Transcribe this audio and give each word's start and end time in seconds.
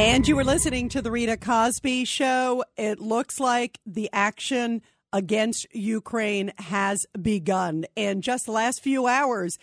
And 0.00 0.26
you 0.26 0.34
were 0.34 0.44
listening 0.44 0.88
to 0.88 1.02
the 1.02 1.10
Rita 1.10 1.36
Cosby 1.36 2.06
show. 2.06 2.64
It 2.78 3.00
looks 3.00 3.38
like 3.38 3.78
the 3.84 4.08
action 4.14 4.80
against 5.12 5.66
Ukraine 5.74 6.54
has 6.56 7.04
begun. 7.20 7.84
In 7.96 8.22
just 8.22 8.46
the 8.46 8.52
last 8.52 8.82
few 8.82 9.06
hours, 9.06 9.58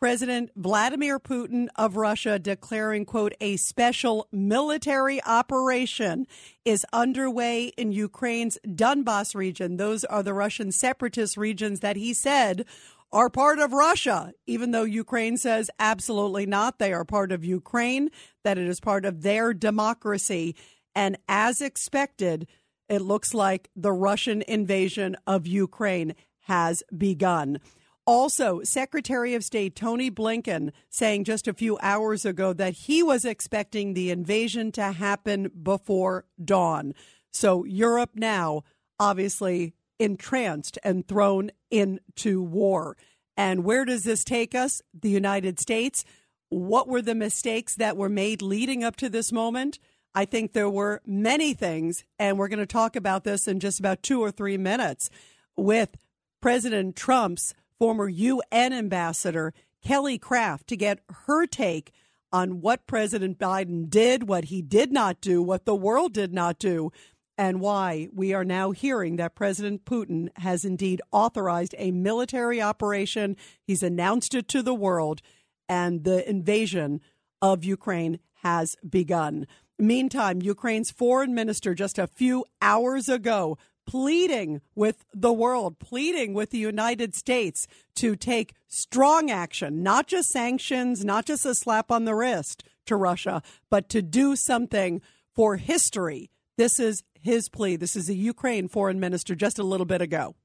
President 0.00 0.50
Vladimir 0.56 1.20
Putin 1.20 1.68
of 1.76 1.96
Russia 1.96 2.38
declaring, 2.38 3.04
quote, 3.04 3.34
a 3.38 3.58
special 3.58 4.26
military 4.32 5.22
operation 5.24 6.26
is 6.64 6.86
underway 6.94 7.66
in 7.76 7.92
Ukraine's 7.92 8.58
Donbass 8.66 9.34
region. 9.34 9.76
Those 9.76 10.04
are 10.06 10.22
the 10.22 10.32
Russian 10.32 10.72
separatist 10.72 11.36
regions 11.36 11.80
that 11.80 11.96
he 11.96 12.14
said 12.14 12.64
are 13.12 13.28
part 13.28 13.58
of 13.58 13.72
Russia, 13.72 14.32
even 14.46 14.70
though 14.70 14.84
Ukraine 14.84 15.36
says 15.36 15.70
absolutely 15.78 16.46
not. 16.46 16.78
They 16.78 16.92
are 16.92 17.04
part 17.04 17.30
of 17.30 17.44
Ukraine, 17.44 18.10
that 18.42 18.58
it 18.58 18.66
is 18.66 18.80
part 18.80 19.04
of 19.04 19.22
their 19.22 19.52
democracy. 19.52 20.56
And 20.94 21.18
as 21.28 21.60
expected, 21.60 22.46
it 22.88 23.02
looks 23.02 23.34
like 23.34 23.70
the 23.76 23.92
Russian 23.92 24.42
invasion 24.42 25.16
of 25.26 25.46
Ukraine 25.46 26.14
has 26.46 26.82
begun. 26.96 27.60
Also, 28.04 28.62
Secretary 28.64 29.34
of 29.34 29.44
State 29.44 29.76
Tony 29.76 30.10
Blinken 30.10 30.72
saying 30.90 31.24
just 31.24 31.46
a 31.46 31.54
few 31.54 31.78
hours 31.80 32.24
ago 32.24 32.52
that 32.52 32.72
he 32.72 33.02
was 33.02 33.24
expecting 33.24 33.94
the 33.94 34.10
invasion 34.10 34.72
to 34.72 34.92
happen 34.92 35.50
before 35.62 36.24
dawn. 36.44 36.94
So, 37.32 37.64
Europe 37.64 38.10
now 38.14 38.64
obviously 38.98 39.74
entranced 39.98 40.78
and 40.82 41.06
thrown 41.06 41.50
into 41.70 42.42
war. 42.42 42.96
And 43.36 43.64
where 43.64 43.84
does 43.84 44.02
this 44.04 44.24
take 44.24 44.54
us? 44.54 44.82
The 44.92 45.08
United 45.08 45.58
States. 45.58 46.04
What 46.48 46.88
were 46.88 47.02
the 47.02 47.14
mistakes 47.14 47.76
that 47.76 47.96
were 47.96 48.08
made 48.08 48.42
leading 48.42 48.84
up 48.84 48.96
to 48.96 49.08
this 49.08 49.32
moment? 49.32 49.78
I 50.14 50.26
think 50.26 50.52
there 50.52 50.68
were 50.68 51.00
many 51.06 51.54
things, 51.54 52.04
and 52.18 52.38
we're 52.38 52.48
going 52.48 52.58
to 52.58 52.66
talk 52.66 52.96
about 52.96 53.24
this 53.24 53.48
in 53.48 53.60
just 53.60 53.80
about 53.80 54.02
two 54.02 54.20
or 54.20 54.30
three 54.30 54.58
minutes 54.58 55.08
with 55.56 55.96
President 56.42 56.96
Trump's 56.96 57.54
former 57.78 58.08
UN 58.08 58.72
ambassador, 58.72 59.54
Kelly 59.82 60.18
Craft, 60.18 60.66
to 60.68 60.76
get 60.76 61.00
her 61.26 61.46
take 61.46 61.92
on 62.32 62.60
what 62.60 62.86
President 62.86 63.38
Biden 63.38 63.88
did, 63.88 64.28
what 64.28 64.44
he 64.44 64.62
did 64.62 64.92
not 64.92 65.20
do, 65.20 65.42
what 65.42 65.64
the 65.64 65.74
world 65.74 66.12
did 66.12 66.32
not 66.32 66.58
do, 66.58 66.90
and 67.38 67.60
why 67.60 68.08
we 68.12 68.32
are 68.32 68.44
now 68.44 68.70
hearing 68.70 69.16
that 69.16 69.34
President 69.34 69.84
Putin 69.84 70.28
has 70.38 70.64
indeed 70.64 71.00
authorized 71.10 71.74
a 71.78 71.90
military 71.90 72.60
operation. 72.60 73.36
He's 73.62 73.82
announced 73.82 74.34
it 74.34 74.48
to 74.48 74.62
the 74.62 74.74
world, 74.74 75.22
and 75.68 76.04
the 76.04 76.28
invasion 76.28 77.00
of 77.40 77.64
Ukraine 77.64 78.18
has 78.42 78.76
begun. 78.88 79.46
Meantime, 79.78 80.42
Ukraine's 80.42 80.90
foreign 80.90 81.34
minister 81.34 81.74
just 81.74 81.98
a 81.98 82.06
few 82.06 82.44
hours 82.60 83.08
ago 83.08 83.56
pleading 83.86 84.60
with 84.74 85.04
the 85.12 85.32
world, 85.32 85.78
pleading 85.78 86.34
with 86.34 86.50
the 86.50 86.58
United 86.58 87.14
States 87.14 87.66
to 87.96 88.14
take 88.14 88.54
strong 88.68 89.30
action, 89.30 89.82
not 89.82 90.06
just 90.06 90.30
sanctions, 90.30 91.04
not 91.04 91.26
just 91.26 91.44
a 91.44 91.54
slap 91.54 91.90
on 91.90 92.04
the 92.04 92.14
wrist 92.14 92.62
to 92.86 92.96
Russia, 92.96 93.42
but 93.70 93.88
to 93.88 94.02
do 94.02 94.36
something 94.36 95.00
for 95.34 95.56
history. 95.56 96.30
This 96.62 96.78
is 96.78 97.02
his 97.20 97.48
plea. 97.48 97.74
This 97.74 97.96
is 97.96 98.06
the 98.06 98.14
Ukraine 98.14 98.68
foreign 98.68 99.00
minister 99.00 99.34
just 99.34 99.58
a 99.58 99.64
little 99.64 99.84
bit 99.84 100.00
ago. 100.00 100.36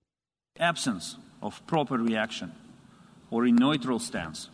Absence 0.60 1.16
of 1.44 1.62
proper 1.68 1.96
reaction 1.96 2.54
or 3.30 3.46
a 3.46 3.52
neutral 3.52 4.00
stance 4.00 4.50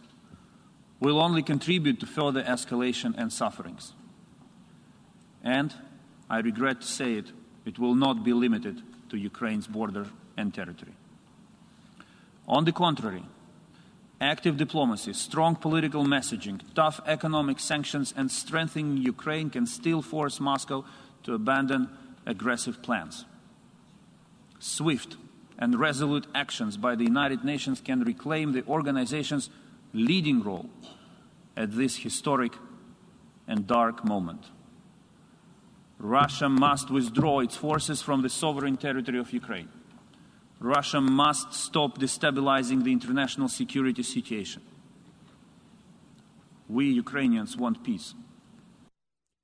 will 1.00 1.22
only 1.22 1.42
contribute 1.42 2.02
to 2.02 2.06
further 2.06 2.44
escalation 2.44 3.14
and 3.18 3.32
sufferings. 3.32 3.94
And, 5.42 5.74
I 6.30 6.40
regret 6.40 6.82
to 6.82 6.88
say 6.88 7.14
it, 7.14 7.32
it 7.64 7.80
will 7.80 7.96
not 7.96 8.26
be 8.26 8.34
limited 8.34 8.82
to 9.10 9.16
Ukraine's 9.16 9.68
border 9.68 10.08
and 10.36 10.54
territory. 10.54 10.96
On 12.46 12.66
the 12.66 12.74
contrary, 12.74 13.24
active 14.20 14.58
diplomacy, 14.58 15.14
strong 15.14 15.56
political 15.56 16.04
messaging, 16.04 16.60
tough 16.76 17.00
economic 17.08 17.62
sanctions, 17.62 18.14
and 18.18 18.30
strengthening 18.30 18.98
Ukraine 18.98 19.50
can 19.50 19.66
still 19.66 20.02
force 20.02 20.42
Moscow 20.42 20.84
to 21.24 21.34
abandon 21.34 21.90
aggressive 22.26 22.82
plans. 22.82 23.26
Swift 24.60 25.18
and 25.58 25.80
resolute 25.80 26.28
actions 26.34 26.78
by 26.78 26.96
the 26.96 27.04
United 27.04 27.44
Nations 27.44 27.82
can 27.82 28.04
reclaim 28.04 28.52
the 28.52 28.66
organization's 28.66 29.50
leading 29.94 30.42
role 30.42 30.70
at 31.56 31.76
this 31.76 31.98
historic 31.98 32.54
and 33.48 33.68
dark 33.68 34.04
moment. 34.06 34.46
Russia 36.00 36.50
must 36.50 36.90
withdraw 36.90 37.40
its 37.40 37.56
forces 37.56 38.02
from 38.02 38.22
the 38.22 38.30
sovereign 38.30 38.78
territory 38.78 39.20
of 39.20 39.32
Ukraine. 39.32 39.70
Russia 40.60 41.00
must 41.00 41.54
stop 41.54 41.98
destabilizing 41.98 42.84
the 42.84 42.92
international 42.92 43.48
security 43.48 44.04
situation. 44.04 44.62
We 46.68 46.86
Ukrainians 46.86 47.56
want 47.58 47.84
peace. 47.84 48.14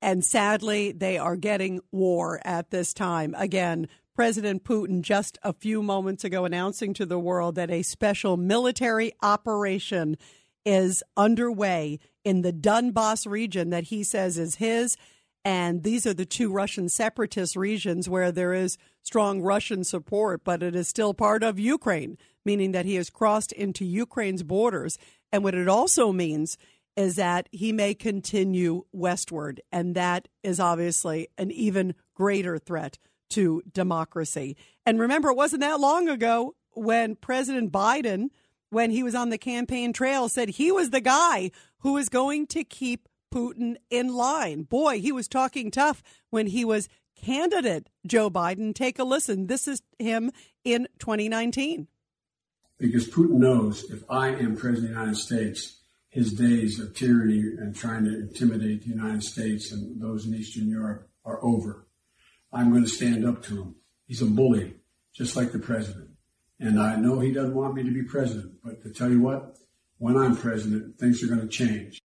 And 0.02 0.24
sadly, 0.24 0.92
they 0.92 1.18
are 1.18 1.36
getting 1.36 1.80
war 1.92 2.40
at 2.44 2.70
this 2.70 2.94
time. 2.94 3.34
Again, 3.36 3.88
President 4.14 4.64
Putin 4.64 5.02
just 5.02 5.38
a 5.42 5.52
few 5.52 5.82
moments 5.82 6.24
ago 6.24 6.44
announcing 6.44 6.94
to 6.94 7.06
the 7.06 7.18
world 7.18 7.54
that 7.54 7.70
a 7.70 7.82
special 7.82 8.36
military 8.36 9.12
operation 9.22 10.16
is 10.64 11.02
underway 11.16 11.98
in 12.24 12.42
the 12.42 12.52
Donbass 12.52 13.26
region 13.26 13.70
that 13.70 13.84
he 13.84 14.02
says 14.02 14.38
is 14.38 14.56
his. 14.56 14.96
And 15.42 15.84
these 15.84 16.06
are 16.06 16.12
the 16.12 16.26
two 16.26 16.52
Russian 16.52 16.88
separatist 16.88 17.56
regions 17.56 18.08
where 18.08 18.30
there 18.30 18.52
is 18.52 18.76
strong 19.02 19.40
Russian 19.40 19.84
support, 19.84 20.44
but 20.44 20.62
it 20.62 20.74
is 20.74 20.86
still 20.86 21.14
part 21.14 21.42
of 21.42 21.58
Ukraine, 21.58 22.18
meaning 22.44 22.72
that 22.72 22.84
he 22.84 22.96
has 22.96 23.08
crossed 23.08 23.52
into 23.52 23.86
Ukraine's 23.86 24.42
borders. 24.42 24.98
And 25.32 25.42
what 25.42 25.54
it 25.54 25.68
also 25.68 26.12
means 26.12 26.58
is 27.00 27.16
that 27.16 27.48
he 27.50 27.72
may 27.72 27.94
continue 27.94 28.84
westward. 28.92 29.58
And 29.72 29.94
that 29.94 30.28
is 30.42 30.60
obviously 30.60 31.28
an 31.38 31.50
even 31.50 31.94
greater 32.14 32.58
threat 32.58 32.98
to 33.30 33.62
democracy. 33.72 34.54
And 34.84 35.00
remember, 35.00 35.30
it 35.30 35.36
wasn't 35.36 35.62
that 35.62 35.80
long 35.80 36.10
ago 36.10 36.56
when 36.72 37.16
President 37.16 37.72
Biden, 37.72 38.28
when 38.68 38.90
he 38.90 39.02
was 39.02 39.14
on 39.14 39.30
the 39.30 39.38
campaign 39.38 39.94
trail, 39.94 40.28
said 40.28 40.50
he 40.50 40.70
was 40.70 40.90
the 40.90 41.00
guy 41.00 41.52
who 41.78 41.94
was 41.94 42.10
going 42.10 42.46
to 42.48 42.64
keep 42.64 43.08
Putin 43.34 43.76
in 43.88 44.12
line. 44.14 44.64
Boy, 44.64 45.00
he 45.00 45.10
was 45.10 45.26
talking 45.26 45.70
tough 45.70 46.02
when 46.28 46.48
he 46.48 46.66
was 46.66 46.86
candidate 47.16 47.88
Joe 48.06 48.28
Biden. 48.28 48.74
Take 48.74 48.98
a 48.98 49.04
listen. 49.04 49.46
This 49.46 49.66
is 49.66 49.80
him 49.98 50.32
in 50.64 50.86
2019. 50.98 51.88
Because 52.76 53.08
Putin 53.08 53.38
knows 53.38 53.90
if 53.90 54.02
I 54.10 54.28
am 54.28 54.54
president 54.54 54.76
of 54.76 54.82
the 54.82 55.00
United 55.00 55.16
States, 55.16 55.79
his 56.10 56.32
days 56.32 56.80
of 56.80 56.94
tyranny 56.94 57.38
and 57.38 57.74
trying 57.74 58.04
to 58.04 58.10
intimidate 58.10 58.82
the 58.82 58.90
United 58.90 59.22
States 59.22 59.72
and 59.72 60.00
those 60.02 60.26
in 60.26 60.34
Eastern 60.34 60.68
Europe 60.68 61.08
are 61.24 61.42
over. 61.42 61.86
I'm 62.52 62.70
going 62.70 62.84
to 62.84 62.90
stand 62.90 63.24
up 63.24 63.42
to 63.44 63.62
him. 63.62 63.74
He's 64.06 64.20
a 64.20 64.26
bully, 64.26 64.74
just 65.14 65.36
like 65.36 65.52
the 65.52 65.60
president. 65.60 66.10
And 66.58 66.80
I 66.80 66.96
know 66.96 67.20
he 67.20 67.32
doesn't 67.32 67.54
want 67.54 67.74
me 67.74 67.84
to 67.84 67.92
be 67.92 68.02
president, 68.02 68.54
but 68.62 68.82
to 68.82 68.92
tell 68.92 69.08
you 69.08 69.20
what, 69.20 69.56
when 69.98 70.16
I'm 70.16 70.36
president, 70.36 70.98
things 70.98 71.22
are 71.22 71.28
going 71.28 71.40
to 71.40 71.48
change. 71.48 72.02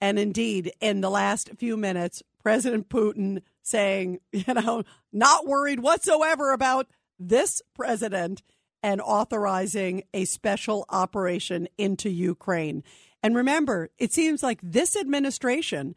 And 0.00 0.18
indeed, 0.18 0.72
in 0.80 1.00
the 1.00 1.10
last 1.10 1.50
few 1.58 1.76
minutes, 1.76 2.22
President 2.42 2.88
Putin 2.88 3.42
saying, 3.62 4.20
you 4.32 4.54
know, 4.54 4.84
not 5.12 5.46
worried 5.46 5.80
whatsoever 5.80 6.52
about 6.52 6.86
this 7.18 7.60
president 7.74 8.42
and 8.84 9.00
authorizing 9.00 10.02
a 10.12 10.26
special 10.26 10.84
operation 10.90 11.66
into 11.78 12.10
Ukraine. 12.10 12.84
And 13.22 13.34
remember, 13.34 13.88
it 13.98 14.12
seems 14.12 14.42
like 14.42 14.60
this 14.62 14.94
administration, 14.94 15.94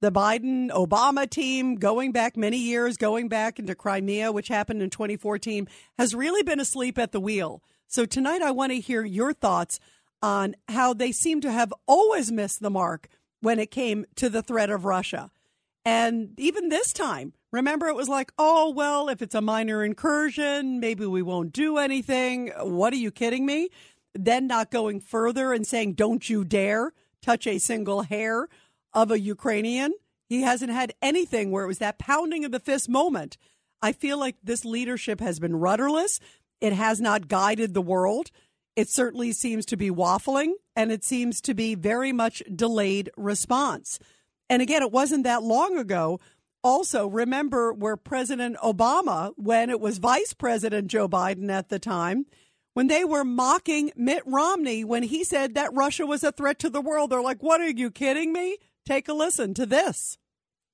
the 0.00 0.10
Biden 0.10 0.68
Obama 0.70 1.30
team, 1.30 1.76
going 1.76 2.10
back 2.10 2.36
many 2.36 2.58
years, 2.58 2.96
going 2.96 3.28
back 3.28 3.60
into 3.60 3.76
Crimea, 3.76 4.32
which 4.32 4.48
happened 4.48 4.82
in 4.82 4.90
2014, 4.90 5.68
has 5.98 6.16
really 6.16 6.42
been 6.42 6.58
asleep 6.58 6.98
at 6.98 7.12
the 7.12 7.20
wheel. 7.20 7.62
So 7.86 8.04
tonight, 8.04 8.42
I 8.42 8.50
want 8.50 8.72
to 8.72 8.80
hear 8.80 9.04
your 9.04 9.32
thoughts 9.32 9.78
on 10.20 10.56
how 10.66 10.94
they 10.94 11.12
seem 11.12 11.40
to 11.42 11.52
have 11.52 11.72
always 11.86 12.32
missed 12.32 12.58
the 12.60 12.70
mark 12.70 13.06
when 13.40 13.60
it 13.60 13.70
came 13.70 14.04
to 14.16 14.28
the 14.28 14.42
threat 14.42 14.70
of 14.70 14.84
Russia. 14.84 15.30
And 15.86 16.38
even 16.40 16.68
this 16.68 16.92
time, 16.92 17.32
remember, 17.52 17.86
it 17.86 17.94
was 17.94 18.08
like, 18.08 18.32
oh, 18.38 18.70
well, 18.70 19.08
if 19.08 19.22
it's 19.22 19.36
a 19.36 19.40
minor 19.40 19.84
incursion, 19.84 20.80
maybe 20.80 21.06
we 21.06 21.22
won't 21.22 21.52
do 21.52 21.78
anything. 21.78 22.50
What 22.58 22.92
are 22.92 22.96
you 22.96 23.12
kidding 23.12 23.46
me? 23.46 23.68
Then 24.12 24.48
not 24.48 24.72
going 24.72 24.98
further 24.98 25.52
and 25.52 25.64
saying, 25.64 25.92
don't 25.92 26.28
you 26.28 26.44
dare 26.44 26.92
touch 27.22 27.46
a 27.46 27.58
single 27.58 28.02
hair 28.02 28.48
of 28.92 29.12
a 29.12 29.20
Ukrainian. 29.20 29.92
He 30.28 30.42
hasn't 30.42 30.72
had 30.72 30.92
anything 31.00 31.52
where 31.52 31.62
it 31.62 31.68
was 31.68 31.78
that 31.78 31.98
pounding 31.98 32.44
of 32.44 32.50
the 32.50 32.58
fist 32.58 32.88
moment. 32.88 33.36
I 33.80 33.92
feel 33.92 34.18
like 34.18 34.34
this 34.42 34.64
leadership 34.64 35.20
has 35.20 35.38
been 35.38 35.54
rudderless. 35.54 36.18
It 36.60 36.72
has 36.72 37.00
not 37.00 37.28
guided 37.28 37.74
the 37.74 37.80
world. 37.82 38.32
It 38.74 38.88
certainly 38.88 39.30
seems 39.30 39.64
to 39.66 39.76
be 39.76 39.90
waffling 39.90 40.54
and 40.74 40.90
it 40.90 41.04
seems 41.04 41.40
to 41.42 41.54
be 41.54 41.76
very 41.76 42.12
much 42.12 42.42
delayed 42.52 43.08
response. 43.16 44.00
And 44.48 44.62
again, 44.62 44.82
it 44.82 44.92
wasn't 44.92 45.24
that 45.24 45.42
long 45.42 45.78
ago. 45.78 46.20
Also, 46.62 47.06
remember 47.06 47.72
where 47.72 47.96
President 47.96 48.56
Obama, 48.62 49.32
when 49.36 49.70
it 49.70 49.80
was 49.80 49.98
Vice 49.98 50.32
President 50.32 50.88
Joe 50.88 51.08
Biden 51.08 51.50
at 51.50 51.68
the 51.68 51.78
time, 51.78 52.26
when 52.74 52.88
they 52.88 53.04
were 53.04 53.24
mocking 53.24 53.90
Mitt 53.96 54.22
Romney 54.26 54.84
when 54.84 55.02
he 55.02 55.24
said 55.24 55.54
that 55.54 55.72
Russia 55.72 56.04
was 56.04 56.22
a 56.22 56.32
threat 56.32 56.58
to 56.58 56.68
the 56.68 56.80
world. 56.80 57.10
They're 57.10 57.22
like, 57.22 57.42
what 57.42 57.60
are 57.60 57.70
you 57.70 57.90
kidding 57.90 58.32
me? 58.32 58.58
Take 58.84 59.08
a 59.08 59.14
listen 59.14 59.54
to 59.54 59.64
this. 59.64 60.18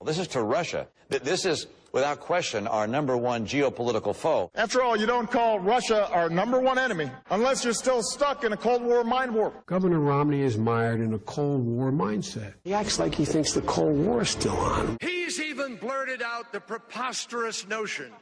Well, 0.00 0.06
this 0.06 0.18
is 0.18 0.26
to 0.28 0.42
Russia. 0.42 0.88
This 1.08 1.44
is, 1.44 1.66
without 1.92 2.20
question, 2.20 2.66
our 2.66 2.86
number 2.86 3.16
one 3.16 3.46
geopolitical 3.46 4.14
foe. 4.14 4.50
After 4.54 4.82
all, 4.82 4.96
you 4.96 5.06
don't 5.06 5.30
call 5.30 5.60
Russia 5.60 6.08
our 6.10 6.28
number 6.28 6.60
one 6.60 6.78
enemy 6.78 7.10
unless 7.30 7.64
you're 7.64 7.74
still 7.74 8.02
stuck 8.02 8.44
in 8.44 8.52
a 8.52 8.56
Cold 8.56 8.82
War 8.82 9.04
mind 9.04 9.34
warp. 9.34 9.66
Governor 9.66 10.00
Romney 10.00 10.42
is 10.42 10.58
mired 10.58 11.00
in 11.00 11.14
a 11.14 11.18
Cold 11.20 11.64
War 11.64 11.92
mindset. 11.92 12.54
He 12.64 12.74
acts 12.74 12.98
like 12.98 13.14
he 13.14 13.24
thinks 13.24 13.52
the 13.52 13.62
Cold 13.62 13.96
War 13.96 14.22
is 14.22 14.30
still 14.30 14.56
on. 14.56 14.96
He's 15.00 15.40
even 15.40 15.76
blurted 15.76 16.22
out 16.22 16.52
the 16.52 16.60
preposterous 16.60 17.66
notion 17.68 18.12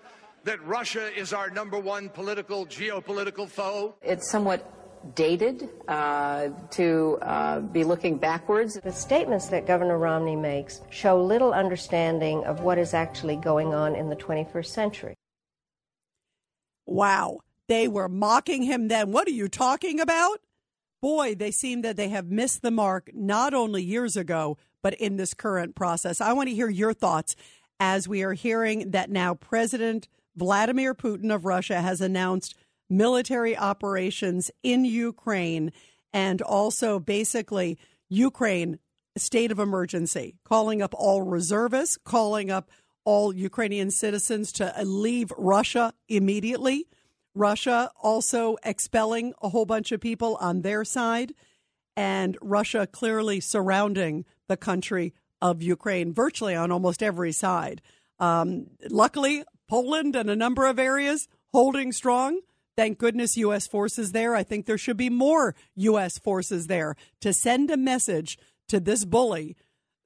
that 0.45 0.65
Russia 0.65 1.11
is 1.19 1.33
our 1.33 1.51
number 1.51 1.79
one 1.79 2.09
political, 2.09 2.67
geopolitical 2.67 3.49
foe? 3.49 3.95
It's 4.03 4.31
somewhat 4.31 4.80
dated 5.15 5.69
uh, 5.89 6.49
to 6.71 7.19
uh, 7.23 7.61
be 7.61 7.85
looking 7.85 8.17
backwards. 8.17 8.79
The 8.83 8.93
statements 8.93 9.49
that 9.49 9.67
Governor 9.67 9.99
Romney 9.99 10.37
makes 10.37 10.81
show 10.91 11.23
little 11.23 11.53
understanding 11.53 12.45
of 12.45 12.61
what 12.61 12.79
is 12.79 12.95
actually 12.95 13.37
going 13.37 13.75
on 13.75 13.95
in 13.95 14.09
the 14.09 14.17
21st 14.17 14.67
century. 14.67 15.15
Wow. 16.87 17.39
They 17.69 17.87
were 17.89 18.09
mocking 18.09 18.65
him 18.65 18.89
then. 18.89 19.13
What 19.13 19.29
are 19.29 19.33
you 19.33 19.49
talking 19.49 20.01
about? 20.01 20.41
Boy, 21.01 21.35
they 21.35 21.51
seem 21.51 21.83
that 21.83 21.97
they 21.97 22.09
have 22.09 22.27
missed 22.27 22.63
the 22.63 22.71
mark 22.71 23.11
not 23.15 23.55
only 23.55 23.83
years 23.83 24.17
ago, 24.17 24.59
but 24.83 24.95
in 24.95 25.17
this 25.17 25.35
current 25.35 25.75
process. 25.75 26.21
I 26.21 26.33
want 26.33 26.49
to 26.49 26.55
hear 26.55 26.69
your 26.69 26.93
thoughts 26.93 27.37
as 27.79 28.07
we 28.07 28.23
are 28.23 28.35
hearing 28.35 28.91
that 28.91 29.11
now 29.11 29.35
President 29.35 30.09
Vladimir 30.37 30.95
Putin 30.95 31.35
of 31.35 31.45
Russia 31.45 31.81
has 31.81 32.01
announced 32.01 32.55
military 32.91 33.57
operations 33.57 34.51
in 34.63 34.85
Ukraine 34.85 35.73
and 36.13 36.43
also 36.43 36.99
basically 36.99 37.79
Ukraine 38.09 38.79
state 39.17 39.53
of 39.53 39.59
emergency, 39.59 40.37
calling 40.45 40.83
up 40.83 40.95
all 40.95 41.23
reservists, 41.23 41.97
calling 42.05 42.51
up 42.51 42.69
all 43.05 43.35
Ukrainian 43.35 43.91
citizens 43.91 44.53
to 44.53 44.75
leave 44.83 45.33
Russia 45.37 45.95
immediately. 46.09 46.87
Russia 47.35 47.91
also 48.03 48.57
expelling 48.65 49.33
a 49.41 49.49
whole 49.49 49.65
bunch 49.65 49.93
of 49.93 50.01
people 50.01 50.37
on 50.41 50.63
their 50.63 50.85
side, 50.85 51.33
and 51.97 52.37
Russia 52.41 52.87
clearly 52.87 53.41
surrounding 53.41 54.25
the 54.49 54.57
country 54.57 55.15
of 55.41 55.63
Ukraine 55.63 56.13
virtually 56.13 56.55
on 56.55 56.71
almost 56.71 57.03
every 57.03 57.33
side. 57.33 57.81
Um, 58.19 58.67
luckily, 58.91 59.45
Poland 59.69 60.17
and 60.17 60.29
a 60.29 60.37
number 60.37 60.67
of 60.67 60.79
areas 60.79 61.29
holding 61.53 61.93
strong. 61.93 62.41
Thank 62.81 62.97
goodness 62.97 63.37
U.S. 63.37 63.67
forces 63.67 64.13
there. 64.13 64.35
I 64.35 64.43
think 64.43 64.65
there 64.65 64.79
should 64.79 64.97
be 64.97 65.11
more 65.11 65.55
U.S. 65.75 66.19
forces 66.19 66.67
there 66.67 66.97
to 67.21 67.31
send 67.31 67.71
a 67.71 67.77
message 67.77 68.39
to 68.69 68.81
this 68.81 69.05
bully 69.05 69.55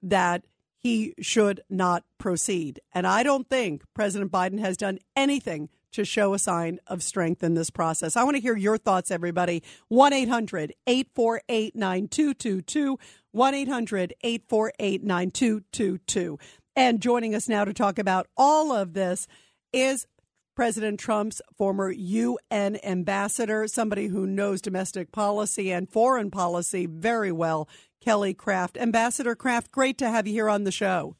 that 0.02 0.44
he 0.76 1.14
should 1.20 1.60
not 1.70 2.02
proceed. 2.18 2.80
And 2.92 3.06
I 3.06 3.22
don't 3.22 3.48
think 3.48 3.84
President 3.94 4.32
Biden 4.32 4.58
has 4.58 4.76
done 4.76 4.98
anything 5.14 5.68
to 5.92 6.04
show 6.04 6.34
a 6.34 6.38
sign 6.40 6.80
of 6.88 7.04
strength 7.04 7.44
in 7.44 7.54
this 7.54 7.70
process. 7.70 8.16
I 8.16 8.24
want 8.24 8.34
to 8.38 8.42
hear 8.42 8.56
your 8.56 8.76
thoughts, 8.76 9.12
everybody. 9.12 9.62
1 9.86 10.12
800 10.12 10.72
848 10.88 11.76
9222. 11.76 12.98
1 13.30 13.54
800 13.54 14.14
848 14.20 15.04
9222. 15.04 16.38
And 16.74 17.00
joining 17.00 17.36
us 17.36 17.48
now 17.48 17.64
to 17.64 17.72
talk 17.72 18.00
about 18.00 18.26
all 18.36 18.72
of 18.72 18.94
this 18.94 19.28
is 19.72 20.08
President 20.54 21.00
Trump's 21.00 21.42
former 21.56 21.90
UN 21.90 22.78
ambassador, 22.84 23.66
somebody 23.66 24.06
who 24.06 24.26
knows 24.26 24.60
domestic 24.60 25.10
policy 25.10 25.72
and 25.72 25.90
foreign 25.90 26.30
policy 26.30 26.86
very 26.86 27.32
well, 27.32 27.68
Kelly 28.00 28.34
Craft. 28.34 28.78
Ambassador 28.78 29.34
Craft, 29.34 29.72
great 29.72 29.98
to 29.98 30.08
have 30.08 30.26
you 30.26 30.32
here 30.32 30.48
on 30.48 30.64
the 30.64 30.70
show. 30.70 31.16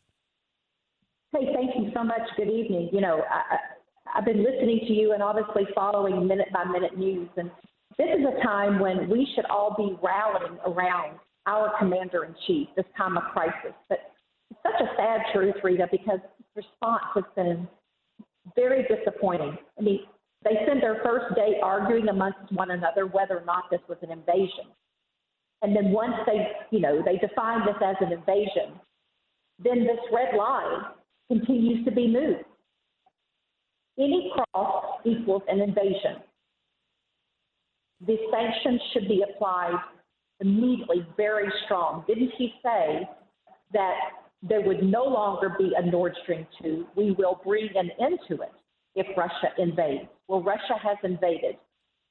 Hey, 1.33 1.53
thank 1.53 1.75
you 1.75 1.91
so 1.93 2.05
much. 2.05 2.23
Good 2.37 2.49
evening. 2.49 2.91
You 2.93 3.01
know, 3.01 3.23
I, 3.29 3.57
I've 4.15 4.25
been 4.25 4.45
listening 4.45 4.81
to 4.87 4.93
you 4.93 5.13
and 5.13 5.23
obviously 5.23 5.67
following 5.75 6.29
minute 6.29 6.49
by 6.53 6.65
minute 6.65 6.97
news. 6.97 7.29
And 7.37 7.51
this 7.99 8.07
is 8.07 8.25
a 8.25 8.43
time 8.45 8.79
when 8.79 9.11
we 9.11 9.27
should 9.35 9.47
all 9.47 9.75
be 9.77 9.97
rallying 10.01 10.59
around 10.65 11.19
our 11.47 11.73
commander 11.79 12.25
in 12.25 12.35
chief 12.47 12.69
this 12.77 12.87
time 12.97 13.17
of 13.17 13.25
crisis. 13.33 13.75
But 13.89 13.99
it's 14.51 14.61
such 14.63 14.81
a 14.81 14.97
sad 14.97 15.23
truth, 15.33 15.57
Rita, 15.65 15.89
because 15.91 16.21
response 16.55 17.03
has 17.17 17.25
been 17.35 17.67
very 18.55 18.85
disappointing. 18.85 19.57
I 19.79 19.83
mean, 19.83 20.01
they 20.45 20.59
spent 20.65 20.81
their 20.81 21.01
first 21.03 21.35
day 21.35 21.57
arguing 21.63 22.09
amongst 22.09 22.53
one 22.53 22.71
another 22.71 23.07
whether 23.07 23.39
or 23.39 23.45
not 23.45 23.65
this 23.71 23.81
was 23.89 23.99
an 24.03 24.11
invasion. 24.11 24.67
And 25.63 25.75
then 25.75 25.91
once 25.93 26.15
they, 26.27 26.49
you 26.71 26.81
know, 26.81 27.03
they 27.03 27.17
define 27.17 27.65
this 27.65 27.77
as 27.83 27.97
an 28.01 28.13
invasion, 28.13 28.79
then 29.63 29.81
this 29.81 29.99
red 30.13 30.37
line 30.37 30.83
continues 31.29 31.85
to 31.87 31.91
be 31.91 32.07
moved. 32.07 32.45
Any 33.99 34.33
cross 34.35 35.01
equals 35.07 35.43
an 35.49 35.61
invasion. 35.61 36.17
The 38.07 38.17
sanctions 38.31 38.81
should 38.93 39.09
be 39.09 39.23
applied 39.23 39.77
immediately, 40.41 41.07
very 41.17 41.51
strong. 41.65 42.05
Didn't 42.07 42.33
he 42.37 42.53
say 42.63 43.09
that 43.73 43.95
there 44.47 44.61
would 44.61 44.83
no 44.83 45.05
longer 45.05 45.55
be 45.59 45.73
a 45.77 45.91
Nord 45.91 46.15
Stream 46.23 46.47
2. 46.63 46.87
We 46.97 47.13
will 47.13 47.41
bring 47.43 47.69
an 47.75 47.91
end 48.01 48.19
to 48.29 48.35
it 48.35 48.53
if 48.95 49.07
Russia 49.17 49.49
invades. 49.59 50.09
Well, 50.29 50.43
Russia 50.43 50.75
has 50.83 50.99
invaded. 51.03 51.57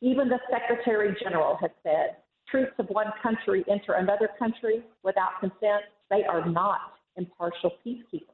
Even 0.01 0.27
the 0.27 0.39
Secretary 0.51 1.15
General 1.23 1.57
has 1.61 1.71
said 1.83 2.17
troops 2.49 2.73
of 2.79 2.87
one 2.87 3.07
country 3.21 3.63
enter 3.69 3.93
another 3.93 4.29
country 4.37 4.83
without 5.03 5.39
consent. 5.39 5.83
They 6.09 6.23
are 6.23 6.45
not 6.49 6.79
impartial 7.15 7.71
peacekeepers. 7.85 8.27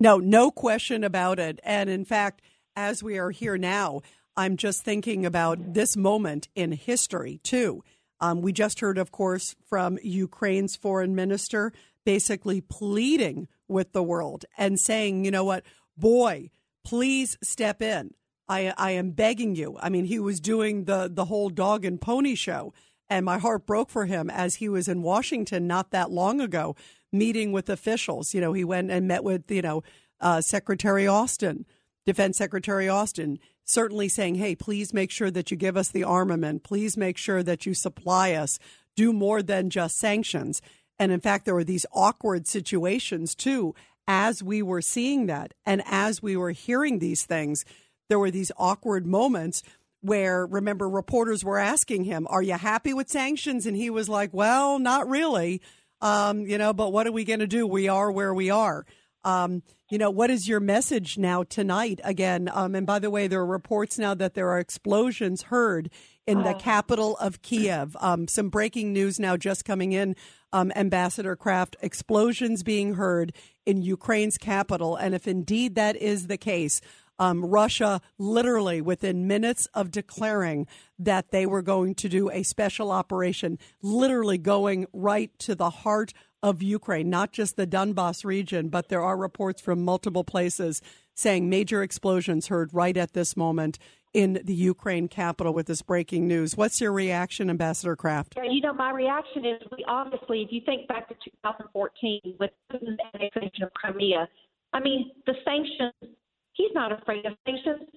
No, 0.00 0.18
no 0.18 0.50
question 0.50 1.04
about 1.04 1.38
it. 1.38 1.60
And 1.64 1.88
in 1.88 2.04
fact, 2.04 2.42
as 2.76 3.02
we 3.02 3.18
are 3.18 3.30
here 3.30 3.56
now, 3.56 4.02
I'm 4.36 4.56
just 4.56 4.82
thinking 4.82 5.24
about 5.24 5.74
this 5.74 5.96
moment 5.96 6.48
in 6.54 6.72
history, 6.72 7.40
too. 7.42 7.82
Um, 8.20 8.42
we 8.42 8.52
just 8.52 8.80
heard, 8.80 8.98
of 8.98 9.10
course, 9.10 9.56
from 9.68 9.98
Ukraine's 10.02 10.76
foreign 10.76 11.14
minister 11.14 11.72
basically 12.08 12.62
pleading 12.62 13.46
with 13.68 13.92
the 13.92 14.02
world 14.02 14.46
and 14.56 14.80
saying, 14.80 15.26
you 15.26 15.30
know 15.30 15.44
what, 15.44 15.62
boy, 15.94 16.48
please 16.82 17.36
step 17.42 17.82
in. 17.82 18.14
I, 18.48 18.72
I 18.78 18.92
am 18.92 19.10
begging 19.10 19.54
you. 19.54 19.76
I 19.78 19.90
mean, 19.90 20.06
he 20.06 20.18
was 20.18 20.40
doing 20.40 20.84
the, 20.84 21.10
the 21.12 21.26
whole 21.26 21.50
dog 21.50 21.84
and 21.84 22.00
pony 22.00 22.34
show, 22.34 22.72
and 23.10 23.26
my 23.26 23.36
heart 23.36 23.66
broke 23.66 23.90
for 23.90 24.06
him 24.06 24.30
as 24.30 24.54
he 24.54 24.70
was 24.70 24.88
in 24.88 25.02
Washington 25.02 25.66
not 25.66 25.90
that 25.90 26.10
long 26.10 26.40
ago, 26.40 26.76
meeting 27.12 27.52
with 27.52 27.68
officials. 27.68 28.32
You 28.32 28.40
know, 28.40 28.54
he 28.54 28.64
went 28.64 28.90
and 28.90 29.06
met 29.06 29.22
with, 29.22 29.50
you 29.50 29.60
know, 29.60 29.82
uh, 30.18 30.40
Secretary 30.40 31.06
Austin, 31.06 31.66
Defense 32.06 32.38
Secretary 32.38 32.88
Austin, 32.88 33.38
certainly 33.64 34.08
saying, 34.08 34.36
hey, 34.36 34.54
please 34.54 34.94
make 34.94 35.10
sure 35.10 35.30
that 35.30 35.50
you 35.50 35.58
give 35.58 35.76
us 35.76 35.90
the 35.90 36.04
armament. 36.04 36.62
Please 36.62 36.96
make 36.96 37.18
sure 37.18 37.42
that 37.42 37.66
you 37.66 37.74
supply 37.74 38.32
us. 38.32 38.58
Do 38.96 39.12
more 39.12 39.42
than 39.42 39.68
just 39.68 39.98
sanctions. 39.98 40.62
And 40.98 41.12
in 41.12 41.20
fact, 41.20 41.44
there 41.44 41.54
were 41.54 41.64
these 41.64 41.86
awkward 41.92 42.46
situations 42.46 43.34
too 43.34 43.74
as 44.06 44.42
we 44.42 44.62
were 44.62 44.82
seeing 44.82 45.26
that. 45.26 45.54
And 45.66 45.82
as 45.86 46.22
we 46.22 46.36
were 46.36 46.50
hearing 46.52 46.98
these 46.98 47.24
things, 47.24 47.64
there 48.08 48.18
were 48.18 48.30
these 48.30 48.50
awkward 48.56 49.06
moments 49.06 49.62
where, 50.00 50.46
remember, 50.46 50.88
reporters 50.88 51.44
were 51.44 51.58
asking 51.58 52.04
him, 52.04 52.26
Are 52.30 52.42
you 52.42 52.54
happy 52.54 52.94
with 52.94 53.08
sanctions? 53.10 53.66
And 53.66 53.76
he 53.76 53.90
was 53.90 54.08
like, 54.08 54.32
Well, 54.32 54.78
not 54.78 55.08
really. 55.08 55.60
Um, 56.00 56.46
you 56.46 56.58
know, 56.58 56.72
but 56.72 56.92
what 56.92 57.06
are 57.06 57.12
we 57.12 57.24
going 57.24 57.40
to 57.40 57.46
do? 57.46 57.66
We 57.66 57.88
are 57.88 58.10
where 58.10 58.32
we 58.32 58.50
are. 58.50 58.86
Um, 59.24 59.62
you 59.90 59.98
know, 59.98 60.10
what 60.10 60.30
is 60.30 60.46
your 60.46 60.60
message 60.60 61.18
now 61.18 61.42
tonight? 61.42 62.00
Again, 62.04 62.48
um, 62.52 62.74
and 62.76 62.86
by 62.86 63.00
the 63.00 63.10
way, 63.10 63.26
there 63.26 63.40
are 63.40 63.46
reports 63.46 63.98
now 63.98 64.14
that 64.14 64.34
there 64.34 64.48
are 64.50 64.60
explosions 64.60 65.42
heard 65.42 65.90
in 66.26 66.44
the 66.44 66.54
Oh. 66.54 66.58
capital 66.58 67.16
of 67.16 67.42
Kiev. 67.42 67.96
Um, 68.00 68.28
some 68.28 68.48
breaking 68.48 68.92
news 68.92 69.18
now 69.18 69.36
just 69.36 69.64
coming 69.64 69.92
in. 69.92 70.14
Um, 70.52 70.72
Ambassador 70.74 71.36
Craft, 71.36 71.76
explosions 71.82 72.62
being 72.62 72.94
heard 72.94 73.32
in 73.66 73.82
Ukraine's 73.82 74.38
capital. 74.38 74.96
And 74.96 75.14
if 75.14 75.28
indeed 75.28 75.74
that 75.74 75.94
is 75.96 76.26
the 76.26 76.38
case, 76.38 76.80
um, 77.18 77.44
Russia 77.44 78.00
literally 78.18 78.80
within 78.80 79.26
minutes 79.26 79.66
of 79.74 79.90
declaring 79.90 80.66
that 80.98 81.30
they 81.30 81.46
were 81.46 81.62
going 81.62 81.94
to 81.96 82.08
do 82.08 82.30
a 82.30 82.42
special 82.42 82.90
operation, 82.90 83.58
literally 83.82 84.38
going 84.38 84.86
right 84.92 85.36
to 85.40 85.54
the 85.54 85.70
heart 85.70 86.12
of 86.42 86.62
Ukraine, 86.62 87.10
not 87.10 87.32
just 87.32 87.56
the 87.56 87.66
Donbass 87.66 88.24
region, 88.24 88.68
but 88.68 88.88
there 88.88 89.02
are 89.02 89.16
reports 89.16 89.60
from 89.60 89.84
multiple 89.84 90.24
places 90.24 90.80
saying 91.14 91.50
major 91.50 91.82
explosions 91.82 92.46
heard 92.46 92.72
right 92.72 92.96
at 92.96 93.12
this 93.12 93.36
moment 93.36 93.78
in 94.14 94.40
the 94.44 94.54
Ukraine 94.54 95.08
capital 95.08 95.52
with 95.52 95.66
this 95.66 95.82
breaking 95.82 96.26
news. 96.26 96.56
What's 96.56 96.80
your 96.80 96.92
reaction, 96.92 97.50
Ambassador 97.50 97.94
Craft? 97.96 98.34
Yeah, 98.36 98.44
you 98.50 98.60
know, 98.60 98.72
my 98.72 98.90
reaction 98.90 99.44
is 99.44 99.60
we 99.70 99.84
obviously, 99.86 100.42
if 100.42 100.48
you 100.52 100.60
think 100.64 100.88
back 100.88 101.08
to 101.08 101.14
2014 101.14 102.20
with 102.40 102.50
Putin's 102.72 102.98
annexation 103.14 103.62
of 103.64 103.72
Crimea, 103.74 104.28
I 104.72 104.80
mean, 104.80 105.10
the 105.26 105.34
sanctions, 105.44 106.14
he's 106.54 106.70
not 106.74 106.92
afraid 106.92 107.26
of 107.26 107.34
sanctions. 107.46 107.88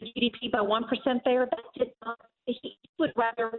GDP 0.00 0.50
by 0.50 0.58
1% 0.58 0.84
there, 1.24 1.46
that 1.46 1.58
did 1.78 1.88
not, 2.04 2.18
he 2.46 2.78
would 2.98 3.12
rather 3.16 3.50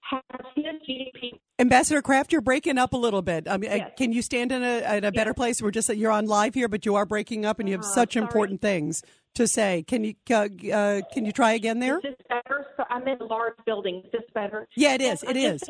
have 0.00 0.22
his 0.54 0.64
GDP. 0.88 1.38
Ambassador 1.58 2.02
Craft, 2.02 2.32
you're 2.32 2.40
breaking 2.40 2.78
up 2.78 2.92
a 2.92 2.96
little 2.96 3.22
bit. 3.22 3.48
I 3.48 3.56
mean, 3.56 3.70
uh, 3.70 3.76
Yes. 3.76 3.90
can 3.96 4.12
you 4.12 4.22
stand 4.22 4.52
in 4.52 4.62
a, 4.62 4.96
in 4.98 5.04
a 5.04 5.12
better 5.12 5.32
place? 5.34 5.62
We're 5.62 5.70
just 5.70 5.88
you're 5.94 6.10
on 6.10 6.26
live 6.26 6.54
here, 6.54 6.68
but 6.68 6.84
you 6.84 6.94
are 6.96 7.06
breaking 7.06 7.44
up, 7.46 7.58
and 7.58 7.68
you 7.68 7.74
have 7.74 7.84
Uh, 7.84 7.88
such 7.88 8.14
sorry. 8.14 8.24
important 8.24 8.60
things 8.60 9.02
to 9.34 9.46
say. 9.48 9.84
Can 9.86 10.04
you 10.04 10.14
uh, 10.30 10.48
uh, 10.72 11.00
can 11.12 11.24
you 11.24 11.32
try 11.32 11.52
again 11.52 11.78
there? 11.80 11.96
Is 11.98 12.02
this 12.02 12.14
better? 12.28 12.66
So 12.76 12.84
I'm 12.88 13.06
in 13.06 13.20
a 13.20 13.24
large 13.24 13.54
building. 13.66 14.02
Is 14.04 14.12
this 14.12 14.22
better? 14.32 14.66
Yeah, 14.76 14.94
it 14.94 15.00
is. 15.00 15.22
It 15.22 15.36
is. 15.36 15.62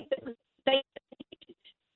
They, 0.66 0.82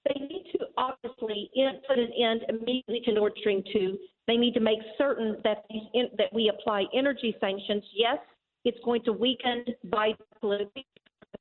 they 0.04 0.20
need 0.20 0.44
to 0.52 0.66
obviously 0.76 1.50
put 1.88 1.98
an 1.98 2.10
end 2.20 2.42
immediately 2.48 3.02
to 3.06 3.12
Nord 3.12 3.32
Stream 3.40 3.62
2. 3.72 3.98
They 4.26 4.36
need 4.36 4.54
to 4.54 4.60
make 4.60 4.78
certain 4.96 5.38
that 5.44 5.64
these 5.70 5.82
in, 5.94 6.08
that 6.18 6.32
we 6.32 6.50
apply 6.54 6.84
energy 6.94 7.34
sanctions. 7.40 7.82
Yes, 7.94 8.18
it's 8.64 8.78
going 8.84 9.02
to 9.04 9.12
weaken 9.12 9.64
Biden 9.86 10.16
politically. 10.40 10.86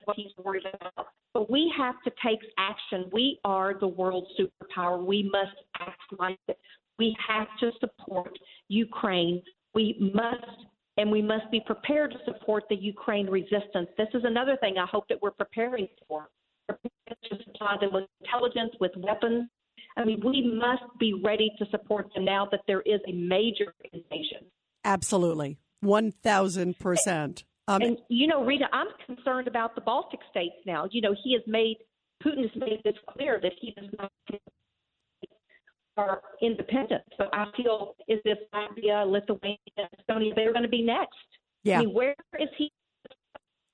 What 0.03 0.15
he's 0.15 0.31
worried 0.43 0.63
about. 0.73 1.07
But 1.33 1.51
we 1.51 1.71
have 1.77 1.95
to 2.03 2.11
take 2.25 2.39
action. 2.57 3.09
We 3.11 3.39
are 3.43 3.77
the 3.77 3.87
world 3.87 4.27
superpower. 4.39 5.03
We 5.03 5.29
must 5.31 5.55
act 5.79 6.01
like 6.17 6.39
it. 6.47 6.57
We 6.97 7.15
have 7.27 7.47
to 7.59 7.71
support 7.79 8.31
Ukraine. 8.69 9.41
We 9.73 10.11
must 10.13 10.67
and 10.97 11.11
we 11.11 11.21
must 11.21 11.49
be 11.51 11.61
prepared 11.65 12.11
to 12.11 12.17
support 12.25 12.63
the 12.69 12.75
Ukraine 12.75 13.27
resistance. 13.27 13.87
This 13.97 14.07
is 14.13 14.23
another 14.23 14.57
thing 14.57 14.77
I 14.77 14.87
hope 14.87 15.07
that 15.09 15.21
we're 15.21 15.31
preparing 15.31 15.87
for. 16.07 16.27
Prepared 16.67 17.17
to 17.29 17.37
supply 17.43 17.77
them 17.79 17.91
with 17.93 18.05
intelligence, 18.21 18.71
with 18.79 18.91
weapons. 18.97 19.47
I 19.95 20.03
mean, 20.05 20.21
we 20.23 20.59
must 20.59 20.83
be 20.99 21.13
ready 21.23 21.51
to 21.59 21.65
support 21.69 22.11
them 22.13 22.25
now 22.25 22.47
that 22.51 22.61
there 22.67 22.81
is 22.81 22.99
a 23.07 23.11
major 23.13 23.73
invasion. 23.93 24.45
Absolutely, 24.83 25.57
one 25.81 26.11
thousand 26.11 26.79
percent. 26.79 27.43
Um, 27.67 27.81
and 27.81 27.97
you 28.09 28.27
know, 28.27 28.43
Rita, 28.43 28.65
I'm 28.73 28.87
concerned 29.05 29.47
about 29.47 29.75
the 29.75 29.81
Baltic 29.81 30.19
states 30.29 30.55
now. 30.65 30.87
You 30.91 31.01
know, 31.01 31.15
he 31.23 31.33
has 31.33 31.43
made 31.47 31.77
Putin 32.23 32.41
has 32.41 32.55
made 32.55 32.81
this 32.83 32.95
clear 33.09 33.39
that 33.41 33.53
he 33.59 33.71
does 33.71 33.89
not 33.97 34.11
are 35.97 36.21
independent. 36.41 37.03
So 37.17 37.25
I 37.33 37.45
feel 37.55 37.95
as 38.09 38.19
if 38.25 38.37
Latvia, 38.53 39.09
Lithuania, 39.09 39.57
Estonia, 39.79 40.35
they're 40.35 40.53
going 40.53 40.63
to 40.63 40.69
be 40.69 40.83
next. 40.83 41.15
Yeah. 41.63 41.79
I 41.79 41.85
mean, 41.85 41.93
where 41.93 42.15
is 42.39 42.49
he? 42.57 42.71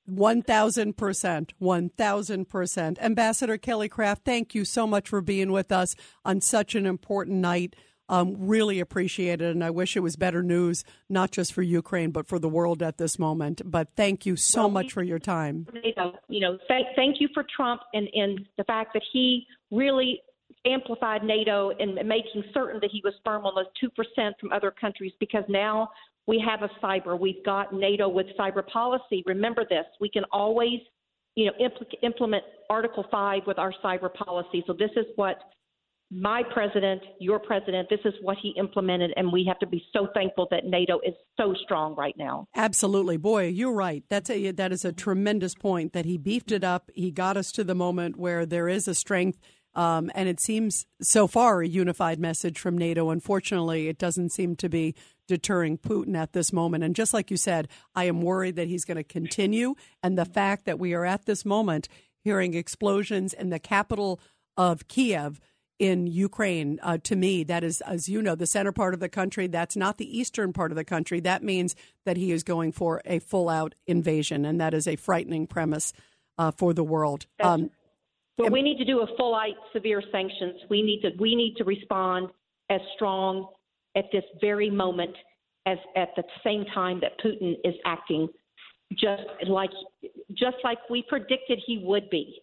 One 0.05 0.41
thousand 0.41 0.97
percent, 0.97 1.53
one 1.59 1.89
thousand 1.89 2.49
percent. 2.49 2.97
Ambassador 3.01 3.57
Kelly 3.57 3.87
Craft, 3.87 4.25
thank 4.25 4.53
you 4.53 4.65
so 4.65 4.85
much 4.85 5.07
for 5.07 5.21
being 5.21 5.51
with 5.51 5.71
us 5.71 5.95
on 6.25 6.41
such 6.41 6.75
an 6.75 6.85
important 6.85 7.37
night. 7.37 7.75
Um, 8.09 8.35
really 8.37 8.81
appreciate 8.81 9.41
it, 9.41 9.51
and 9.55 9.63
I 9.63 9.69
wish 9.69 9.95
it 9.95 10.01
was 10.01 10.17
better 10.17 10.43
news, 10.43 10.83
not 11.07 11.31
just 11.31 11.53
for 11.53 11.61
Ukraine, 11.61 12.11
but 12.11 12.27
for 12.27 12.37
the 12.37 12.49
world 12.49 12.83
at 12.83 12.97
this 12.97 13.17
moment. 13.17 13.61
But 13.63 13.91
thank 13.95 14.25
you 14.25 14.35
so 14.35 14.63
Well, 14.63 14.71
much 14.71 14.91
for 14.91 15.03
your 15.03 15.19
time. 15.19 15.67
You 16.27 16.41
know, 16.41 16.57
thank, 16.67 16.87
thank 16.97 17.21
you 17.21 17.29
for 17.33 17.45
Trump 17.55 17.79
and, 17.93 18.09
and 18.13 18.45
the 18.57 18.65
fact 18.65 18.91
that 18.93 19.03
he 19.13 19.47
really 19.71 20.21
amplified 20.65 21.23
NATO 21.23 21.71
and 21.79 21.95
making 22.07 22.43
certain 22.53 22.79
that 22.81 22.89
he 22.91 23.01
was 23.03 23.13
firm 23.25 23.45
on 23.45 23.53
those 23.55 23.91
2% 24.17 24.31
from 24.39 24.51
other 24.51 24.71
countries 24.71 25.11
because 25.19 25.43
now 25.49 25.89
we 26.25 26.43
have 26.45 26.61
a 26.61 26.69
cyber. 26.83 27.19
We've 27.19 27.43
got 27.45 27.73
NATO 27.73 28.07
with 28.07 28.27
cyber 28.39 28.65
policy. 28.67 29.23
Remember 29.25 29.65
this. 29.69 29.85
We 29.99 30.09
can 30.09 30.23
always, 30.31 30.79
you 31.35 31.45
know, 31.45 31.51
impl- 31.59 31.93
implement 32.01 32.43
Article 32.69 33.05
5 33.11 33.41
with 33.45 33.59
our 33.59 33.73
cyber 33.83 34.13
policy. 34.13 34.63
So 34.65 34.73
this 34.73 34.91
is 34.95 35.05
what 35.15 35.37
my 36.15 36.43
president, 36.53 37.01
your 37.19 37.39
president, 37.39 37.89
this 37.89 37.99
is 38.05 38.13
what 38.21 38.37
he 38.41 38.53
implemented, 38.57 39.11
and 39.17 39.31
we 39.33 39.43
have 39.47 39.57
to 39.59 39.67
be 39.67 39.83
so 39.93 40.07
thankful 40.13 40.47
that 40.51 40.65
NATO 40.65 40.99
is 40.99 41.13
so 41.37 41.55
strong 41.63 41.95
right 41.95 42.15
now. 42.17 42.47
Absolutely, 42.55 43.17
boy, 43.17 43.47
you're 43.47 43.73
right. 43.73 44.03
That's 44.09 44.29
a 44.29 44.51
that 44.51 44.71
is 44.71 44.85
a 44.85 44.93
tremendous 44.93 45.55
point 45.55 45.93
that 45.93 46.05
he 46.05 46.17
beefed 46.17 46.51
it 46.51 46.63
up. 46.63 46.91
He 46.93 47.09
got 47.09 47.35
us 47.35 47.51
to 47.53 47.63
the 47.63 47.73
moment 47.73 48.15
where 48.15 48.45
there 48.45 48.69
is 48.69 48.87
a 48.87 48.93
strength, 48.93 49.39
um, 49.75 50.11
and 50.13 50.29
it 50.29 50.39
seems 50.39 50.85
so 51.01 51.27
far 51.27 51.61
a 51.61 51.67
unified 51.67 52.19
message 52.19 52.59
from 52.59 52.77
NATO. 52.77 53.09
Unfortunately, 53.09 53.87
it 53.87 53.97
doesn't 53.97 54.31
seem 54.31 54.55
to 54.57 54.69
be 54.69 54.95
deterring 55.27 55.77
Putin 55.77 56.15
at 56.15 56.33
this 56.33 56.53
moment. 56.53 56.83
And 56.83 56.95
just 56.95 57.13
like 57.13 57.31
you 57.31 57.37
said, 57.37 57.67
I 57.95 58.05
am 58.05 58.21
worried 58.21 58.55
that 58.57 58.67
he's 58.67 58.85
going 58.85 58.97
to 58.97 59.03
continue. 59.03 59.75
And 60.01 60.17
the 60.17 60.25
fact 60.25 60.65
that 60.65 60.79
we 60.79 60.93
are 60.93 61.05
at 61.05 61.25
this 61.25 61.45
moment 61.45 61.87
hearing 62.23 62.53
explosions 62.53 63.33
in 63.33 63.49
the 63.49 63.59
capital 63.59 64.19
of 64.57 64.87
Kiev 64.87 65.39
in 65.79 66.07
Ukraine, 66.07 66.79
uh, 66.83 66.97
to 67.03 67.15
me, 67.15 67.43
that 67.43 67.63
is, 67.63 67.81
as 67.81 68.07
you 68.07 68.21
know, 68.21 68.35
the 68.35 68.45
center 68.45 68.71
part 68.71 68.93
of 68.93 68.99
the 68.99 69.09
country. 69.09 69.47
That's 69.47 69.75
not 69.75 69.97
the 69.97 70.17
eastern 70.17 70.53
part 70.53 70.71
of 70.71 70.75
the 70.75 70.85
country. 70.85 71.19
That 71.19 71.43
means 71.43 71.75
that 72.05 72.15
he 72.15 72.31
is 72.31 72.43
going 72.43 72.71
for 72.71 73.01
a 73.05 73.19
full 73.19 73.49
out 73.49 73.75
invasion. 73.87 74.45
And 74.45 74.61
that 74.61 74.73
is 74.73 74.87
a 74.87 74.95
frightening 74.95 75.47
premise 75.47 75.93
uh, 76.37 76.51
for 76.51 76.73
the 76.73 76.83
world. 76.83 77.25
Um, 77.39 77.71
But 78.37 78.51
we 78.51 78.61
need 78.61 78.77
to 78.77 78.85
do 78.85 79.01
a 79.01 79.07
full 79.17 79.35
out 79.35 79.55
severe 79.73 80.01
sanctions. 80.11 80.55
We 80.69 80.81
need 80.81 81.01
to 81.01 81.11
we 81.19 81.35
need 81.35 81.55
to 81.57 81.63
respond 81.63 82.29
as 82.69 82.81
strong 82.95 83.47
at 83.95 84.05
this 84.11 84.23
very 84.41 84.69
moment 84.69 85.15
as 85.65 85.77
at 85.95 86.09
the 86.15 86.23
same 86.43 86.65
time 86.73 86.99
that 87.01 87.19
Putin 87.19 87.53
is 87.63 87.75
acting 87.85 88.27
just 88.93 89.23
like 89.47 89.69
just 90.31 90.57
like 90.63 90.77
we 90.89 91.03
predicted 91.07 91.61
he 91.65 91.81
would 91.83 92.09
be. 92.09 92.39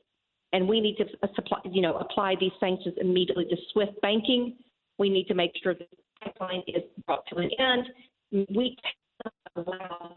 And 0.53 0.69
we 0.69 0.81
need 0.81 0.97
to 0.97 1.05
uh, 1.23 1.29
supply, 1.37 1.59
you 1.71 1.81
know, 1.81 1.97
apply 1.99 2.35
these 2.41 2.51
sanctions 2.59 2.97
immediately 3.01 3.45
to 3.45 3.57
SWIFT 3.73 4.01
banking. 4.01 4.57
We 4.99 5.09
need 5.09 5.27
to 5.29 5.35
make 5.35 5.53
sure 5.63 5.75
that 5.75 5.89
the 5.91 5.97
pipeline 6.25 6.63
is 6.67 6.83
brought 7.07 7.25
to 7.29 7.37
an 7.37 7.51
end. 7.59 8.47
We 8.53 8.77
cannot 8.83 9.67
allow 9.67 10.17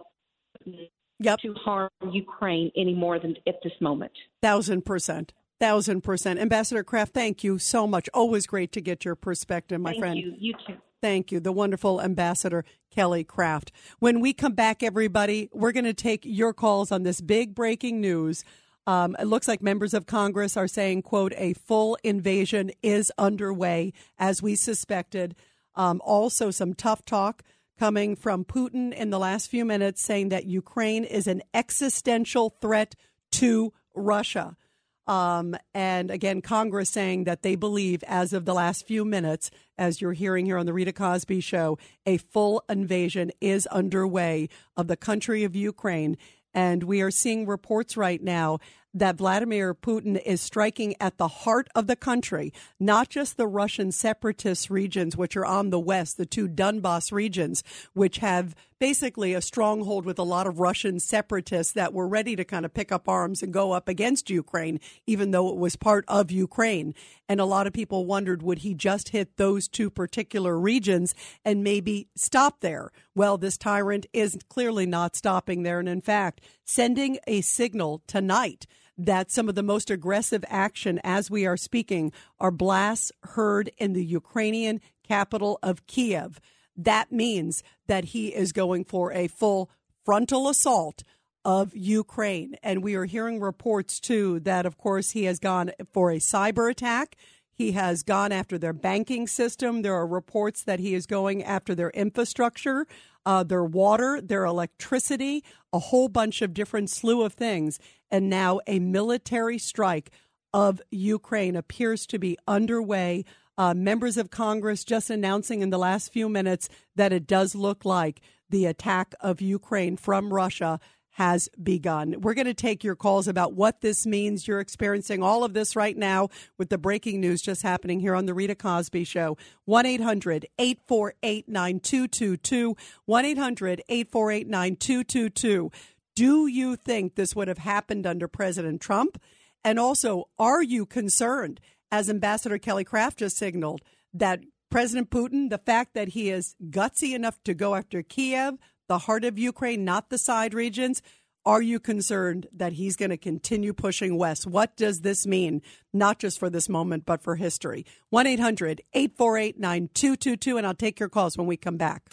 Putin 0.66 0.90
Yep. 1.20 1.40
to 1.42 1.54
harm 1.54 1.90
Ukraine 2.12 2.72
any 2.76 2.94
more 2.96 3.20
than 3.20 3.36
at 3.48 3.56
this 3.64 3.72
moment. 3.80 4.12
Thousand 4.42 4.84
percent. 4.84 5.32
Thousand 5.64 6.02
percent. 6.02 6.40
Ambassador 6.42 6.84
Craft, 6.84 7.14
thank 7.14 7.42
you 7.42 7.58
so 7.58 7.88
much. 7.88 8.10
Always 8.14 8.46
great 8.46 8.74
to 8.74 8.82
get 8.82 9.06
your 9.06 9.16
perspective, 9.16 9.80
my 9.80 9.92
Thank 9.92 10.02
friend. 10.02 10.20
you. 10.20 10.36
You 10.38 10.54
too. 10.68 10.76
Thank 11.02 11.32
you. 11.32 11.40
The 11.40 11.54
wonderful 11.54 12.02
Ambassador 12.02 12.66
Kelly 12.92 13.24
Craft. 13.24 13.72
When 14.00 14.20
we 14.20 14.34
come 14.34 14.56
back, 14.56 14.84
everybody, 14.84 15.50
we're 15.54 15.72
going 15.72 15.86
to 15.86 15.94
take 15.94 16.26
your 16.26 16.54
calls 16.54 16.92
on 16.92 17.04
this 17.04 17.22
big 17.22 17.56
breaking 17.56 18.02
news. 18.02 18.44
Um, 18.86 19.16
it 19.18 19.24
looks 19.28 19.48
like 19.48 19.62
members 19.62 19.94
of 19.94 20.06
Congress 20.06 20.58
are 20.58 20.68
saying, 20.68 21.04
quote, 21.04 21.32
a 21.38 21.54
full 21.54 21.98
invasion 22.04 22.72
is 22.82 23.10
underway, 23.18 23.94
as 24.18 24.42
we 24.42 24.56
suspected. 24.56 25.34
Um, 25.76 26.02
also, 26.04 26.52
some 26.52 26.74
tough 26.74 27.06
talk 27.06 27.42
coming 27.80 28.18
from 28.18 28.44
Putin 28.44 28.94
in 28.94 29.12
the 29.12 29.20
last 29.20 29.50
few 29.50 29.64
minutes 29.64 30.02
saying 30.04 30.28
that 30.28 30.44
Ukraine 30.46 31.06
is 31.06 31.26
an 31.26 31.42
existential 31.54 32.50
threat 32.60 32.96
to 33.32 33.72
Russia. 33.96 34.58
Um, 35.06 35.56
and 35.74 36.10
again, 36.10 36.42
Congress 36.42 36.90
saying 36.90 37.26
that 37.26 37.42
they 37.42 37.56
believe, 37.56 38.04
as 38.04 38.32
of 38.34 38.46
the 38.46 38.54
last 38.54 38.88
few 38.88 39.04
minutes, 39.04 39.52
as 39.78 40.00
you're 40.00 40.14
hearing 40.14 40.46
here 40.46 40.58
on 40.58 40.66
the 40.66 40.74
Rita 40.74 40.94
Cosby 40.94 41.42
show, 41.42 41.78
a 42.06 42.18
full 42.18 42.64
invasion 42.70 43.32
is 43.42 43.68
underway 43.68 44.48
of 44.78 44.88
the 44.88 44.98
country 44.98 45.44
of 45.44 45.56
Ukraine. 45.56 46.18
And 46.54 46.84
we 46.84 47.02
are 47.02 47.12
seeing 47.12 47.48
reports 47.48 47.98
right 47.98 48.22
now 48.22 48.60
that 48.94 49.16
Vladimir 49.16 49.74
Putin 49.74 50.22
is 50.24 50.42
striking 50.42 50.96
at 51.00 51.18
the 51.18 51.28
heart 51.28 51.68
of 51.74 51.88
the 51.88 51.96
country, 51.96 52.54
not 52.80 53.10
just 53.10 53.38
the 53.38 53.48
Russian 53.48 53.92
separatist 53.92 54.70
regions, 54.70 55.18
which 55.18 55.36
are 55.36 55.46
on 55.46 55.70
the 55.70 55.80
west, 55.80 56.18
the 56.18 56.26
two 56.26 56.48
Donbass 56.48 57.12
regions, 57.12 57.64
which 57.94 58.18
have 58.18 58.56
basically 58.84 59.34
a 59.34 59.42
stronghold 59.42 60.06
with 60.06 60.20
a 60.20 60.24
lot 60.24 60.46
of 60.46 60.60
Russian 60.60 61.00
separatists 61.00 61.72
that 61.72 61.94
were 61.94 62.08
ready 62.08 62.36
to 62.36 62.44
kind 62.44 62.66
of 62.66 62.74
pick 62.74 62.92
up 62.92 63.08
arms 63.08 63.42
and 63.42 63.54
go 63.54 63.72
up 63.72 63.88
against 63.88 64.30
Ukraine, 64.30 64.80
even 65.08 65.32
though 65.32 65.50
it 65.50 65.56
was 65.56 65.76
part 65.78 66.04
of 66.08 66.30
Ukraine. 66.30 66.94
And 67.30 67.40
a 67.40 67.46
lot 67.46 67.66
of 67.66 67.72
people 67.72 68.06
wondered 68.06 68.44
would 68.44 68.60
he 68.60 68.74
just 68.74 69.10
hit 69.10 69.38
those 69.38 69.70
two 69.70 69.90
particular 69.90 70.60
regions 70.60 71.16
and 71.46 71.64
maybe 71.64 72.10
stop 72.16 72.60
there? 72.60 72.92
Well, 73.16 73.38
this 73.38 73.58
tyrant 73.58 74.06
is 74.12 74.38
clearly 74.50 74.86
not 74.86 75.16
stopping 75.16 75.64
there. 75.64 75.80
And 75.80 75.88
in 75.88 76.02
fact, 76.02 76.42
sending 76.66 77.18
a 77.26 77.40
signal 77.40 78.02
tonight 78.06 78.68
that 78.98 79.32
some 79.32 79.50
of 79.50 79.56
the 79.56 79.64
most 79.64 79.90
aggressive 79.90 80.46
action 80.48 81.00
as 81.04 81.32
we 81.32 81.46
are 81.46 81.58
speaking 81.58 82.12
are 82.40 82.52
blasts 82.52 83.12
heard 83.24 83.72
in 83.78 83.94
the 83.94 84.06
Ukrainian 84.06 84.82
capital 85.08 85.60
of 85.64 85.86
Kiev. 85.88 86.40
That 86.76 87.12
means 87.12 87.64
that 87.88 88.06
he 88.06 88.28
is 88.30 88.52
going 88.52 88.86
for 88.86 89.12
a 89.12 89.28
full 89.28 89.70
frontal 90.06 90.50
assault 90.50 91.04
of 91.46 91.76
Ukraine. 91.76 92.56
And 92.64 92.84
we 92.84 92.96
are 92.96 93.06
hearing 93.06 93.40
reports, 93.40 94.00
too, 94.00 94.40
that, 94.42 94.66
of 94.66 94.78
course, 94.78 95.12
he 95.12 95.26
has 95.26 95.40
gone 95.40 95.72
for 95.92 96.12
a 96.12 96.18
cyber 96.18 96.72
attack. 96.72 97.16
He 97.54 97.74
has 97.74 98.04
gone 98.04 98.32
after 98.32 98.58
their 98.58 98.74
banking 98.74 99.28
system. 99.28 99.82
There 99.82 99.94
are 99.94 100.08
reports 100.08 100.64
that 100.64 100.80
he 100.80 100.94
is 100.94 101.06
going 101.06 101.44
after 101.44 101.76
their 101.76 101.92
infrastructure, 101.92 102.88
uh, 103.26 103.44
their 103.44 103.64
water, 103.64 104.20
their 104.22 104.46
electricity, 104.46 105.44
a 105.72 105.80
whole 105.80 106.08
bunch 106.08 106.42
of 106.42 106.54
different 106.54 106.90
slew 106.90 107.22
of 107.22 107.34
things. 107.34 107.80
And 108.10 108.30
now 108.30 108.60
a 108.68 108.80
military 108.80 109.58
strike 109.58 110.12
of 110.54 110.82
Ukraine 110.92 111.56
appears 111.56 112.06
to 112.08 112.20
be 112.20 112.38
underway 112.48 113.26
uh, 113.58 113.74
members 113.74 114.18
of 114.18 114.32
Congress 114.32 114.84
just 114.84 115.10
announcing 115.10 115.62
in 115.62 115.70
the 115.70 115.78
last 115.78 116.12
few 116.12 116.28
minutes 116.28 116.70
that 116.96 117.14
it 117.14 117.28
does 117.28 117.54
look 117.54 117.86
like 117.86 118.22
the 118.50 118.66
attack 118.66 119.14
of 119.20 119.42
Ukraine 119.42 119.98
from 119.98 120.34
Russia 120.34 120.80
has 121.14 121.50
begun. 121.62 122.16
We're 122.22 122.34
going 122.34 122.46
to 122.46 122.54
take 122.54 122.84
your 122.84 122.96
calls 122.96 123.28
about 123.28 123.54
what 123.54 123.82
this 123.82 124.06
means. 124.06 124.48
You're 124.48 124.60
experiencing 124.60 125.24
all 125.24 125.44
of 125.44 125.54
this 125.54 125.76
right 125.76 125.96
now 125.96 126.30
with 126.58 126.70
the 126.70 126.78
breaking 126.78 127.22
news 127.22 127.42
just 127.42 127.62
happening 127.62 128.00
here 128.00 128.16
on 128.16 128.26
The 128.26 128.34
Rita 128.34 128.56
Cosby 128.56 129.04
Show. 129.04 129.38
1 129.66 129.86
800 129.86 130.48
848 130.58 131.48
9222. 131.48 132.76
1 133.06 133.26
800 133.26 133.82
848 133.88 134.48
9222. 134.48 135.72
Do 136.16 136.48
you 136.48 136.76
think 136.76 137.16
this 137.16 137.36
would 137.36 137.48
have 137.48 137.60
happened 137.60 138.06
under 138.06 138.28
President 138.28 138.82
Trump? 138.82 139.22
And 139.64 139.80
also, 139.80 140.30
are 140.38 140.62
you 140.62 140.86
concerned 140.86 141.60
as 141.94 142.10
Ambassador 142.10 142.58
Kelly 142.58 142.84
Craft 142.84 143.20
just 143.20 143.38
signaled, 143.38 143.82
that 144.16 144.40
President 144.72 145.12
Putin, 145.12 145.52
the 145.52 145.60
fact 145.60 145.94
that 145.94 146.10
he 146.10 146.32
is 146.32 146.56
gutsy 146.72 147.14
enough 147.14 147.38
to 147.44 147.54
go 147.54 147.76
after 147.76 148.02
Kiev, 148.02 148.56
the 148.94 149.00
heart 149.00 149.26
of 149.26 149.40
Ukraine, 149.40 149.84
not 149.84 150.12
the 150.12 150.20
side 150.20 150.54
regions, 150.54 151.02
are 151.48 151.64
you 151.64 151.80
concerned 151.80 152.46
that 152.54 152.74
he's 152.74 152.96
going 152.96 153.10
to 153.10 153.18
continue 153.18 153.74
pushing 153.74 154.20
west? 154.20 154.46
What 154.46 154.78
does 154.78 155.02
this 155.02 155.26
mean, 155.26 155.64
not 155.92 156.20
just 156.20 156.38
for 156.38 156.48
this 156.48 156.70
moment, 156.70 157.04
but 157.04 157.24
for 157.24 157.36
history? 157.36 157.88
1 158.12 158.28
800 158.28 158.82
848 158.94 159.60
9222, 159.60 160.58
and 160.58 160.68
I'll 160.68 160.76
take 160.76 161.00
your 161.00 161.10
calls 161.10 161.36
when 161.40 161.48
we 161.48 161.58
come 161.58 161.76
back. 161.76 162.04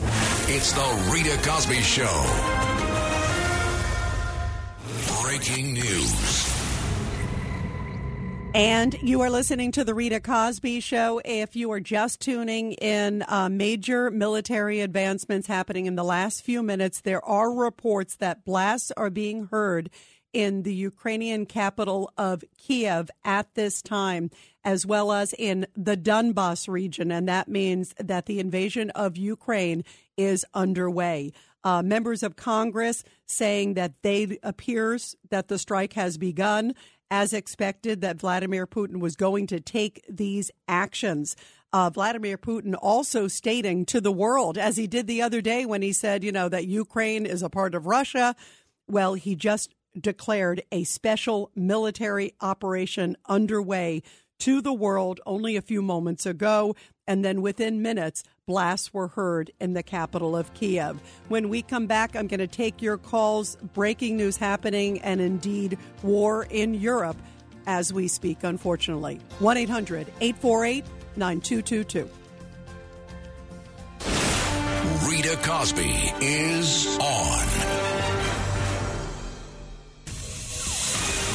It's 0.48 0.72
the 0.72 1.10
Rita 1.12 1.36
Cosby 1.46 1.82
Show. 1.82 2.16
Breaking 5.22 5.74
news. 5.74 5.89
And 8.52 8.96
you 9.00 9.20
are 9.20 9.30
listening 9.30 9.70
to 9.72 9.84
the 9.84 9.94
Rita 9.94 10.18
Cosby 10.18 10.80
Show. 10.80 11.20
If 11.24 11.54
you 11.54 11.70
are 11.70 11.78
just 11.78 12.20
tuning 12.20 12.72
in, 12.72 13.24
uh, 13.28 13.48
major 13.48 14.10
military 14.10 14.80
advancements 14.80 15.46
happening 15.46 15.86
in 15.86 15.94
the 15.94 16.02
last 16.02 16.42
few 16.42 16.60
minutes. 16.60 17.00
There 17.00 17.24
are 17.24 17.52
reports 17.52 18.16
that 18.16 18.44
blasts 18.44 18.90
are 18.96 19.08
being 19.08 19.46
heard 19.52 19.88
in 20.32 20.64
the 20.64 20.74
Ukrainian 20.74 21.46
capital 21.46 22.10
of 22.18 22.42
Kiev 22.58 23.08
at 23.24 23.54
this 23.54 23.82
time, 23.82 24.30
as 24.64 24.84
well 24.84 25.12
as 25.12 25.32
in 25.32 25.66
the 25.76 25.96
Donbass 25.96 26.68
region. 26.68 27.12
And 27.12 27.28
that 27.28 27.46
means 27.46 27.94
that 28.00 28.26
the 28.26 28.40
invasion 28.40 28.90
of 28.90 29.16
Ukraine 29.16 29.84
is 30.16 30.44
underway. 30.54 31.32
Uh, 31.62 31.82
members 31.82 32.22
of 32.24 32.36
Congress 32.36 33.04
saying 33.26 33.74
that 33.74 33.92
they 34.02 34.38
appears 34.42 35.14
that 35.30 35.48
the 35.48 35.58
strike 35.58 35.92
has 35.92 36.18
begun 36.18 36.74
as 37.10 37.32
expected, 37.32 38.00
that 38.00 38.16
Vladimir 38.18 38.66
Putin 38.66 39.00
was 39.00 39.16
going 39.16 39.46
to 39.48 39.60
take 39.60 40.04
these 40.08 40.50
actions. 40.68 41.36
Uh, 41.72 41.90
Vladimir 41.90 42.38
Putin 42.38 42.74
also 42.80 43.28
stating 43.28 43.84
to 43.86 44.00
the 44.00 44.12
world, 44.12 44.58
as 44.58 44.76
he 44.76 44.86
did 44.86 45.06
the 45.06 45.22
other 45.22 45.40
day 45.40 45.64
when 45.64 45.82
he 45.82 45.92
said, 45.92 46.24
you 46.24 46.32
know, 46.32 46.48
that 46.48 46.66
Ukraine 46.66 47.26
is 47.26 47.42
a 47.42 47.50
part 47.50 47.74
of 47.74 47.86
Russia. 47.86 48.34
Well, 48.88 49.14
he 49.14 49.34
just 49.34 49.74
declared 49.98 50.62
a 50.70 50.84
special 50.84 51.50
military 51.54 52.34
operation 52.40 53.16
underway 53.26 54.02
to 54.40 54.60
the 54.60 54.72
world 54.72 55.20
only 55.26 55.56
a 55.56 55.62
few 55.62 55.82
moments 55.82 56.26
ago. 56.26 56.74
And 57.06 57.24
then 57.24 57.42
within 57.42 57.82
minutes, 57.82 58.22
blasts 58.50 58.92
were 58.92 59.06
heard 59.06 59.52
in 59.60 59.74
the 59.74 59.82
capital 59.82 60.36
of 60.36 60.52
Kiev. 60.54 61.00
When 61.28 61.48
we 61.50 61.62
come 61.62 61.86
back, 61.86 62.16
I'm 62.16 62.26
going 62.26 62.40
to 62.40 62.48
take 62.48 62.82
your 62.82 62.98
calls. 62.98 63.56
Breaking 63.74 64.16
news 64.16 64.36
happening, 64.36 65.00
and 65.02 65.20
indeed, 65.20 65.78
war 66.02 66.48
in 66.50 66.74
Europe 66.74 67.16
as 67.68 67.92
we 67.92 68.08
speak, 68.08 68.38
unfortunately. 68.42 69.20
1 69.38 69.56
800 69.56 70.08
848 70.20 70.84
9222. 71.14 72.10
Rita 75.08 75.36
Cosby 75.44 76.12
is 76.20 76.98
on. 76.98 77.46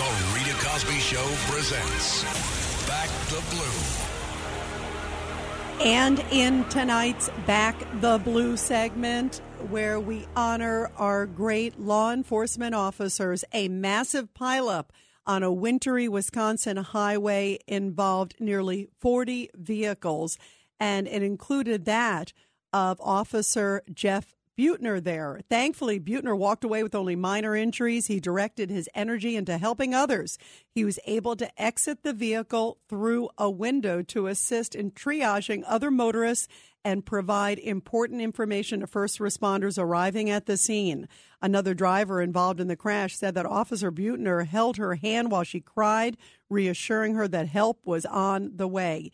The 0.01 0.38
Rita 0.38 0.65
Cosby 0.65 0.99
Show 0.99 1.25
presents 1.47 2.23
Back 2.89 3.10
the 3.30 3.41
Blue. 3.56 4.05
And 5.82 6.20
in 6.32 6.64
tonight's 6.70 7.30
Back 7.46 7.76
the 8.00 8.18
Blue 8.18 8.56
segment, 8.58 9.42
where 9.70 10.00
we 10.00 10.26
honor 10.36 10.90
our 10.98 11.26
great 11.26 11.80
law 11.80 12.12
enforcement 12.12 12.74
officers, 12.74 13.44
a 13.54 13.68
massive 13.68 14.34
pileup 14.34 14.86
on 15.28 15.44
a 15.44 15.52
wintry 15.52 16.08
Wisconsin 16.08 16.78
highway 16.78 17.60
involved 17.68 18.36
nearly 18.40 18.88
40 19.00 19.50
vehicles, 19.54 20.38
and 20.80 21.08
it 21.08 21.22
included 21.22 21.86
that 21.86 22.32
of 22.72 23.00
Officer 23.02 23.82
Jeff 23.94 24.34
Buettner 24.58 25.04
there. 25.04 25.41
Thankfully, 25.50 26.00
Buettner 26.00 26.38
walked 26.38 26.63
away 26.63 26.82
with 26.82 26.96
only 26.96 27.15
minor 27.15 27.56
injuries. 27.56 28.08
He 28.08 28.20
directed 28.20 28.70
his 28.70 28.89
energy 28.96 29.36
into 29.36 29.58
helping 29.58 29.94
others. 29.94 30.38
He 30.70 30.86
was 30.86 31.00
able 31.06 31.36
to 31.36 31.62
exit 31.62 32.04
the 32.04 32.13
vehicle 32.13 32.78
through 32.88 33.30
a 33.38 33.50
window 33.50 34.02
to 34.04 34.28
assist 34.28 34.74
in 34.74 34.91
triaging 34.91 35.63
other 35.68 35.91
motorists 35.91 36.48
and 36.86 37.06
provide 37.06 37.58
important 37.60 38.22
information 38.22 38.80
to 38.80 38.88
first 38.88 39.20
responders 39.20 39.78
arriving 39.78 40.30
at 40.30 40.46
the 40.46 40.56
scene. 40.56 41.08
Another 41.41 41.74
driver 41.74 42.22
involved 42.22 42.60
in 42.60 42.68
the 42.68 42.76
crash 42.76 43.18
said 43.18 43.34
that 43.36 43.46
Officer 43.46 43.91
Buettner 43.91 44.46
held 44.46 44.78
her 44.78 44.96
hand 44.96 45.32
while 45.32 45.44
she 45.44 45.60
cried, 45.60 46.15
reassuring 46.50 47.15
her 47.15 47.28
that 47.28 47.48
help 47.48 47.80
was 47.86 48.06
on 48.06 48.52
the 48.56 48.68
way. 48.68 49.12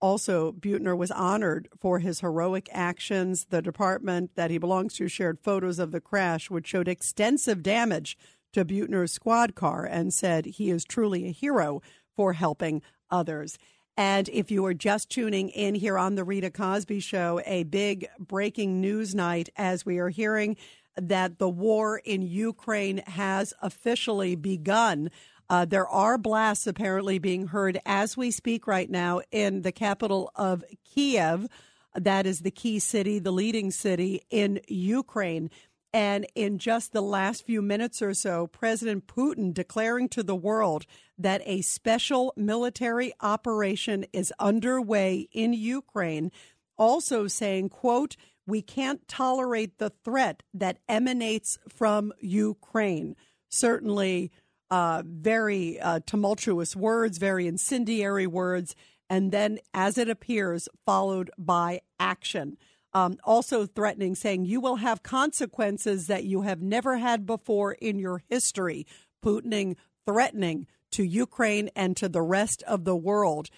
Also, 0.00 0.52
Buettner 0.52 0.96
was 0.96 1.10
honored 1.10 1.68
for 1.78 1.98
his 1.98 2.20
heroic 2.20 2.68
actions. 2.72 3.46
The 3.50 3.60
department 3.60 4.30
that 4.34 4.50
he 4.50 4.58
belongs 4.58 4.94
to 4.94 5.08
shared 5.08 5.38
photos 5.40 5.78
of 5.78 5.92
the 5.92 6.00
crash, 6.00 6.50
which 6.50 6.66
showed 6.66 6.88
extensive 6.88 7.62
damage 7.62 8.16
to 8.52 8.64
Buettner's 8.64 9.12
squad 9.12 9.54
car, 9.54 9.84
and 9.84 10.12
said 10.12 10.46
he 10.46 10.70
is 10.70 10.84
truly 10.84 11.26
a 11.26 11.32
hero 11.32 11.82
for 12.16 12.32
helping 12.32 12.82
others. 13.10 13.58
And 13.96 14.30
if 14.30 14.50
you 14.50 14.64
are 14.64 14.72
just 14.72 15.10
tuning 15.10 15.50
in 15.50 15.74
here 15.74 15.98
on 15.98 16.14
the 16.14 16.24
Rita 16.24 16.50
Cosby 16.50 17.00
Show, 17.00 17.42
a 17.44 17.64
big 17.64 18.08
breaking 18.18 18.80
news 18.80 19.14
night 19.14 19.50
as 19.56 19.84
we 19.84 19.98
are 19.98 20.08
hearing 20.08 20.56
that 20.96 21.38
the 21.38 21.48
war 21.48 21.98
in 21.98 22.22
Ukraine 22.22 22.98
has 23.06 23.52
officially 23.60 24.36
begun. 24.36 25.10
Uh, 25.50 25.64
there 25.64 25.88
are 25.88 26.16
blasts 26.16 26.68
apparently 26.68 27.18
being 27.18 27.48
heard 27.48 27.80
as 27.84 28.16
we 28.16 28.30
speak 28.30 28.68
right 28.68 28.88
now 28.88 29.20
in 29.32 29.62
the 29.62 29.72
capital 29.72 30.30
of 30.36 30.62
Kiev. 30.84 31.48
That 31.96 32.24
is 32.24 32.40
the 32.40 32.52
key 32.52 32.78
city, 32.78 33.18
the 33.18 33.32
leading 33.32 33.72
city 33.72 34.22
in 34.30 34.60
Ukraine. 34.68 35.50
And 35.92 36.24
in 36.36 36.58
just 36.58 36.92
the 36.92 37.02
last 37.02 37.44
few 37.44 37.62
minutes 37.62 38.00
or 38.00 38.14
so, 38.14 38.46
President 38.46 39.08
Putin 39.08 39.52
declaring 39.52 40.08
to 40.10 40.22
the 40.22 40.36
world 40.36 40.86
that 41.18 41.42
a 41.44 41.62
special 41.62 42.32
military 42.36 43.12
operation 43.20 44.06
is 44.12 44.32
underway 44.38 45.26
in 45.32 45.52
Ukraine, 45.52 46.30
also 46.78 47.26
saying, 47.26 47.70
quote, 47.70 48.16
we 48.46 48.62
can't 48.62 49.08
tolerate 49.08 49.78
the 49.78 49.90
threat 49.90 50.44
that 50.54 50.78
emanates 50.88 51.58
from 51.68 52.12
Ukraine. 52.20 53.16
Certainly, 53.48 54.30
uh, 54.70 55.02
very 55.04 55.80
uh, 55.80 56.00
tumultuous 56.06 56.76
words, 56.76 57.18
very 57.18 57.46
incendiary 57.46 58.26
words, 58.26 58.76
and 59.08 59.32
then, 59.32 59.58
as 59.74 59.98
it 59.98 60.08
appears, 60.08 60.68
followed 60.86 61.30
by 61.36 61.80
action. 61.98 62.56
Um, 62.92 63.18
also 63.24 63.66
threatening, 63.66 64.14
saying, 64.14 64.44
You 64.44 64.60
will 64.60 64.76
have 64.76 65.02
consequences 65.02 66.06
that 66.06 66.24
you 66.24 66.42
have 66.42 66.60
never 66.60 66.98
had 66.98 67.26
before 67.26 67.72
in 67.72 67.98
your 67.98 68.22
history. 68.28 68.86
Putin 69.24 69.76
threatening 70.06 70.66
to 70.92 71.04
Ukraine 71.04 71.70
and 71.76 71.96
to 71.96 72.08
the 72.08 72.22
rest 72.22 72.62
of 72.64 72.84
the 72.84 72.96
world. 72.96 73.48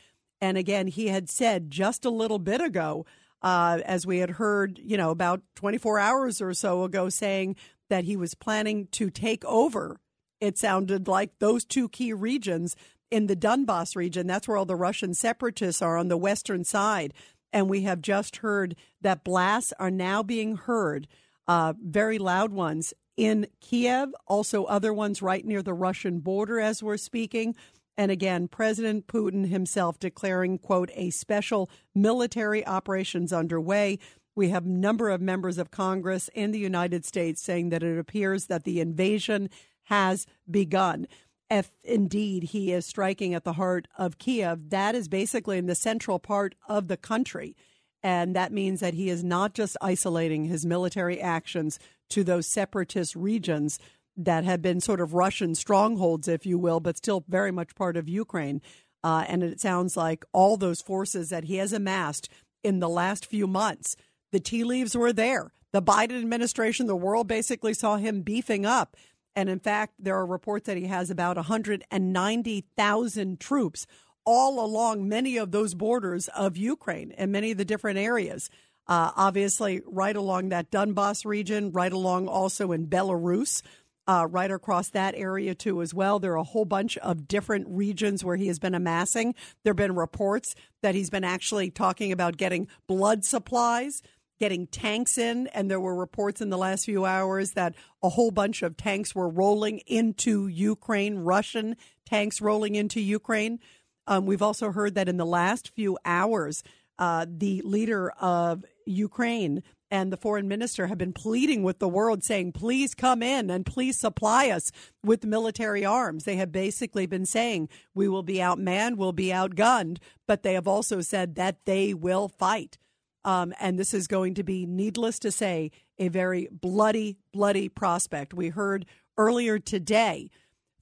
And 0.40 0.58
again, 0.58 0.86
he 0.88 1.08
had 1.08 1.30
said 1.30 1.70
just 1.70 2.04
a 2.04 2.10
little 2.10 2.38
bit 2.38 2.60
ago, 2.60 3.06
uh, 3.42 3.80
as 3.84 4.06
we 4.06 4.18
had 4.18 4.30
heard, 4.30 4.78
you 4.82 4.96
know, 4.96 5.10
about 5.10 5.42
24 5.56 5.98
hours 5.98 6.40
or 6.40 6.52
so 6.54 6.84
ago, 6.84 7.08
saying 7.08 7.56
that 7.88 8.04
he 8.04 8.16
was 8.16 8.34
planning 8.34 8.86
to 8.92 9.10
take 9.10 9.44
over. 9.44 10.00
It 10.42 10.58
sounded 10.58 11.06
like 11.06 11.38
those 11.38 11.64
two 11.64 11.88
key 11.88 12.12
regions 12.12 12.74
in 13.12 13.28
the 13.28 13.36
Donbass 13.36 13.94
region. 13.94 14.26
That's 14.26 14.48
where 14.48 14.56
all 14.56 14.64
the 14.64 14.74
Russian 14.74 15.14
separatists 15.14 15.80
are 15.80 15.96
on 15.96 16.08
the 16.08 16.16
western 16.16 16.64
side. 16.64 17.14
And 17.52 17.70
we 17.70 17.82
have 17.82 18.02
just 18.02 18.38
heard 18.38 18.74
that 19.00 19.22
blasts 19.22 19.72
are 19.78 19.90
now 19.90 20.24
being 20.24 20.56
heard, 20.56 21.06
uh, 21.46 21.74
very 21.80 22.18
loud 22.18 22.50
ones 22.50 22.92
in 23.16 23.46
Kiev, 23.60 24.08
also 24.26 24.64
other 24.64 24.92
ones 24.92 25.22
right 25.22 25.46
near 25.46 25.62
the 25.62 25.74
Russian 25.74 26.18
border 26.18 26.58
as 26.58 26.82
we're 26.82 26.96
speaking. 26.96 27.54
And 27.96 28.10
again, 28.10 28.48
President 28.48 29.06
Putin 29.06 29.46
himself 29.46 30.00
declaring, 30.00 30.58
quote, 30.58 30.90
a 30.94 31.10
special 31.10 31.70
military 31.94 32.66
operations 32.66 33.32
underway. 33.32 34.00
We 34.34 34.48
have 34.48 34.64
a 34.66 34.70
number 34.70 35.08
of 35.08 35.20
members 35.20 35.56
of 35.58 35.70
Congress 35.70 36.28
in 36.34 36.50
the 36.50 36.58
United 36.58 37.04
States 37.04 37.40
saying 37.40 37.68
that 37.68 37.84
it 37.84 37.96
appears 37.96 38.46
that 38.46 38.64
the 38.64 38.80
invasion 38.80 39.50
has 39.84 40.26
begun. 40.50 41.06
If 41.50 41.70
indeed 41.84 42.44
he 42.44 42.72
is 42.72 42.86
striking 42.86 43.34
at 43.34 43.44
the 43.44 43.54
heart 43.54 43.86
of 43.98 44.18
Kiev, 44.18 44.70
that 44.70 44.94
is 44.94 45.08
basically 45.08 45.58
in 45.58 45.66
the 45.66 45.74
central 45.74 46.18
part 46.18 46.54
of 46.66 46.88
the 46.88 46.96
country. 46.96 47.54
And 48.02 48.34
that 48.34 48.52
means 48.52 48.80
that 48.80 48.94
he 48.94 49.08
is 49.08 49.22
not 49.22 49.54
just 49.54 49.76
isolating 49.80 50.46
his 50.46 50.66
military 50.66 51.20
actions 51.20 51.78
to 52.10 52.24
those 52.24 52.52
separatist 52.52 53.14
regions 53.14 53.78
that 54.16 54.44
have 54.44 54.60
been 54.60 54.80
sort 54.80 55.00
of 55.00 55.14
Russian 55.14 55.54
strongholds, 55.54 56.28
if 56.28 56.44
you 56.44 56.58
will, 56.58 56.80
but 56.80 56.96
still 56.96 57.24
very 57.28 57.50
much 57.50 57.74
part 57.74 57.96
of 57.96 58.08
Ukraine. 58.08 58.60
Uh, 59.04 59.24
and 59.28 59.42
it 59.42 59.60
sounds 59.60 59.96
like 59.96 60.24
all 60.32 60.56
those 60.56 60.80
forces 60.80 61.28
that 61.30 61.44
he 61.44 61.56
has 61.56 61.72
amassed 61.72 62.28
in 62.62 62.78
the 62.78 62.88
last 62.88 63.26
few 63.26 63.46
months, 63.46 63.96
the 64.30 64.40
tea 64.40 64.64
leaves 64.64 64.96
were 64.96 65.12
there. 65.12 65.52
The 65.72 65.82
Biden 65.82 66.20
administration, 66.20 66.86
the 66.86 66.94
world 66.96 67.26
basically 67.26 67.74
saw 67.74 67.96
him 67.96 68.22
beefing 68.22 68.66
up. 68.66 68.96
And 69.34 69.48
in 69.48 69.60
fact, 69.60 69.94
there 69.98 70.16
are 70.16 70.26
reports 70.26 70.66
that 70.66 70.76
he 70.76 70.84
has 70.86 71.10
about 71.10 71.36
190,000 71.36 73.40
troops 73.40 73.86
all 74.24 74.64
along 74.64 75.08
many 75.08 75.36
of 75.36 75.50
those 75.50 75.74
borders 75.74 76.28
of 76.28 76.56
Ukraine 76.56 77.10
and 77.12 77.32
many 77.32 77.50
of 77.52 77.58
the 77.58 77.64
different 77.64 77.98
areas. 77.98 78.50
Uh, 78.86 79.10
obviously, 79.16 79.80
right 79.86 80.14
along 80.14 80.50
that 80.50 80.70
Donbass 80.70 81.24
region, 81.24 81.72
right 81.72 81.92
along 81.92 82.28
also 82.28 82.70
in 82.72 82.86
Belarus 82.86 83.62
uh, 84.06 84.26
right 84.28 84.50
across 84.50 84.88
that 84.90 85.14
area 85.16 85.54
too 85.54 85.82
as 85.82 85.94
well. 85.94 86.18
There 86.18 86.32
are 86.32 86.36
a 86.36 86.42
whole 86.42 86.64
bunch 86.64 86.98
of 86.98 87.28
different 87.28 87.66
regions 87.68 88.24
where 88.24 88.36
he 88.36 88.48
has 88.48 88.58
been 88.58 88.74
amassing. 88.74 89.34
There 89.62 89.72
have 89.72 89.76
been 89.76 89.94
reports 89.94 90.54
that 90.82 90.94
he's 90.94 91.10
been 91.10 91.24
actually 91.24 91.70
talking 91.70 92.12
about 92.12 92.36
getting 92.36 92.68
blood 92.86 93.24
supplies, 93.24 94.02
getting 94.42 94.66
tanks 94.66 95.18
in, 95.18 95.46
and 95.54 95.70
there 95.70 95.78
were 95.78 95.94
reports 95.94 96.40
in 96.40 96.50
the 96.50 96.58
last 96.58 96.84
few 96.84 97.04
hours 97.04 97.52
that 97.52 97.76
a 98.02 98.08
whole 98.08 98.32
bunch 98.32 98.60
of 98.60 98.76
tanks 98.76 99.14
were 99.14 99.28
rolling 99.28 99.78
into 99.86 100.48
Ukraine, 100.48 101.18
Russian 101.18 101.76
tanks 102.04 102.40
rolling 102.40 102.74
into 102.74 103.00
Ukraine. 103.00 103.60
Um, 104.08 104.26
we've 104.26 104.42
also 104.42 104.72
heard 104.72 104.96
that 104.96 105.08
in 105.08 105.16
the 105.16 105.24
last 105.24 105.72
few 105.76 105.96
hours, 106.04 106.64
uh, 106.98 107.24
the 107.28 107.62
leader 107.62 108.10
of 108.20 108.64
Ukraine 108.84 109.62
and 109.92 110.12
the 110.12 110.16
foreign 110.16 110.48
minister 110.48 110.88
have 110.88 110.98
been 110.98 111.12
pleading 111.12 111.62
with 111.62 111.78
the 111.78 111.86
world, 111.86 112.24
saying, 112.24 112.50
please 112.50 112.96
come 112.96 113.22
in 113.22 113.48
and 113.48 113.64
please 113.64 113.96
supply 113.96 114.50
us 114.50 114.72
with 115.04 115.24
military 115.24 115.84
arms. 115.84 116.24
They 116.24 116.34
have 116.34 116.50
basically 116.50 117.06
been 117.06 117.26
saying, 117.26 117.68
we 117.94 118.08
will 118.08 118.24
be 118.24 118.38
outmanned, 118.38 118.96
we'll 118.96 119.12
be 119.12 119.28
outgunned, 119.28 119.98
but 120.26 120.42
they 120.42 120.54
have 120.54 120.66
also 120.66 121.00
said 121.00 121.36
that 121.36 121.64
they 121.64 121.94
will 121.94 122.26
fight. 122.26 122.78
Um, 123.24 123.54
and 123.60 123.78
this 123.78 123.94
is 123.94 124.06
going 124.06 124.34
to 124.34 124.42
be, 124.42 124.66
needless 124.66 125.18
to 125.20 125.30
say, 125.30 125.70
a 125.98 126.08
very 126.08 126.48
bloody, 126.50 127.18
bloody 127.32 127.68
prospect. 127.68 128.34
We 128.34 128.48
heard 128.48 128.86
earlier 129.16 129.58
today 129.58 130.30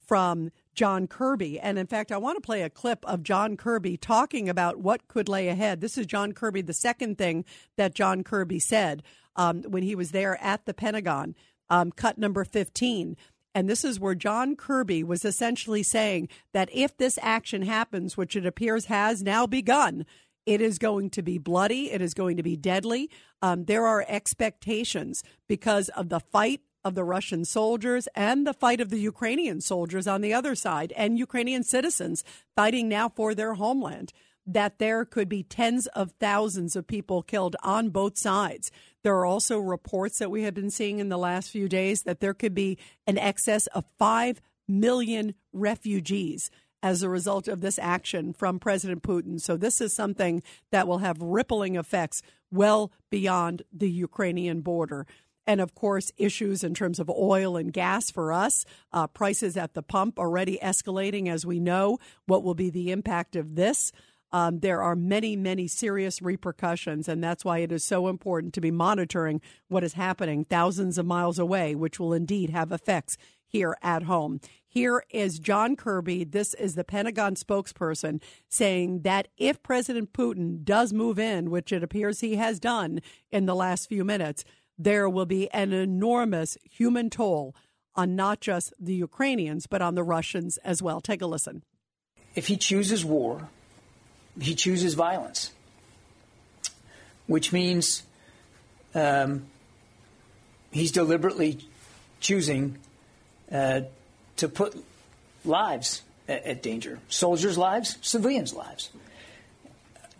from 0.07 0.51
John 0.73 1.07
Kirby. 1.07 1.59
And 1.59 1.77
in 1.77 1.87
fact, 1.87 2.11
I 2.11 2.17
want 2.17 2.37
to 2.37 2.45
play 2.45 2.63
a 2.63 2.69
clip 2.69 3.05
of 3.05 3.23
John 3.23 3.55
Kirby 3.55 3.97
talking 3.97 4.49
about 4.49 4.77
what 4.77 5.07
could 5.07 5.29
lay 5.29 5.47
ahead. 5.47 5.81
This 5.81 5.97
is 5.97 6.05
John 6.05 6.33
Kirby, 6.33 6.61
the 6.61 6.73
second 6.73 7.17
thing 7.17 7.45
that 7.77 7.95
John 7.95 8.23
Kirby 8.23 8.59
said 8.59 9.03
um, 9.35 9.63
when 9.63 9.83
he 9.83 9.95
was 9.95 10.11
there 10.11 10.41
at 10.43 10.65
the 10.65 10.73
Pentagon, 10.73 11.35
um, 11.69 11.91
cut 11.91 12.17
number 12.17 12.43
15. 12.43 13.15
And 13.53 13.69
this 13.69 13.83
is 13.83 13.99
where 13.99 14.15
John 14.15 14.55
Kirby 14.55 15.03
was 15.03 15.25
essentially 15.25 15.83
saying 15.83 16.29
that 16.53 16.69
if 16.73 16.95
this 16.97 17.19
action 17.21 17.63
happens, 17.63 18.15
which 18.15 18.35
it 18.35 18.45
appears 18.45 18.85
has 18.85 19.21
now 19.21 19.45
begun, 19.45 20.05
it 20.45 20.61
is 20.61 20.77
going 20.77 21.09
to 21.11 21.21
be 21.21 21.37
bloody. 21.37 21.91
It 21.91 22.01
is 22.01 22.13
going 22.13 22.37
to 22.37 22.43
be 22.43 22.55
deadly. 22.55 23.09
Um, 23.41 23.65
there 23.65 23.85
are 23.85 24.05
expectations 24.07 25.23
because 25.47 25.89
of 25.89 26.09
the 26.09 26.19
fight 26.19 26.61
of 26.83 26.95
the 26.95 27.03
Russian 27.03 27.45
soldiers 27.45 28.07
and 28.15 28.45
the 28.45 28.53
fight 28.53 28.81
of 28.81 28.89
the 28.89 28.99
Ukrainian 28.99 29.61
soldiers 29.61 30.07
on 30.07 30.21
the 30.21 30.33
other 30.33 30.55
side 30.55 30.91
and 30.95 31.17
Ukrainian 31.17 31.63
citizens 31.63 32.23
fighting 32.55 32.89
now 32.89 33.07
for 33.09 33.35
their 33.35 33.53
homeland, 33.53 34.11
that 34.47 34.79
there 34.79 35.05
could 35.05 35.29
be 35.29 35.43
tens 35.43 35.85
of 35.87 36.13
thousands 36.19 36.75
of 36.75 36.87
people 36.87 37.21
killed 37.21 37.55
on 37.61 37.89
both 37.89 38.17
sides. 38.17 38.71
There 39.03 39.15
are 39.15 39.25
also 39.25 39.59
reports 39.59 40.17
that 40.19 40.31
we 40.31 40.43
have 40.43 40.55
been 40.55 40.71
seeing 40.71 40.99
in 40.99 41.09
the 41.09 41.17
last 41.17 41.51
few 41.51 41.69
days 41.69 42.03
that 42.03 42.19
there 42.19 42.33
could 42.33 42.55
be 42.55 42.77
an 43.05 43.17
excess 43.17 43.67
of 43.67 43.85
5 43.99 44.41
million 44.67 45.35
refugees 45.53 46.49
as 46.83 47.03
a 47.03 47.09
result 47.09 47.47
of 47.47 47.61
this 47.61 47.79
action 47.79 48.33
from 48.33 48.59
President 48.59 49.03
Putin. 49.03 49.39
So, 49.39 49.57
this 49.57 49.81
is 49.81 49.93
something 49.93 50.41
that 50.71 50.87
will 50.87 50.99
have 50.99 51.21
rippling 51.21 51.75
effects 51.75 52.21
well 52.51 52.91
beyond 53.09 53.63
the 53.71 53.89
Ukrainian 53.89 54.61
border. 54.61 55.07
And 55.47 55.59
of 55.59 55.73
course 55.73 56.11
issues 56.17 56.63
in 56.63 56.73
terms 56.73 56.99
of 56.99 57.09
oil 57.09 57.57
and 57.57 57.73
gas 57.73 58.11
for 58.11 58.31
us 58.31 58.63
uh, 58.93 59.07
prices 59.07 59.57
at 59.57 59.73
the 59.73 59.81
pump 59.81 60.19
already 60.19 60.59
escalating 60.61 61.27
as 61.27 61.45
we 61.45 61.59
know 61.59 61.97
what 62.25 62.43
will 62.43 62.53
be 62.53 62.69
the 62.69 62.91
impact 62.91 63.35
of 63.35 63.55
this. 63.55 63.91
Um, 64.33 64.59
there 64.59 64.81
are 64.81 64.95
many 64.95 65.35
many 65.35 65.67
serious 65.67 66.21
repercussions 66.21 67.09
and 67.09 67.23
that's 67.23 67.43
why 67.43 67.59
it 67.59 67.71
is 67.71 67.83
so 67.83 68.07
important 68.07 68.53
to 68.53 68.61
be 68.61 68.71
monitoring 68.71 69.41
what 69.67 69.83
is 69.83 69.93
happening 69.93 70.45
thousands 70.45 70.97
of 70.97 71.05
miles 71.05 71.37
away 71.37 71.75
which 71.75 71.99
will 71.99 72.13
indeed 72.13 72.49
have 72.51 72.71
effects 72.71 73.17
here 73.45 73.75
at 73.81 74.03
home 74.03 74.39
here 74.71 75.03
is 75.09 75.37
John 75.37 75.75
Kirby. 75.75 76.23
This 76.23 76.53
is 76.53 76.75
the 76.75 76.85
Pentagon 76.85 77.35
spokesperson 77.35 78.21
saying 78.47 79.01
that 79.01 79.27
if 79.37 79.61
President 79.61 80.13
Putin 80.13 80.63
does 80.63 80.93
move 80.93 81.19
in, 81.19 81.51
which 81.51 81.73
it 81.73 81.83
appears 81.83 82.21
he 82.21 82.37
has 82.37 82.57
done 82.57 83.01
in 83.31 83.47
the 83.47 83.53
last 83.53 83.89
few 83.89 84.05
minutes, 84.05 84.45
there 84.77 85.09
will 85.09 85.25
be 85.25 85.51
an 85.51 85.73
enormous 85.73 86.57
human 86.63 87.09
toll 87.09 87.53
on 87.95 88.15
not 88.15 88.39
just 88.39 88.73
the 88.79 88.95
Ukrainians, 88.95 89.67
but 89.67 89.81
on 89.81 89.95
the 89.95 90.03
Russians 90.03 90.55
as 90.63 90.81
well. 90.81 91.01
Take 91.01 91.21
a 91.21 91.25
listen. 91.25 91.63
If 92.33 92.47
he 92.47 92.55
chooses 92.55 93.03
war, 93.03 93.49
he 94.39 94.55
chooses 94.55 94.93
violence, 94.93 95.51
which 97.27 97.51
means 97.51 98.03
um, 98.95 99.47
he's 100.71 100.93
deliberately 100.93 101.59
choosing 102.21 102.77
uh, 103.51 103.81
to 104.37 104.47
put 104.47 104.75
lives 105.45 106.01
at, 106.27 106.45
at 106.45 106.63
danger 106.63 106.99
soldiers' 107.09 107.57
lives, 107.57 107.97
civilians' 108.01 108.53
lives. 108.53 108.89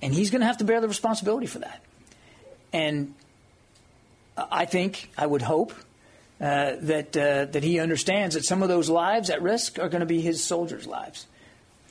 And 0.01 0.13
he's 0.13 0.31
going 0.31 0.41
to 0.41 0.47
have 0.47 0.57
to 0.57 0.63
bear 0.63 0.81
the 0.81 0.87
responsibility 0.87 1.47
for 1.47 1.59
that. 1.59 1.81
And 2.73 3.13
I 4.37 4.65
think, 4.65 5.11
I 5.17 5.25
would 5.25 5.41
hope, 5.41 5.73
uh, 6.39 6.73
that, 6.81 7.15
uh, 7.15 7.45
that 7.45 7.63
he 7.63 7.79
understands 7.79 8.35
that 8.35 8.43
some 8.45 8.63
of 8.63 8.69
those 8.69 8.89
lives 8.89 9.29
at 9.29 9.41
risk 9.41 9.77
are 9.77 9.89
going 9.89 9.99
to 9.99 10.07
be 10.07 10.21
his 10.21 10.43
soldiers' 10.43 10.87
lives. 10.87 11.27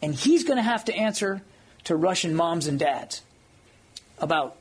And 0.03 0.15
he's 0.15 0.45
going 0.45 0.57
to 0.57 0.63
have 0.63 0.87
to 0.87 0.95
answer 0.95 1.43
to 1.85 1.95
Russian 1.95 2.35
moms 2.35 2.67
and 2.67 2.79
dads 2.79 3.23
about 4.19 4.57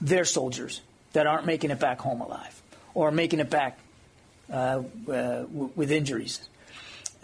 their 0.00 0.24
soldiers 0.24 0.80
that 1.12 1.26
aren't 1.26 1.46
making 1.46 1.70
it 1.70 1.78
back 1.78 2.00
home 2.00 2.20
alive 2.20 2.62
or 2.94 3.10
making 3.10 3.40
it 3.40 3.50
back 3.50 3.78
uh, 4.50 4.54
uh 4.54 4.82
w- 5.06 5.70
with 5.76 5.90
injuries. 5.90 6.40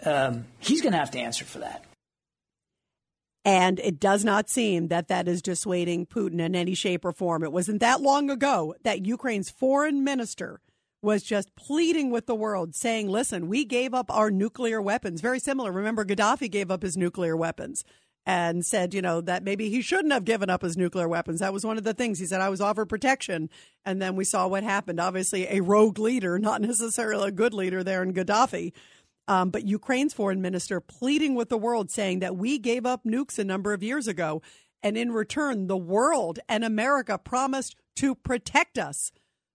Um, 0.05 0.45
he's 0.59 0.81
going 0.81 0.93
to 0.93 0.99
have 0.99 1.11
to 1.11 1.19
answer 1.19 1.45
for 1.45 1.59
that. 1.59 1.83
And 3.43 3.79
it 3.79 3.99
does 3.99 4.25
not 4.25 4.49
seem 4.49 4.87
that 4.87 5.07
that 5.07 5.27
is 5.27 5.41
dissuading 5.41 6.07
Putin 6.07 6.41
in 6.41 6.55
any 6.55 6.73
shape 6.73 7.05
or 7.05 7.11
form. 7.11 7.43
It 7.43 7.51
wasn't 7.51 7.79
that 7.81 8.01
long 8.01 8.31
ago 8.31 8.73
that 8.83 9.05
Ukraine's 9.05 9.51
foreign 9.51 10.03
minister 10.03 10.61
was 11.03 11.21
just 11.21 11.55
pleading 11.55 12.09
with 12.09 12.25
the 12.25 12.33
world, 12.33 12.73
saying, 12.73 13.07
listen, 13.07 13.47
we 13.47 13.63
gave 13.63 13.93
up 13.93 14.09
our 14.09 14.31
nuclear 14.31 14.81
weapons. 14.81 15.21
Very 15.21 15.39
similar. 15.39 15.71
Remember, 15.71 16.03
Gaddafi 16.03 16.49
gave 16.49 16.71
up 16.71 16.81
his 16.81 16.97
nuclear 16.97 17.37
weapons 17.37 17.85
and 18.25 18.65
said, 18.65 18.95
you 18.95 19.03
know, 19.03 19.21
that 19.21 19.43
maybe 19.43 19.69
he 19.69 19.83
shouldn't 19.83 20.11
have 20.11 20.25
given 20.25 20.49
up 20.49 20.63
his 20.63 20.75
nuclear 20.75 21.07
weapons. 21.07 21.41
That 21.41 21.53
was 21.53 21.63
one 21.63 21.77
of 21.77 21.83
the 21.83 21.93
things. 21.93 22.17
He 22.17 22.25
said, 22.25 22.41
I 22.41 22.49
was 22.49 22.59
offered 22.59 22.87
protection. 22.87 23.51
And 23.85 24.01
then 24.01 24.15
we 24.15 24.23
saw 24.23 24.47
what 24.47 24.63
happened. 24.63 24.99
Obviously, 24.99 25.45
a 25.47 25.61
rogue 25.61 25.99
leader, 25.99 26.39
not 26.39 26.61
necessarily 26.61 27.27
a 27.27 27.31
good 27.31 27.53
leader 27.53 27.83
there 27.83 28.01
in 28.01 28.11
Gaddafi. 28.11 28.73
Um, 29.27 29.49
but 29.49 29.65
Ukraine's 29.65 30.13
foreign 30.13 30.41
minister 30.41 30.79
pleading 30.79 31.35
with 31.35 31.49
the 31.49 31.57
world, 31.57 31.89
saying 31.89 32.19
that 32.19 32.35
we 32.35 32.59
gave 32.59 32.85
up 32.85 33.03
nukes 33.03 33.39
a 33.39 33.43
number 33.43 33.73
of 33.73 33.81
years 33.81 34.07
ago. 34.07 34.41
And 34.83 34.97
in 34.97 35.11
return, 35.11 35.67
the 35.67 35.77
world 35.77 36.39
and 36.47 36.63
America 36.63 37.17
promised 37.17 37.75
to 37.95 38.13
protect 38.13 38.77
us. 38.77 39.11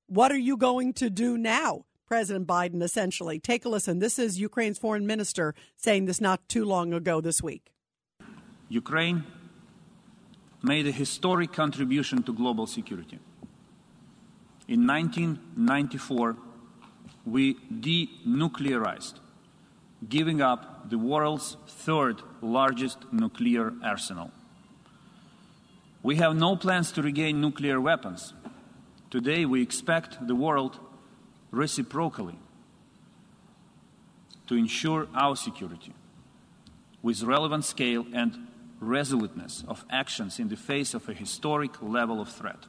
What 0.07 0.33
are 0.33 0.39
you 0.39 0.57
going 0.57 0.93
to 0.95 1.09
do 1.09 1.39
now? 1.39 1.85
President 2.09 2.49
Biden, 2.49 2.83
essentially. 2.83 3.39
Take 3.39 3.65
a 3.65 3.69
listen. 3.69 4.01
This 4.01 4.19
is 4.19 4.41
Ukraine's 4.41 4.79
foreign 4.79 5.07
minister 5.07 5.55
saying 5.77 6.07
this 6.07 6.21
not 6.21 6.49
too 6.49 6.65
long 6.65 6.93
ago 6.93 7.21
this 7.21 7.41
week. 7.41 7.71
Ukraine 8.69 9.25
made 10.63 10.89
a 10.89 10.93
historic 10.93 11.53
contribution 11.53 12.25
to 12.25 12.33
global 12.33 12.67
security. 12.67 13.21
In 14.67 14.87
1994, 14.87 16.37
we 17.25 17.55
denuclearized, 17.73 19.15
giving 20.09 20.41
up 20.41 20.89
the 20.89 20.99
world's 20.99 21.57
third 21.67 22.23
largest 22.41 22.99
nuclear 23.13 23.73
arsenal. 23.83 24.31
We 26.03 26.17
have 26.17 26.35
no 26.35 26.57
plans 26.57 26.93
to 26.93 27.03
regain 27.03 27.41
nuclear 27.41 27.81
weapons. 27.81 28.33
Today, 29.11 29.45
we 29.45 29.61
expect 29.61 30.27
the 30.27 30.35
world 30.35 30.79
reciprocally 31.51 32.39
to 34.47 34.55
ensure 34.55 35.07
our 35.15 35.37
security 35.37 35.93
with 37.03 37.23
relevant 37.23 37.65
scale 37.65 38.07
and 38.13 38.49
resoluteness 38.81 39.63
of 39.69 39.85
actions 39.91 40.39
in 40.39 40.49
the 40.49 40.57
face 40.57 40.95
of 40.95 41.09
a 41.09 41.13
historic 41.13 41.83
level 41.83 42.21
of 42.21 42.29
threat. 42.29 42.65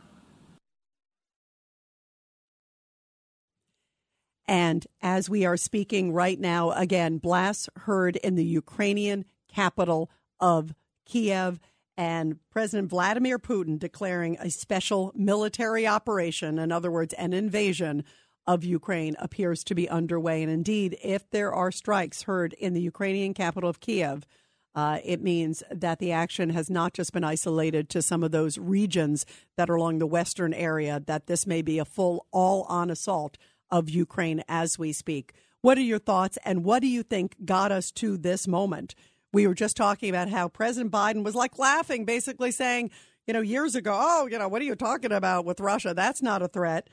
And 4.48 4.86
as 5.02 5.30
we 5.30 5.46
are 5.46 5.58
speaking 5.58 6.12
right 6.12 6.40
now, 6.40 6.72
again, 6.72 7.18
blasts 7.18 7.70
heard 7.78 8.16
in 8.18 8.36
the 8.36 8.46
Ukrainian 8.46 9.26
capital 9.48 10.10
of 10.40 10.74
Kiev 11.06 11.60
and 11.98 12.40
President 12.50 12.90
Vladimir 12.90 13.38
Putin 13.38 13.78
declaring 13.78 14.38
a 14.40 14.50
special 14.50 15.12
military 15.16 15.86
operation, 15.86 16.58
in 16.58 16.72
other 16.72 16.92
words, 16.92 17.14
an 17.14 17.34
invasion 17.34 18.04
of 18.48 18.64
Ukraine, 18.64 19.16
appears 19.20 19.64
to 19.66 19.76
be 19.76 19.88
underway. 19.88 20.42
And 20.42 20.52
indeed, 20.52 20.98
if 21.04 21.30
there 21.30 21.54
are 21.54 21.72
strikes 21.72 22.24
heard 22.24 22.54
in 22.54 22.74
the 22.74 22.82
Ukrainian 22.82 23.34
capital 23.34 23.70
of 23.70 23.80
Kiev, 23.80 24.26
uh, 24.74 25.00
it 25.04 25.22
means 25.22 25.64
that 25.70 26.00
the 26.00 26.12
action 26.12 26.50
has 26.52 26.70
not 26.70 26.94
just 26.94 27.14
been 27.14 27.24
isolated 27.24 27.90
to 27.90 28.02
some 28.02 28.24
of 28.24 28.32
those 28.32 28.58
regions 28.58 29.26
that 29.58 29.70
are 29.70 29.76
along 29.76 30.00
the 30.00 30.08
western 30.08 30.54
area, 30.54 31.02
that 31.06 31.28
this 31.28 31.46
may 31.46 31.62
be 31.62 31.78
a 31.78 31.86
full 31.86 32.26
all 32.32 32.64
on 32.64 32.90
assault 32.90 33.38
of 33.72 33.90
Ukraine 33.90 34.44
as 34.48 34.78
we 34.78 34.94
speak. 34.94 35.34
What 35.62 35.78
are 35.78 35.82
your 35.82 36.00
thoughts, 36.00 36.38
and 36.44 36.64
what 36.64 36.82
do 36.82 36.88
you 36.88 37.04
think 37.04 37.36
got 37.46 37.72
us 37.72 37.92
to 37.92 38.18
this 38.18 38.48
moment? 38.48 38.96
We 39.32 39.48
were 39.48 39.54
just 39.54 39.78
talking 39.78 40.10
about 40.10 40.30
how 40.30 40.50
President 40.50 40.92
Biden 40.92 41.24
was 41.24 41.36
like 41.36 41.60
laughing, 41.60 42.04
basically 42.04 42.52
saying, 42.52 42.90
you 43.28 43.34
know, 43.34 43.42
years 43.42 43.76
ago, 43.76 43.98
oh, 43.98 44.28
you 44.28 44.38
know, 44.38 44.48
what 44.48 44.62
are 44.62 44.66
you 44.66 44.76
talking 44.76 45.12
about 45.12 45.46
with 45.46 45.60
Russia? 45.60 45.94
That's 45.94 46.22
not 46.22 46.42
a 46.42 46.48
threat. 46.48 46.90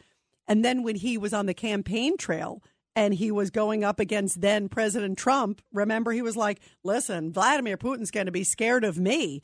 And 0.46 0.64
then 0.64 0.82
when 0.82 0.96
he 0.96 1.18
was 1.18 1.32
on 1.32 1.46
the 1.46 1.54
campaign 1.54 2.16
trail 2.16 2.62
and 2.94 3.14
he 3.14 3.30
was 3.30 3.50
going 3.50 3.84
up 3.84 3.98
against 3.98 4.40
then 4.40 4.68
President 4.68 5.18
Trump, 5.18 5.62
remember, 5.72 6.12
he 6.12 6.22
was 6.22 6.36
like, 6.36 6.60
listen, 6.84 7.32
Vladimir 7.32 7.76
Putin's 7.76 8.10
going 8.10 8.26
to 8.26 8.32
be 8.32 8.44
scared 8.44 8.84
of 8.84 8.98
me. 8.98 9.42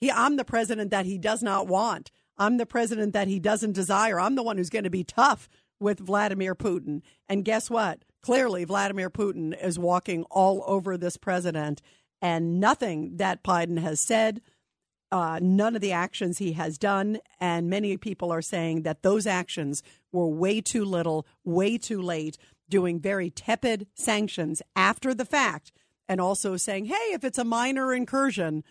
He, 0.00 0.10
I'm 0.10 0.36
the 0.36 0.44
president 0.44 0.90
that 0.92 1.06
he 1.06 1.18
does 1.18 1.42
not 1.42 1.66
want. 1.66 2.10
I'm 2.38 2.56
the 2.56 2.66
president 2.66 3.12
that 3.12 3.28
he 3.28 3.38
doesn't 3.38 3.72
desire. 3.72 4.18
I'm 4.18 4.34
the 4.34 4.42
one 4.42 4.56
who's 4.56 4.70
going 4.70 4.84
to 4.84 4.90
be 4.90 5.04
tough 5.04 5.48
with 5.80 5.98
Vladimir 5.98 6.54
Putin. 6.54 7.02
And 7.28 7.44
guess 7.44 7.70
what? 7.70 8.04
Clearly, 8.22 8.64
Vladimir 8.64 9.10
Putin 9.10 9.60
is 9.60 9.78
walking 9.78 10.24
all 10.30 10.62
over 10.66 10.96
this 10.96 11.16
president 11.16 11.80
and 12.22 12.60
nothing 12.60 13.16
that 13.16 13.42
Biden 13.42 13.78
has 13.78 14.00
said, 14.00 14.42
uh, 15.10 15.38
none 15.42 15.74
of 15.74 15.80
the 15.80 15.92
actions 15.92 16.38
he 16.38 16.52
has 16.52 16.78
done, 16.78 17.18
and 17.40 17.70
many 17.70 17.96
people 17.96 18.30
are 18.30 18.42
saying 18.42 18.82
that 18.82 19.02
those 19.02 19.26
actions 19.26 19.82
were 20.12 20.28
way 20.28 20.60
too 20.60 20.84
little, 20.84 21.26
way 21.44 21.78
too 21.78 22.00
late, 22.00 22.36
doing 22.68 23.00
very 23.00 23.30
tepid 23.30 23.86
sanctions 23.94 24.62
after 24.76 25.14
the 25.14 25.24
fact, 25.24 25.72
and 26.08 26.20
also 26.20 26.56
saying, 26.56 26.84
hey, 26.84 27.12
if 27.12 27.24
it's 27.24 27.38
a 27.38 27.44
minor 27.44 27.92
incursion, 27.92 28.62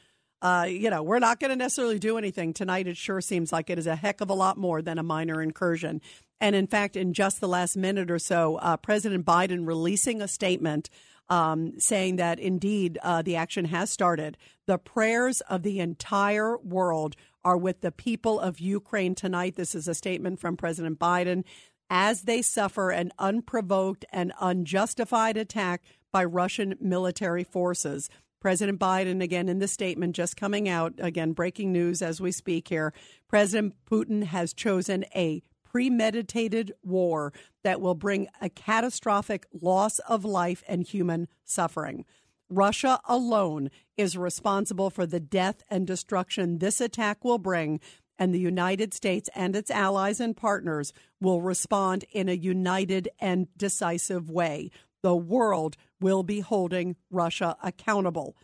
uh, 0.41 0.65
you 0.69 0.89
know, 0.89 1.03
we're 1.03 1.19
not 1.19 1.39
going 1.39 1.49
to 1.49 1.55
necessarily 1.55 1.99
do 1.99 2.17
anything 2.17 2.53
tonight. 2.53 2.87
It 2.87 2.95
sure 2.95 3.19
seems 3.19 3.51
like 3.51 3.69
it 3.69 3.79
is 3.79 3.87
a 3.87 3.95
heck 3.95 4.21
of 4.21 4.29
a 4.29 4.33
lot 4.33 4.57
more 4.57 4.81
than 4.81 4.97
a 4.97 5.03
minor 5.03 5.41
incursion. 5.41 6.01
And 6.41 6.55
in 6.55 6.67
fact, 6.67 6.95
in 6.95 7.13
just 7.13 7.41
the 7.41 7.47
last 7.47 7.75
minute 7.75 8.09
or 8.09 8.19
so, 8.19 8.57
uh, 8.57 8.77
President 8.77 9.25
Biden 9.25 9.67
releasing 9.67 10.21
a 10.21 10.27
statement 10.27 10.89
um, 11.29 11.79
saying 11.79 12.15
that 12.15 12.39
indeed 12.39 12.97
uh, 13.03 13.21
the 13.21 13.35
action 13.35 13.65
has 13.65 13.89
started. 13.89 14.37
The 14.65 14.77
prayers 14.77 15.41
of 15.41 15.63
the 15.63 15.79
entire 15.79 16.57
world 16.57 17.15
are 17.45 17.57
with 17.57 17.81
the 17.81 17.91
people 17.91 18.39
of 18.39 18.59
Ukraine 18.59 19.15
tonight. 19.15 19.55
This 19.55 19.75
is 19.75 19.87
a 19.87 19.93
statement 19.93 20.39
from 20.39 20.57
President 20.57 20.99
Biden 20.99 21.43
as 21.89 22.23
they 22.23 22.41
suffer 22.41 22.91
an 22.91 23.11
unprovoked 23.17 24.05
and 24.11 24.33
unjustified 24.39 25.37
attack 25.37 25.83
by 26.11 26.23
Russian 26.23 26.75
military 26.79 27.43
forces. 27.43 28.09
President 28.39 28.79
Biden, 28.79 29.21
again 29.21 29.49
in 29.49 29.59
the 29.59 29.67
statement 29.67 30.15
just 30.15 30.37
coming 30.37 30.69
out, 30.69 30.93
again, 30.97 31.33
breaking 31.33 31.71
news 31.71 32.01
as 32.01 32.21
we 32.21 32.31
speak 32.31 32.69
here. 32.69 32.93
President 33.27 33.75
Putin 33.89 34.23
has 34.23 34.53
chosen 34.53 35.03
a 35.15 35.43
premeditated 35.71 36.73
war 36.83 37.31
that 37.63 37.81
will 37.81 37.95
bring 37.95 38.27
a 38.41 38.49
catastrophic 38.49 39.45
loss 39.53 39.99
of 39.99 40.25
life 40.25 40.63
and 40.67 40.87
human 40.87 41.27
suffering. 41.45 42.05
Russia 42.49 42.99
alone 43.07 43.69
is 43.95 44.17
responsible 44.17 44.89
for 44.89 45.05
the 45.05 45.19
death 45.19 45.61
and 45.69 45.85
destruction 45.85 46.57
this 46.57 46.81
attack 46.81 47.23
will 47.23 47.37
bring, 47.37 47.79
and 48.17 48.33
the 48.33 48.39
United 48.39 48.93
States 48.93 49.29
and 49.35 49.55
its 49.55 49.69
allies 49.69 50.19
and 50.19 50.35
partners 50.35 50.91
will 51.21 51.41
respond 51.41 52.05
in 52.11 52.27
a 52.27 52.33
united 52.33 53.07
and 53.19 53.47
decisive 53.55 54.29
way. 54.29 54.71
The 55.03 55.15
world 55.15 55.77
will 56.01 56.23
be 56.23 56.41
holding 56.41 56.95
Russia 57.09 57.55
accountable. 57.63 58.35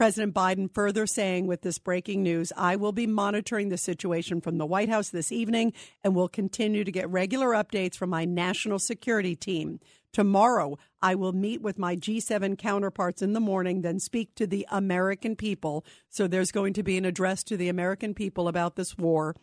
President 0.00 0.32
Biden 0.32 0.72
further 0.72 1.06
saying 1.06 1.46
with 1.46 1.60
this 1.60 1.78
breaking 1.78 2.22
news, 2.22 2.54
I 2.56 2.74
will 2.74 2.90
be 2.90 3.06
monitoring 3.06 3.68
the 3.68 3.76
situation 3.76 4.40
from 4.40 4.56
the 4.56 4.64
White 4.64 4.88
House 4.88 5.10
this 5.10 5.30
evening 5.30 5.74
and 6.02 6.14
will 6.14 6.26
continue 6.26 6.84
to 6.84 6.90
get 6.90 7.06
regular 7.10 7.48
updates 7.48 7.96
from 7.96 8.08
my 8.08 8.24
national 8.24 8.78
security 8.78 9.36
team. 9.36 9.78
Tomorrow, 10.10 10.78
I 11.02 11.16
will 11.16 11.34
meet 11.34 11.60
with 11.60 11.78
my 11.78 11.96
G7 11.96 12.56
counterparts 12.56 13.20
in 13.20 13.34
the 13.34 13.40
morning, 13.40 13.82
then 13.82 14.00
speak 14.00 14.34
to 14.36 14.46
the 14.46 14.66
American 14.70 15.36
people. 15.36 15.84
So 16.08 16.26
there's 16.26 16.50
going 16.50 16.72
to 16.72 16.82
be 16.82 16.96
an 16.96 17.04
address 17.04 17.44
to 17.44 17.58
the 17.58 17.68
American 17.68 18.14
people 18.14 18.48
about 18.48 18.76
this 18.76 18.96
war. 18.96 19.36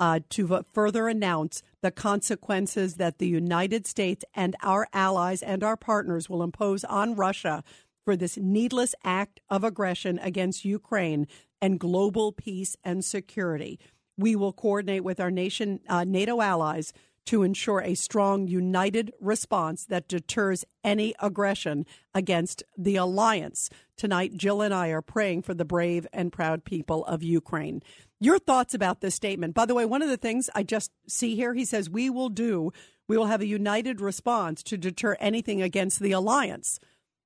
Uh, 0.00 0.18
to 0.30 0.64
further 0.72 1.06
announce 1.06 1.62
the 1.80 1.92
consequences 1.92 2.94
that 2.94 3.18
the 3.18 3.28
United 3.28 3.86
States 3.86 4.24
and 4.34 4.56
our 4.60 4.88
allies 4.92 5.42
and 5.42 5.62
our 5.62 5.76
partners 5.76 6.28
will 6.28 6.42
impose 6.42 6.82
on 6.82 7.14
Russia 7.14 7.62
for 8.04 8.16
this 8.16 8.36
needless 8.36 8.94
act 9.04 9.40
of 9.48 9.64
aggression 9.64 10.18
against 10.18 10.64
Ukraine 10.64 11.26
and 11.60 11.78
global 11.78 12.32
peace 12.32 12.76
and 12.82 13.04
security. 13.04 13.78
We 14.16 14.36
will 14.36 14.52
coordinate 14.52 15.04
with 15.04 15.20
our 15.20 15.30
nation 15.30 15.80
uh, 15.88 16.04
NATO 16.04 16.40
allies 16.40 16.92
to 17.26 17.42
ensure 17.42 17.80
a 17.80 17.94
strong, 17.94 18.48
united 18.48 19.12
response 19.20 19.84
that 19.86 20.08
deters 20.08 20.64
any 20.82 21.14
aggression 21.20 21.86
against 22.14 22.62
the 22.76 22.96
alliance. 22.96 23.70
Tonight, 23.96 24.36
Jill 24.36 24.60
and 24.60 24.74
I 24.74 24.88
are 24.88 25.02
praying 25.02 25.42
for 25.42 25.54
the 25.54 25.64
brave 25.64 26.06
and 26.12 26.32
proud 26.32 26.64
people 26.64 27.04
of 27.04 27.22
Ukraine. 27.22 27.80
Your 28.18 28.38
thoughts 28.38 28.74
about 28.74 29.00
this 29.00 29.14
statement? 29.14 29.54
By 29.54 29.66
the 29.66 29.74
way, 29.74 29.84
one 29.84 30.02
of 30.02 30.08
the 30.08 30.16
things 30.16 30.50
I 30.54 30.62
just 30.62 30.90
see 31.08 31.36
here, 31.36 31.54
he 31.54 31.64
says, 31.64 31.88
we 31.88 32.10
will 32.10 32.28
do, 32.28 32.72
we 33.08 33.16
will 33.16 33.26
have 33.26 33.40
a 33.40 33.46
united 33.46 34.00
response 34.00 34.62
to 34.64 34.76
deter 34.76 35.16
anything 35.20 35.62
against 35.62 36.00
the 36.00 36.12
alliance. 36.12 36.80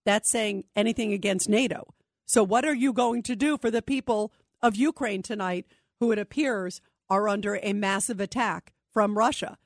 That's 0.06 0.30
saying 0.30 0.64
anything 0.76 1.12
against 1.12 1.48
NATO. 1.48 1.88
So, 2.24 2.44
what 2.44 2.64
are 2.64 2.74
you 2.74 2.92
going 2.92 3.24
to 3.24 3.34
do 3.36 3.58
for 3.58 3.72
the 3.72 3.82
people 3.82 4.32
of 4.62 4.76
Ukraine 4.76 5.20
tonight 5.20 5.66
who 5.98 6.12
it 6.12 6.18
appears 6.18 6.80
are 7.10 7.28
under 7.28 7.58
a 7.60 7.72
massive 7.72 8.20
attack 8.20 8.72
from 8.92 9.18
Russia? 9.18 9.58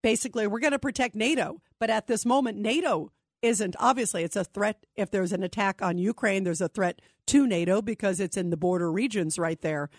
Basically, 0.00 0.46
we're 0.46 0.60
going 0.60 0.72
to 0.72 0.78
protect 0.78 1.16
NATO, 1.16 1.60
but 1.80 1.90
at 1.90 2.06
this 2.06 2.24
moment, 2.24 2.58
NATO 2.58 3.10
isn't. 3.42 3.74
Obviously, 3.80 4.22
it's 4.22 4.36
a 4.36 4.44
threat. 4.44 4.86
If 4.94 5.10
there's 5.10 5.32
an 5.32 5.42
attack 5.42 5.82
on 5.82 5.98
Ukraine, 5.98 6.44
there's 6.44 6.60
a 6.60 6.68
threat 6.68 7.02
to 7.26 7.46
NATO 7.46 7.82
because 7.82 8.20
it's 8.20 8.36
in 8.36 8.50
the 8.50 8.56
border 8.56 8.92
regions 8.92 9.36
right 9.36 9.60
there. 9.60 9.90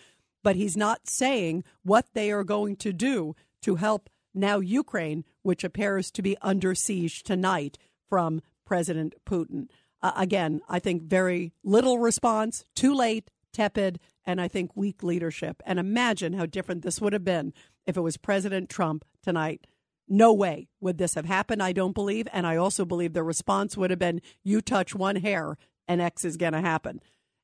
But 0.42 0.56
he's 0.56 0.78
not 0.78 1.08
saying 1.08 1.62
what 1.82 2.06
they 2.14 2.32
are 2.32 2.44
going 2.44 2.76
to 2.76 2.94
do 2.94 3.36
to 3.62 3.76
help 3.76 4.08
Now, 4.32 4.60
Ukraine, 4.60 5.24
which 5.42 5.64
appears 5.64 6.10
to 6.12 6.22
be 6.22 6.38
under 6.40 6.74
siege 6.74 7.22
tonight 7.22 7.76
from 8.08 8.40
President 8.64 9.14
Putin. 9.26 9.68
Uh, 10.02 10.12
again, 10.16 10.60
I 10.68 10.78
think 10.78 11.02
very 11.02 11.52
little 11.62 11.98
response, 11.98 12.64
too 12.74 12.94
late, 12.94 13.30
tepid, 13.52 14.00
and 14.24 14.40
I 14.40 14.48
think 14.48 14.76
weak 14.76 15.02
leadership. 15.02 15.62
And 15.66 15.78
imagine 15.78 16.34
how 16.34 16.46
different 16.46 16.82
this 16.82 17.00
would 17.00 17.12
have 17.12 17.24
been 17.24 17.52
if 17.86 17.96
it 17.96 18.02
was 18.02 18.16
President 18.16 18.68
Trump 18.68 19.04
tonight. 19.22 19.66
No 20.08 20.32
way 20.32 20.68
would 20.80 20.98
this 20.98 21.14
have 21.14 21.26
happened, 21.26 21.62
I 21.62 21.72
don't 21.72 21.94
believe. 21.94 22.26
And 22.32 22.46
I 22.46 22.56
also 22.56 22.84
believe 22.84 23.12
the 23.12 23.22
response 23.22 23.76
would 23.76 23.90
have 23.90 23.98
been 23.98 24.20
you 24.42 24.60
touch 24.60 24.94
one 24.94 25.16
hair 25.16 25.56
and 25.86 26.00
X 26.00 26.24
is 26.24 26.36
going 26.36 26.52
to 26.52 26.60
happen. 26.60 27.00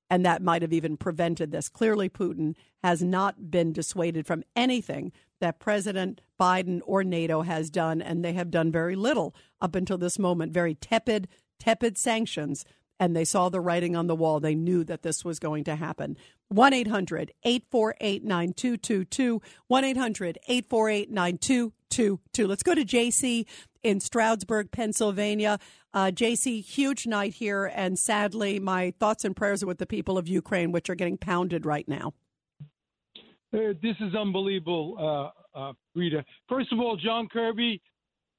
And 0.09 0.25
that 0.25 0.42
might 0.42 0.62
have 0.62 0.73
even 0.73 0.97
prevented 0.97 1.51
this. 1.51 1.69
Clearly, 1.69 2.09
Putin 2.09 2.55
has 2.85 3.03
not 3.03 3.51
been 3.51 3.73
dissuaded 3.73 4.25
from 4.25 4.45
anything 4.55 5.12
that 5.40 5.59
President 5.59 6.21
Biden 6.40 6.81
or 6.87 7.03
NATO 7.03 7.42
has 7.42 7.71
done, 7.71 8.01
and 8.01 8.25
they 8.25 8.33
have 8.33 8.51
done 8.51 8.71
very 8.71 8.95
little 8.95 9.35
up 9.61 9.75
until 9.75 9.99
this 9.99 10.16
moment. 10.19 10.53
Very 10.53 10.77
tepid, 10.77 11.27
tepid 11.59 11.99
sanctions, 11.99 12.64
and 12.99 13.14
they 13.14 13.25
saw 13.25 13.49
the 13.49 13.61
writing 13.61 13.95
on 13.95 14.07
the 14.07 14.16
wall. 14.16 14.40
They 14.40 14.55
knew 14.55 14.85
that 14.85 15.03
this 15.03 15.25
was 15.25 15.38
going 15.38 15.64
to 15.64 15.77
happen. 15.77 16.16
1 16.49 16.73
800 16.73 17.33
848 17.45 18.25
9222. 18.25 19.42
1 19.66 19.85
800 19.85 20.38
848 20.47 21.11
9222. 21.11 22.47
Let's 22.47 22.62
go 22.62 22.75
to 22.75 22.85
JC 22.85 23.47
in 23.83 24.01
Stroudsburg, 24.01 24.71
Pennsylvania. 24.71 25.59
Uh, 25.95 26.11
JC, 26.14 26.62
huge 26.62 27.07
night 27.07 27.35
here, 27.35 27.71
and 27.75 27.99
sadly, 27.99 28.59
my 28.59 28.92
thoughts 28.99 29.25
and 29.25 29.35
prayers 29.35 29.62
are 29.62 29.66
with 29.66 29.79
the 29.79 29.87
people 29.87 30.19
of 30.19 30.29
Ukraine, 30.29 30.73
which 30.73 30.90
are 30.90 30.95
getting 30.95 31.16
pounded 31.16 31.64
right 31.64 31.88
now. 31.88 32.12
Uh, 33.55 33.73
this 33.81 33.97
is 34.01 34.14
unbelievable, 34.14 35.33
uh, 35.57 35.59
uh, 35.59 35.73
Rita. 35.95 36.25
First 36.49 36.73
of 36.73 36.81
all, 36.81 36.97
John 36.97 37.29
Kirby, 37.29 37.81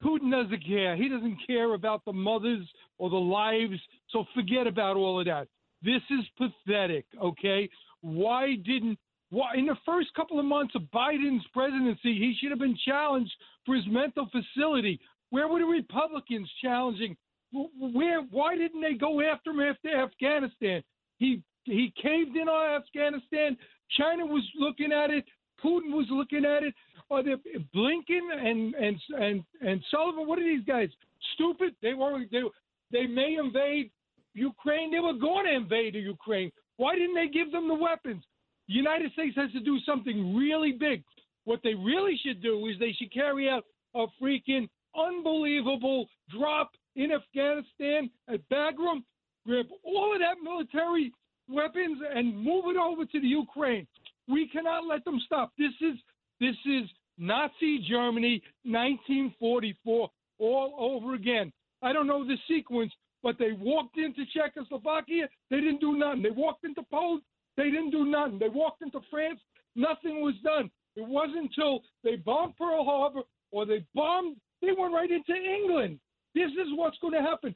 Putin 0.04 0.30
doesn't 0.30 0.64
care. 0.68 0.96
He 0.96 1.10
doesn't 1.10 1.38
care 1.48 1.74
about 1.74 2.06
the 2.06 2.14
mothers 2.14 2.68
or 2.98 3.10
the 3.10 3.16
lives, 3.16 3.80
so 4.10 4.26
forget 4.34 4.68
about 4.68 4.98
all 4.98 5.20
of 5.20 5.26
that. 5.26 5.48
This 5.84 6.02
is 6.10 6.26
pathetic, 6.38 7.06
okay? 7.22 7.70
Why 8.02 8.56
didn't 8.56 8.98
why 9.30 9.56
in 9.56 9.66
the 9.66 9.76
first 9.86 10.14
couple 10.16 10.40
of 10.40 10.46
months 10.46 10.74
of 10.76 10.84
Biden's 10.84 11.46
presidency, 11.54 12.14
he 12.18 12.36
should 12.40 12.52
have 12.52 12.60
been 12.60 12.78
challenged 12.86 13.32
for 13.66 13.76
his 13.76 13.84
mental 13.88 14.30
facility. 14.32 15.00
Where 15.32 15.48
were 15.48 15.60
the 15.60 15.66
Republicans 15.66 16.50
challenging? 16.62 17.18
Where 17.52 18.22
why 18.32 18.56
didn't 18.56 18.82
they 18.82 18.94
go 18.94 19.22
after 19.22 19.52
him 19.52 19.60
after 19.60 19.90
Afghanistan? 19.90 20.84
He 21.18 21.42
he 21.64 21.94
caved 22.02 22.36
in 22.36 22.48
on 22.48 22.82
Afghanistan. 22.82 23.58
China 23.98 24.26
was 24.26 24.44
looking 24.58 24.92
at 24.92 25.10
it. 25.10 25.26
Putin 25.64 25.92
was 25.92 26.08
looking 26.10 26.46
at 26.46 26.64
it. 26.64 26.74
Are 27.10 27.24
they 27.24 27.36
Blinken 27.76 28.32
and 28.34 28.76
and 28.76 28.98
and 29.20 29.44
and 29.62 29.84
Sullivan? 29.92 30.28
What 30.28 30.40
are 30.40 30.44
these 30.44 30.66
guys? 30.66 30.90
Stupid? 31.34 31.76
They 31.82 31.94
were 31.94 32.24
they 32.32 32.44
they 32.92 33.06
may 33.06 33.38
invade 33.40 33.92
Ukraine. 34.34 34.92
They 34.92 35.00
were 35.00 35.14
going 35.14 35.46
to 35.46 35.56
invade 35.56 35.96
Ukraine. 35.96 36.52
Why 36.78 36.96
didn't 36.96 37.16
they 37.16 37.28
give 37.28 37.52
them 37.52 37.68
the 37.68 37.74
weapons? 37.74 38.24
The 38.68 38.74
United 38.74 39.12
States 39.14 39.36
has 39.36 39.52
to 39.54 39.60
do 39.60 39.80
something 39.86 40.36
really 40.36 40.74
big. 40.74 41.04
What 41.46 41.62
they 41.64 41.74
really 41.74 42.20
should 42.24 42.42
do 42.42 42.68
is 42.68 42.78
they 42.80 42.94
should 43.00 43.14
carry 43.14 43.50
out 43.50 43.64
a 43.96 44.06
freaking 44.22 44.68
unbelievable 44.96 46.08
drop 46.30 46.72
in 46.96 47.12
Afghanistan 47.12 48.10
at 48.28 48.42
Bagram, 48.50 49.04
grab 49.46 49.68
all 49.84 50.14
of 50.14 50.20
that 50.20 50.44
military 50.44 51.14
weapons 51.48 52.00
and 52.14 52.36
move 52.36 52.66
it 52.68 52.78
over 52.78 53.06
to 53.06 53.22
the 53.22 53.28
Ukraine. 53.28 53.88
We 54.28 54.50
cannot 54.50 54.86
let 54.86 55.06
them 55.06 55.20
stop. 55.26 55.52
This 55.58 55.72
is 55.82 55.96
this 56.40 56.56
is 56.66 56.90
Nazi 57.18 57.86
Germany 57.90 58.42
1944 58.64 60.10
all 60.40 60.76
over 60.78 61.16
again. 61.16 61.52
I 61.82 61.94
don't 61.94 62.08
know 62.08 62.26
the 62.26 62.38
sequence, 62.48 62.92
but 63.24 63.38
they 63.38 63.52
walked 63.54 63.98
into 63.98 64.24
Czechoslovakia, 64.34 65.28
they 65.50 65.58
didn't 65.58 65.82
do 65.82 65.98
nothing. 65.98 66.24
They 66.24 66.32
walked 66.32 66.66
into 66.66 66.84
Poland, 66.92 67.22
they 67.56 67.66
didn't 67.66 67.92
do 67.92 68.06
nothing. 68.06 68.40
They 68.40 68.50
walked 68.50 68.82
into 68.82 69.00
France, 69.10 69.40
nothing 69.76 70.22
was 70.22 70.36
done. 70.44 70.70
It 70.96 71.08
wasn't 71.08 71.52
until 71.58 71.82
they 72.04 72.16
bombed 72.16 72.56
Pearl 72.58 72.84
Harbor 72.84 73.22
or 73.52 73.66
they 73.66 73.86
bombed, 73.94 74.38
they 74.62 74.72
went 74.78 74.94
right 74.94 75.10
into 75.10 75.34
England. 75.34 76.00
This 76.34 76.52
is 76.52 76.68
what's 76.76 76.98
going 77.00 77.14
to 77.14 77.22
happen. 77.22 77.56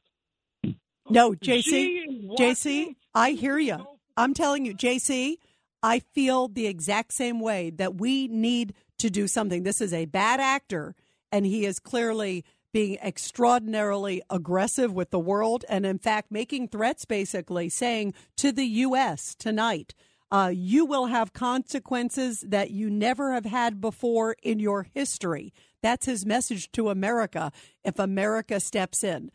No, 1.10 1.34
JC, 1.34 2.30
JC, 2.38 2.96
I 3.14 3.32
hear 3.32 3.58
you. 3.58 3.86
I'm 4.16 4.34
telling 4.34 4.66
you, 4.66 4.74
JC, 4.74 5.38
I 5.84 6.00
feel 6.14 6.48
the 6.48 6.68
exact 6.68 7.14
same 7.14 7.40
way 7.40 7.72
that 7.72 7.96
we 7.96 8.28
need 8.28 8.74
to 9.00 9.10
do 9.10 9.28
something. 9.28 9.64
This 9.64 9.82
is 9.82 9.94
a 9.94 10.06
bad 10.06 10.40
actor, 10.40 10.96
and 11.32 11.46
he 11.46 11.66
is 11.66 11.80
clearly 11.80 12.46
being 12.72 12.98
extraordinarily 13.04 14.22
aggressive 14.30 14.94
with 14.94 15.12
the 15.12 15.20
world 15.20 15.66
and, 15.68 15.86
in 15.86 16.00
fact, 16.00 16.32
making 16.32 16.68
threats 16.68 17.06
basically 17.06 17.70
saying 17.70 18.14
to 18.38 18.52
the 18.52 18.66
U.S. 18.66 19.36
tonight, 19.36 19.94
uh, 20.32 20.52
you 20.54 20.86
will 20.86 21.08
have 21.08 21.34
consequences 21.34 22.42
that 22.48 22.72
you 22.72 22.90
never 22.90 23.34
have 23.34 23.46
had 23.46 23.82
before 23.82 24.36
in 24.42 24.60
your 24.60 24.88
history. 24.94 25.54
That's 25.84 26.06
his 26.06 26.26
message 26.26 26.72
to 26.74 26.90
America 26.90 27.52
if 27.84 28.00
America 28.00 28.60
steps 28.60 29.04
in. 29.04 29.32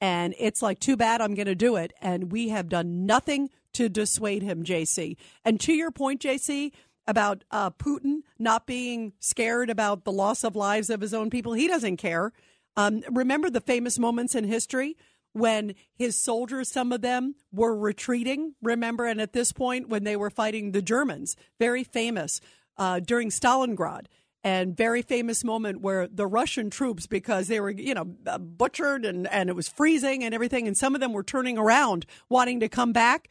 And 0.00 0.34
it's 0.38 0.62
like, 0.62 0.80
too 0.80 0.96
bad 0.96 1.20
I'm 1.20 1.34
going 1.34 1.46
to 1.46 1.54
do 1.54 1.76
it. 1.76 1.92
And 2.00 2.32
we 2.32 2.48
have 2.48 2.68
done 2.68 3.06
nothing 3.06 3.50
to 3.74 3.88
dissuade 3.88 4.42
him, 4.42 4.64
JC. 4.64 5.16
And 5.44 5.60
to 5.60 5.72
your 5.72 5.90
point, 5.90 6.22
JC, 6.22 6.72
about 7.06 7.44
uh, 7.50 7.70
Putin 7.70 8.20
not 8.38 8.66
being 8.66 9.12
scared 9.20 9.70
about 9.70 10.04
the 10.04 10.12
loss 10.12 10.42
of 10.42 10.56
lives 10.56 10.90
of 10.90 11.00
his 11.00 11.14
own 11.14 11.30
people, 11.30 11.52
he 11.52 11.68
doesn't 11.68 11.98
care. 11.98 12.32
Um, 12.76 13.02
remember 13.10 13.50
the 13.50 13.60
famous 13.60 13.98
moments 13.98 14.34
in 14.34 14.44
history 14.44 14.96
when 15.32 15.74
his 15.94 16.16
soldiers, 16.16 16.70
some 16.70 16.92
of 16.92 17.02
them, 17.02 17.34
were 17.52 17.76
retreating. 17.76 18.54
Remember, 18.62 19.06
and 19.06 19.20
at 19.20 19.32
this 19.32 19.52
point, 19.52 19.88
when 19.88 20.04
they 20.04 20.16
were 20.16 20.30
fighting 20.30 20.72
the 20.72 20.82
Germans, 20.82 21.36
very 21.58 21.84
famous 21.84 22.40
uh, 22.76 23.00
during 23.00 23.30
Stalingrad 23.30 24.06
and 24.42 24.76
very 24.76 25.02
famous 25.02 25.44
moment 25.44 25.82
where 25.82 26.08
the 26.08 26.26
Russian 26.26 26.70
troops, 26.70 27.06
because 27.06 27.48
they 27.48 27.60
were, 27.60 27.70
you 27.70 27.94
know, 27.94 28.14
uh, 28.26 28.38
butchered 28.38 29.04
and, 29.04 29.28
and 29.28 29.50
it 29.50 29.56
was 29.56 29.68
freezing 29.68 30.24
and 30.24 30.34
everything, 30.34 30.66
and 30.66 30.76
some 30.76 30.94
of 30.94 31.00
them 31.00 31.12
were 31.12 31.22
turning 31.22 31.58
around 31.58 32.06
wanting 32.28 32.60
to 32.60 32.68
come 32.68 32.92
back. 32.92 33.28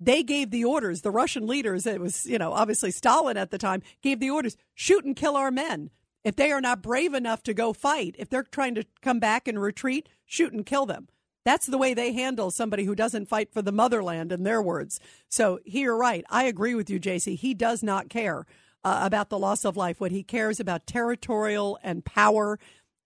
They 0.00 0.22
gave 0.22 0.50
the 0.50 0.64
orders, 0.64 1.02
the 1.02 1.10
Russian 1.10 1.46
leaders, 1.46 1.86
it 1.86 2.00
was, 2.00 2.24
you 2.24 2.38
know, 2.38 2.52
obviously 2.52 2.90
Stalin 2.90 3.36
at 3.36 3.50
the 3.50 3.58
time, 3.58 3.82
gave 4.02 4.18
the 4.18 4.30
orders 4.30 4.56
shoot 4.74 5.04
and 5.04 5.14
kill 5.14 5.36
our 5.36 5.50
men. 5.50 5.90
If 6.24 6.36
they 6.36 6.52
are 6.52 6.60
not 6.60 6.82
brave 6.82 7.14
enough 7.14 7.42
to 7.44 7.54
go 7.54 7.72
fight, 7.72 8.14
if 8.18 8.28
they're 8.28 8.42
trying 8.42 8.74
to 8.74 8.84
come 9.00 9.20
back 9.20 9.48
and 9.48 9.60
retreat, 9.60 10.08
shoot 10.26 10.52
and 10.52 10.66
kill 10.66 10.86
them. 10.86 11.08
That's 11.44 11.66
the 11.66 11.78
way 11.78 11.94
they 11.94 12.12
handle 12.12 12.50
somebody 12.50 12.84
who 12.84 12.94
doesn't 12.94 13.28
fight 13.28 13.52
for 13.52 13.62
the 13.62 13.72
motherland, 13.72 14.30
in 14.30 14.42
their 14.42 14.60
words. 14.60 15.00
So, 15.28 15.58
here, 15.64 15.96
right. 15.96 16.24
I 16.28 16.44
agree 16.44 16.74
with 16.74 16.90
you, 16.90 17.00
JC. 17.00 17.36
He 17.36 17.54
does 17.54 17.82
not 17.82 18.10
care 18.10 18.44
uh, 18.84 19.00
about 19.02 19.30
the 19.30 19.38
loss 19.38 19.64
of 19.64 19.76
life. 19.76 20.00
What 20.00 20.12
he 20.12 20.22
cares 20.22 20.60
about 20.60 20.86
territorial 20.86 21.78
and 21.82 22.04
power 22.04 22.58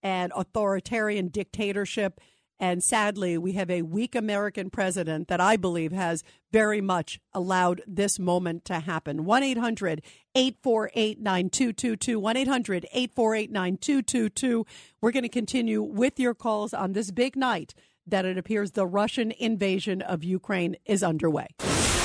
and 0.03 0.33
authoritarian 0.35 1.29
dictatorship. 1.29 2.20
And 2.61 2.83
sadly, 2.83 3.37
we 3.37 3.53
have 3.53 3.71
a 3.71 3.83
weak 3.83 4.14
American 4.14 4.71
president 4.71 5.29
that 5.29 5.40
I 5.40 5.57
believe 5.57 5.93
has 5.93 6.23
very 6.53 6.81
much 6.81 7.21
allowed 7.33 7.83
this 7.87 8.19
moment 8.19 8.64
to 8.67 8.81
happen. 8.81 9.25
1 9.25 9.43
800 9.43 10.03
848 10.35 11.21
9222. 11.21 12.21
1 12.21 12.37
800 12.37 12.87
848 12.93 13.51
9222. 13.51 14.67
We're 15.01 15.12
going 15.12 15.25
to 15.25 15.29
continue 15.29 15.83
with 15.83 16.21
your 16.21 16.35
calls 16.35 16.73
on 16.73 16.93
this 16.93 17.11
big 17.11 17.37
night 17.37 17.75
that 18.07 18.25
it 18.25 18.38
appears 18.38 18.73
the 18.73 18.87
Russian 18.87 19.33
invasion 19.33 20.03
of 20.03 20.23
Ukraine 20.23 20.77
is 20.85 21.03
underway. 21.03 21.49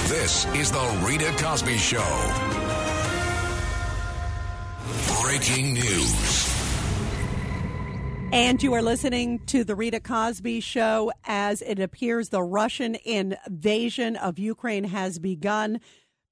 This 0.07 0.45
is 0.55 0.71
the 0.71 1.03
Rita 1.05 1.31
Cosby 1.37 1.77
Show. 1.77 1.99
Breaking 5.21 5.73
news. 5.73 6.38
And 8.31 8.61
you 8.61 8.73
are 8.75 8.81
listening 8.83 9.39
to 9.47 9.63
the 9.63 9.75
Rita 9.75 9.99
Cosby 9.99 10.59
Show 10.59 11.11
as 11.25 11.63
it 11.63 11.79
appears 11.79 12.29
the 12.29 12.43
Russian 12.43 12.95
invasion 13.03 14.15
of 14.15 14.37
Ukraine 14.37 14.83
has 14.83 15.17
begun. 15.17 15.79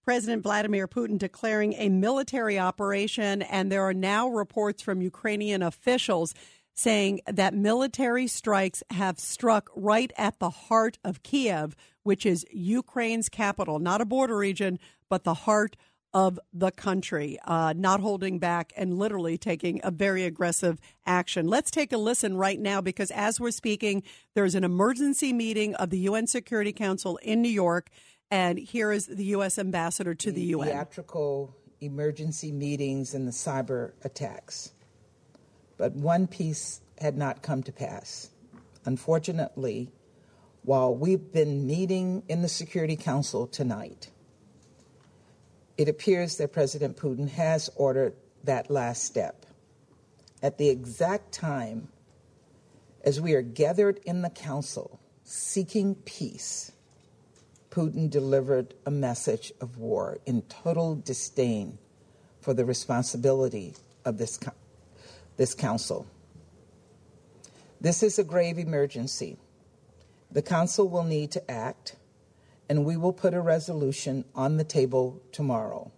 President 0.06 0.44
Vladimir 0.44 0.88
Putin 0.88 1.18
declaring 1.18 1.74
a 1.74 1.90
military 1.90 2.60
operation, 2.60 3.42
and 3.42 3.72
there 3.72 3.82
are 3.82 3.96
now 3.96 4.30
reports 4.30 4.84
from 4.84 5.02
Ukrainian 5.02 5.64
officials 5.64 6.36
saying 6.76 7.22
that 7.26 7.56
military 7.56 8.28
strikes 8.28 8.84
have 8.92 9.20
struck 9.20 9.72
right 9.76 10.14
at 10.18 10.38
the 10.38 10.52
heart 10.52 11.00
of 11.04 11.24
Kiev, 11.24 11.76
which 12.04 12.28
is 12.28 12.46
Ukraine's 12.52 13.28
capital, 13.28 13.80
not 13.80 14.02
a 14.02 14.06
border 14.06 14.38
region, 14.38 14.78
but 15.10 15.24
the 15.24 15.34
heart 15.34 15.76
of 16.18 16.40
the 16.52 16.72
country, 16.72 17.38
uh, 17.46 17.76
not 17.78 18.00
holding 18.00 18.40
back 18.40 18.74
and 18.76 18.98
literally 18.98 19.38
taking 19.38 19.80
a 19.84 19.92
very 19.92 20.24
aggressive 20.24 20.80
action. 21.06 21.48
Let's 21.48 21.70
take 21.70 21.94
a 21.94 21.98
listen 21.98 22.36
right 22.36 22.60
now 22.60 22.82
because 22.82 23.12
as 23.12 23.40
we're 23.40 23.52
speaking, 23.52 24.02
there's 24.34 24.56
an 24.56 24.64
emergency 24.64 25.32
meeting 25.32 25.76
of 25.76 25.92
the 25.92 26.00
UN 26.00 26.26
Security 26.26 26.74
Council 26.74 27.18
in 27.18 27.44
New 27.44 27.52
York, 27.52 27.92
and 28.32 28.58
here 28.58 28.92
is 28.92 29.06
the 29.06 29.26
U.S. 29.26 29.60
ambassador 29.60 30.16
to 30.16 30.32
the, 30.32 30.42
the 30.42 30.48
UN. 30.56 30.70
Theatrical 30.70 31.56
emergency 31.82 32.52
meetings 32.52 33.14
and 33.14 33.28
the 33.28 33.32
cyber 33.32 33.92
attacks. 34.04 34.72
but 35.78 35.94
one 35.94 36.26
piece 36.26 36.82
had 37.00 37.16
not 37.16 37.44
come 37.44 37.62
to 37.62 37.72
pass. 37.72 38.32
Unfortunately, 38.86 39.92
while 40.64 40.96
we've 40.96 41.32
been 41.32 41.68
meeting 41.68 42.24
in 42.28 42.42
the 42.42 42.50
Security 42.50 42.96
Council 42.96 43.46
tonight, 43.46 44.10
it 45.78 45.88
appears 45.88 46.38
that 46.38 46.52
President 46.52 46.98
Putin 46.98 47.30
has 47.30 47.70
ordered 47.76 48.14
that 48.44 48.70
last 48.70 49.04
step. 49.04 49.46
At 50.42 50.58
the 50.58 50.70
exact 50.70 51.32
time 51.32 51.90
as 53.04 53.22
we 53.22 53.34
are 53.34 53.42
gathered 53.42 54.00
in 54.06 54.22
the 54.22 54.30
Council 54.30 55.00
seeking 55.24 55.96
peace, 55.96 56.72
Putin 57.70 58.10
delivered 58.10 58.74
a 58.86 58.92
message 58.92 59.54
of 59.62 59.78
war 59.78 60.18
in 60.26 60.42
total 60.44 60.96
disdain 60.96 61.78
for 62.42 62.54
the 62.54 62.66
responsibility 62.66 63.74
of 64.04 64.18
this, 64.18 64.40
this 65.38 65.54
Council. 65.54 66.08
This 67.80 68.02
is 68.02 68.18
a 68.18 68.24
grave 68.24 68.58
emergency. 68.58 69.38
The 70.32 70.42
Council 70.42 70.90
will 70.90 71.04
need 71.04 71.32
to 71.32 71.52
act, 71.52 71.96
and 72.70 72.86
we 72.86 72.98
will 72.98 73.14
put 73.14 73.34
a 73.34 73.42
resolution 73.42 74.26
on 74.36 74.58
the 74.58 74.64
table 74.64 75.22
tomorrow. 75.32 75.92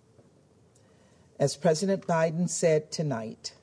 As 1.39 1.55
President 1.55 2.05
Biden 2.05 2.49
said 2.49 2.91
tonight, 2.91 3.53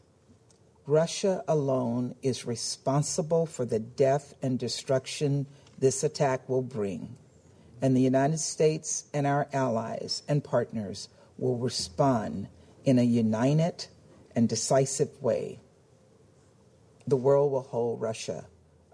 Russia 0.87 1.43
alone 1.49 2.15
is 2.23 2.47
responsible 2.47 3.45
for 3.45 3.65
the 3.65 3.79
death 3.79 4.35
and 4.43 4.59
destruction 4.59 5.47
this 5.79 6.03
attack 6.03 6.49
will 6.49 6.63
bring, 6.63 7.17
and 7.83 7.95
the 7.95 8.01
United 8.01 8.39
States 8.39 9.05
and 9.13 9.27
our 9.27 9.47
allies 9.53 10.23
and 10.29 10.43
partners 10.43 11.09
will 11.39 11.59
respond 11.59 12.49
in 12.85 12.99
a 12.99 13.03
united 13.03 13.87
and 14.35 14.49
decisive 14.49 15.11
way. 15.21 15.61
The 17.07 17.17
world 17.17 17.53
will 17.53 17.63
hold 17.63 18.01
Russia 18.01 18.47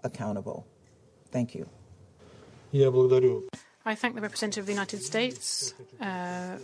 accountable. 0.03 0.67
Thank 1.31 1.55
you. 1.55 1.69
I 3.85 3.95
thank 3.95 4.15
the 4.15 4.21
representative 4.21 4.63
of 4.63 4.65
the 4.67 4.71
United 4.71 5.03
States 5.03 5.73
uh, 5.99 6.57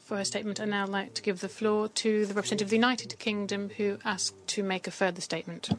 for 0.00 0.18
her 0.18 0.24
statement 0.24 0.58
and 0.58 0.70
now 0.70 0.86
like 0.86 1.14
to 1.14 1.22
give 1.22 1.40
the 1.40 1.48
floor 1.48 1.88
to 1.88 2.26
the 2.26 2.34
representative 2.34 2.66
of 2.66 2.70
the 2.70 2.76
United 2.76 3.18
Kingdom 3.18 3.70
who 3.76 3.98
asked 4.04 4.46
to 4.48 4.62
make 4.62 4.86
a 4.86 4.90
further 4.90 5.22
statement. 5.22 5.70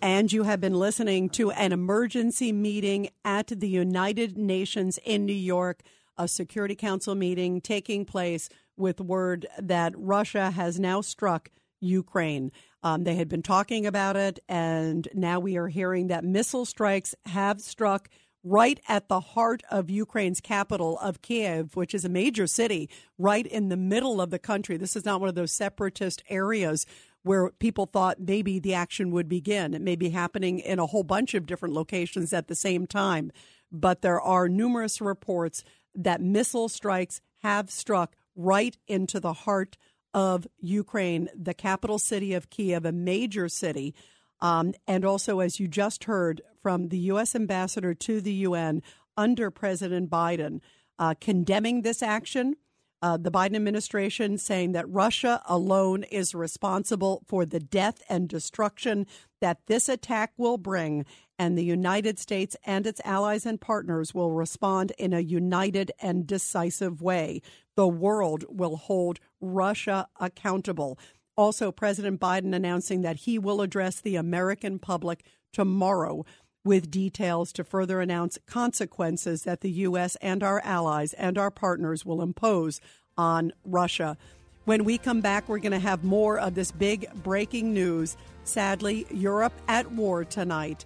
And 0.00 0.32
you 0.32 0.44
have 0.44 0.60
been 0.60 0.74
listening 0.74 1.28
to 1.30 1.50
an 1.50 1.72
emergency 1.72 2.52
meeting 2.52 3.08
at 3.24 3.48
the 3.48 3.68
United 3.68 4.38
Nations 4.38 4.98
in 5.04 5.26
New 5.26 5.32
York, 5.32 5.82
a 6.16 6.28
Security 6.28 6.76
Council 6.76 7.16
meeting 7.16 7.60
taking 7.60 8.04
place 8.04 8.48
with 8.76 9.00
word 9.00 9.46
that 9.58 9.92
Russia 9.96 10.52
has 10.52 10.78
now 10.78 11.00
struck 11.00 11.50
Ukraine. 11.80 12.52
Um, 12.84 13.02
they 13.02 13.16
had 13.16 13.28
been 13.28 13.42
talking 13.42 13.86
about 13.86 14.14
it, 14.14 14.38
and 14.48 15.08
now 15.14 15.40
we 15.40 15.56
are 15.56 15.66
hearing 15.66 16.06
that 16.08 16.22
missile 16.22 16.64
strikes 16.64 17.16
have 17.26 17.60
struck 17.60 18.08
right 18.48 18.80
at 18.88 19.08
the 19.08 19.20
heart 19.20 19.62
of 19.70 19.90
Ukraine's 19.90 20.40
capital 20.40 20.98
of 21.00 21.22
Kiev, 21.22 21.76
which 21.76 21.94
is 21.94 22.04
a 22.04 22.08
major 22.08 22.46
city 22.46 22.88
right 23.18 23.46
in 23.46 23.68
the 23.68 23.76
middle 23.76 24.20
of 24.20 24.30
the 24.30 24.38
country. 24.38 24.76
This 24.76 24.96
is 24.96 25.04
not 25.04 25.20
one 25.20 25.28
of 25.28 25.34
those 25.34 25.52
separatist 25.52 26.22
areas 26.28 26.86
where 27.22 27.50
people 27.58 27.86
thought 27.86 28.20
maybe 28.20 28.58
the 28.58 28.74
action 28.74 29.10
would 29.10 29.28
begin. 29.28 29.74
It 29.74 29.82
may 29.82 29.96
be 29.96 30.10
happening 30.10 30.60
in 30.60 30.78
a 30.78 30.86
whole 30.86 31.02
bunch 31.02 31.34
of 31.34 31.46
different 31.46 31.74
locations 31.74 32.32
at 32.32 32.48
the 32.48 32.54
same 32.54 32.86
time. 32.86 33.30
But 33.70 34.00
there 34.00 34.20
are 34.20 34.48
numerous 34.48 35.00
reports 35.00 35.62
that 35.94 36.22
missile 36.22 36.68
strikes 36.68 37.20
have 37.42 37.70
struck 37.70 38.16
right 38.34 38.76
into 38.86 39.20
the 39.20 39.32
heart 39.32 39.76
of 40.14 40.46
Ukraine, 40.58 41.28
the 41.36 41.54
capital 41.54 41.98
city 41.98 42.32
of 42.32 42.50
Kiev, 42.50 42.84
a 42.86 42.92
major 42.92 43.48
city. 43.48 43.94
Um, 44.40 44.74
and 44.86 45.04
also, 45.04 45.40
as 45.40 45.58
you 45.58 45.68
just 45.68 46.04
heard 46.04 46.42
from 46.62 46.88
the 46.88 46.98
U.S. 46.98 47.34
ambassador 47.34 47.94
to 47.94 48.20
the 48.20 48.32
UN 48.32 48.82
under 49.16 49.50
President 49.50 50.10
Biden, 50.10 50.60
uh, 50.98 51.14
condemning 51.20 51.82
this 51.82 52.02
action. 52.02 52.56
Uh, 53.00 53.16
the 53.16 53.30
Biden 53.30 53.54
administration 53.54 54.38
saying 54.38 54.72
that 54.72 54.88
Russia 54.88 55.40
alone 55.46 56.02
is 56.04 56.34
responsible 56.34 57.22
for 57.28 57.46
the 57.46 57.60
death 57.60 58.02
and 58.08 58.28
destruction 58.28 59.06
that 59.40 59.58
this 59.66 59.88
attack 59.88 60.32
will 60.36 60.58
bring, 60.58 61.06
and 61.38 61.56
the 61.56 61.64
United 61.64 62.18
States 62.18 62.56
and 62.64 62.88
its 62.88 63.00
allies 63.04 63.46
and 63.46 63.60
partners 63.60 64.12
will 64.12 64.32
respond 64.32 64.92
in 64.98 65.12
a 65.12 65.20
united 65.20 65.92
and 66.00 66.26
decisive 66.26 67.00
way. 67.00 67.40
The 67.76 67.86
world 67.86 68.44
will 68.48 68.76
hold 68.76 69.20
Russia 69.40 70.08
accountable. 70.18 70.98
Also, 71.38 71.70
President 71.70 72.18
Biden 72.18 72.52
announcing 72.52 73.02
that 73.02 73.18
he 73.18 73.38
will 73.38 73.60
address 73.60 74.00
the 74.00 74.16
American 74.16 74.80
public 74.80 75.24
tomorrow 75.52 76.26
with 76.64 76.90
details 76.90 77.52
to 77.52 77.62
further 77.62 78.00
announce 78.00 78.40
consequences 78.44 79.44
that 79.44 79.60
the 79.60 79.70
U.S. 79.70 80.16
and 80.16 80.42
our 80.42 80.60
allies 80.64 81.12
and 81.12 81.38
our 81.38 81.52
partners 81.52 82.04
will 82.04 82.22
impose 82.22 82.80
on 83.16 83.52
Russia. 83.64 84.18
When 84.64 84.82
we 84.82 84.98
come 84.98 85.20
back, 85.20 85.48
we're 85.48 85.60
going 85.60 85.70
to 85.70 85.78
have 85.78 86.02
more 86.02 86.40
of 86.40 86.56
this 86.56 86.72
big 86.72 87.08
breaking 87.22 87.72
news. 87.72 88.16
Sadly, 88.42 89.06
Europe 89.12 89.54
at 89.68 89.92
war 89.92 90.24
tonight, 90.24 90.84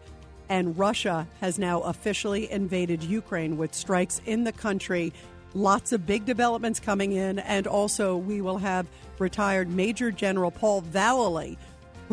and 0.50 0.78
Russia 0.78 1.26
has 1.40 1.59
now 1.59 1.80
officially 1.80 2.53
invaded 2.53 3.03
Ukraine 3.03 3.57
with 3.57 3.74
strikes 3.74 4.20
in 4.26 4.44
the 4.44 4.53
country. 4.53 5.14
Lots 5.55 5.92
of 5.92 6.07
big 6.07 6.24
developments 6.24 6.80
coming 6.80 7.12
in, 7.12 7.38
and 7.40 7.66
also 7.66 8.16
we 8.16 8.40
will 8.40 8.59
have 8.59 8.86
retired 9.18 9.68
Major 9.70 10.11
General 10.11 10.50
Paul 10.50 10.82
Vallely 10.82 11.57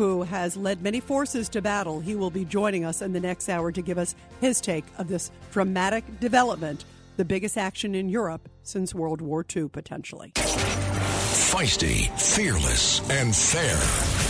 who 0.00 0.22
has 0.22 0.56
led 0.56 0.80
many 0.80 0.98
forces 0.98 1.46
to 1.50 1.60
battle. 1.60 2.00
He 2.00 2.14
will 2.14 2.30
be 2.30 2.46
joining 2.46 2.86
us 2.86 3.02
in 3.02 3.12
the 3.12 3.20
next 3.20 3.50
hour 3.50 3.70
to 3.70 3.82
give 3.82 3.98
us 3.98 4.14
his 4.40 4.58
take 4.58 4.86
of 4.96 5.08
this 5.08 5.30
dramatic 5.52 6.20
development, 6.20 6.86
the 7.18 7.24
biggest 7.26 7.58
action 7.58 7.94
in 7.94 8.08
Europe 8.08 8.48
since 8.62 8.94
World 8.94 9.20
War 9.20 9.44
II, 9.54 9.68
potentially. 9.68 10.32
Feisty, 10.36 12.08
fearless, 12.18 13.00
and 13.10 13.36
fair. 13.36 14.29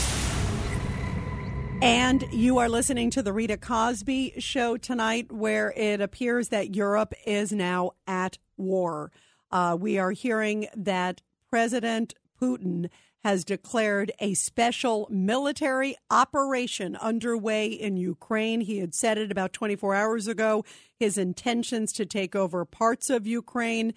And 1.81 2.27
you 2.31 2.59
are 2.59 2.69
listening 2.69 3.09
to 3.09 3.23
the 3.23 3.33
Rita 3.33 3.57
Cosby 3.57 4.35
show 4.37 4.77
tonight, 4.77 5.31
where 5.31 5.73
it 5.75 5.99
appears 5.99 6.49
that 6.49 6.75
Europe 6.75 7.15
is 7.25 7.51
now 7.51 7.93
at 8.05 8.37
war. 8.55 9.11
Uh, 9.49 9.75
we 9.79 9.97
are 9.97 10.11
hearing 10.11 10.67
that 10.75 11.23
President 11.49 12.13
Putin 12.39 12.87
has 13.23 13.43
declared 13.43 14.11
a 14.19 14.35
special 14.35 15.07
military 15.09 15.95
operation 16.11 16.95
underway 16.97 17.65
in 17.65 17.97
Ukraine. 17.97 18.61
He 18.61 18.77
had 18.77 18.93
said 18.93 19.17
it 19.17 19.31
about 19.31 19.51
24 19.51 19.95
hours 19.95 20.27
ago, 20.27 20.63
his 20.99 21.17
intentions 21.17 21.91
to 21.93 22.05
take 22.05 22.35
over 22.35 22.63
parts 22.63 23.09
of 23.09 23.25
Ukraine. 23.25 23.95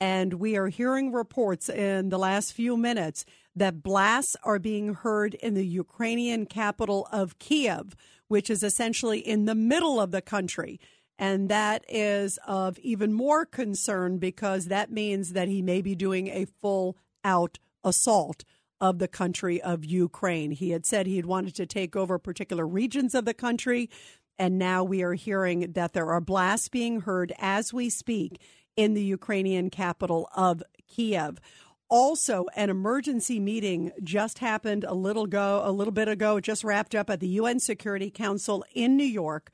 And 0.00 0.34
we 0.34 0.56
are 0.56 0.68
hearing 0.68 1.12
reports 1.12 1.68
in 1.68 2.08
the 2.08 2.18
last 2.18 2.52
few 2.54 2.78
minutes 2.78 3.26
that 3.56 3.82
blasts 3.82 4.36
are 4.42 4.58
being 4.58 4.94
heard 4.94 5.34
in 5.34 5.54
the 5.54 5.66
Ukrainian 5.66 6.44
capital 6.46 7.08
of 7.10 7.38
Kiev, 7.38 7.96
which 8.28 8.50
is 8.50 8.62
essentially 8.62 9.18
in 9.18 9.46
the 9.46 9.54
middle 9.54 9.98
of 9.98 10.10
the 10.10 10.20
country. 10.20 10.78
And 11.18 11.48
that 11.48 11.82
is 11.88 12.38
of 12.46 12.78
even 12.80 13.14
more 13.14 13.46
concern 13.46 14.18
because 14.18 14.66
that 14.66 14.92
means 14.92 15.32
that 15.32 15.48
he 15.48 15.62
may 15.62 15.80
be 15.80 15.94
doing 15.94 16.28
a 16.28 16.44
full 16.44 16.98
out 17.24 17.58
assault 17.82 18.44
of 18.78 18.98
the 18.98 19.08
country 19.08 19.60
of 19.62 19.84
Ukraine. 19.84 20.50
He 20.50 20.70
had 20.70 20.84
said 20.84 21.06
he 21.06 21.16
had 21.16 21.24
wanted 21.24 21.54
to 21.56 21.64
take 21.64 21.96
over 21.96 22.18
particular 22.18 22.66
regions 22.66 23.14
of 23.14 23.24
the 23.24 23.32
country. 23.32 23.88
And 24.38 24.58
now 24.58 24.84
we 24.84 25.02
are 25.02 25.14
hearing 25.14 25.72
that 25.72 25.94
there 25.94 26.10
are 26.10 26.20
blasts 26.20 26.68
being 26.68 27.00
heard 27.00 27.32
as 27.38 27.72
we 27.72 27.88
speak 27.88 28.38
in 28.76 28.92
the 28.92 29.02
Ukrainian 29.02 29.70
capital 29.70 30.28
of 30.36 30.62
Kiev. 30.86 31.40
Also, 31.88 32.46
an 32.56 32.68
emergency 32.68 33.38
meeting 33.38 33.92
just 34.02 34.40
happened 34.40 34.84
a 34.84 34.94
little 34.94 35.24
ago, 35.24 35.62
a 35.64 35.70
little 35.70 35.92
bit 35.92 36.08
ago. 36.08 36.36
It 36.38 36.44
just 36.44 36.64
wrapped 36.64 36.94
up 36.94 37.08
at 37.08 37.20
the 37.20 37.28
UN 37.28 37.60
Security 37.60 38.10
Council 38.10 38.64
in 38.74 38.96
New 38.96 39.04
York, 39.04 39.50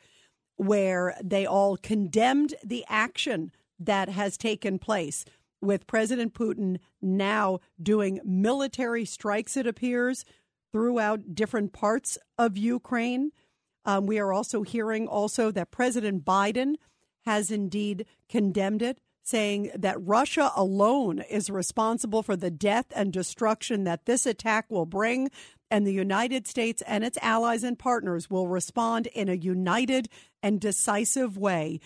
where 0.56 1.14
they 1.22 1.44
all 1.44 1.76
condemned 1.76 2.54
the 2.64 2.84
action 2.88 3.52
that 3.78 4.08
has 4.08 4.38
taken 4.38 4.78
place 4.78 5.24
with 5.60 5.86
President 5.86 6.34
Putin 6.34 6.78
now 7.00 7.60
doing 7.80 8.20
military 8.24 9.04
strikes, 9.04 9.56
it 9.56 9.66
appears, 9.66 10.24
throughout 10.72 11.34
different 11.34 11.72
parts 11.72 12.18
of 12.38 12.56
Ukraine. 12.56 13.30
Um, 13.84 14.06
we 14.06 14.18
are 14.18 14.32
also 14.32 14.62
hearing 14.62 15.06
also 15.06 15.50
that 15.50 15.70
President 15.70 16.24
Biden 16.24 16.76
has 17.24 17.50
indeed 17.50 18.06
condemned 18.28 18.82
it, 18.82 18.98
saying 19.22 19.70
that 19.74 19.96
Russia 20.00 20.50
alone 20.56 21.20
is 21.20 21.48
responsible 21.48 22.22
for 22.22 22.36
the 22.36 22.50
death 22.50 22.86
and 22.94 23.12
destruction 23.12 23.84
that 23.84 24.06
this 24.06 24.26
attack 24.26 24.66
will 24.68 24.86
bring, 24.86 25.30
and 25.70 25.86
the 25.86 25.92
United 25.92 26.46
States 26.46 26.82
and 26.86 27.04
its 27.04 27.18
allies 27.22 27.64
and 27.64 27.78
partners 27.78 28.28
will 28.28 28.48
respond 28.48 29.06
in 29.08 29.28
a 29.28 29.34
united 29.34 30.08
and 30.42 30.60
decisive 30.60 31.38
way. 31.38 31.80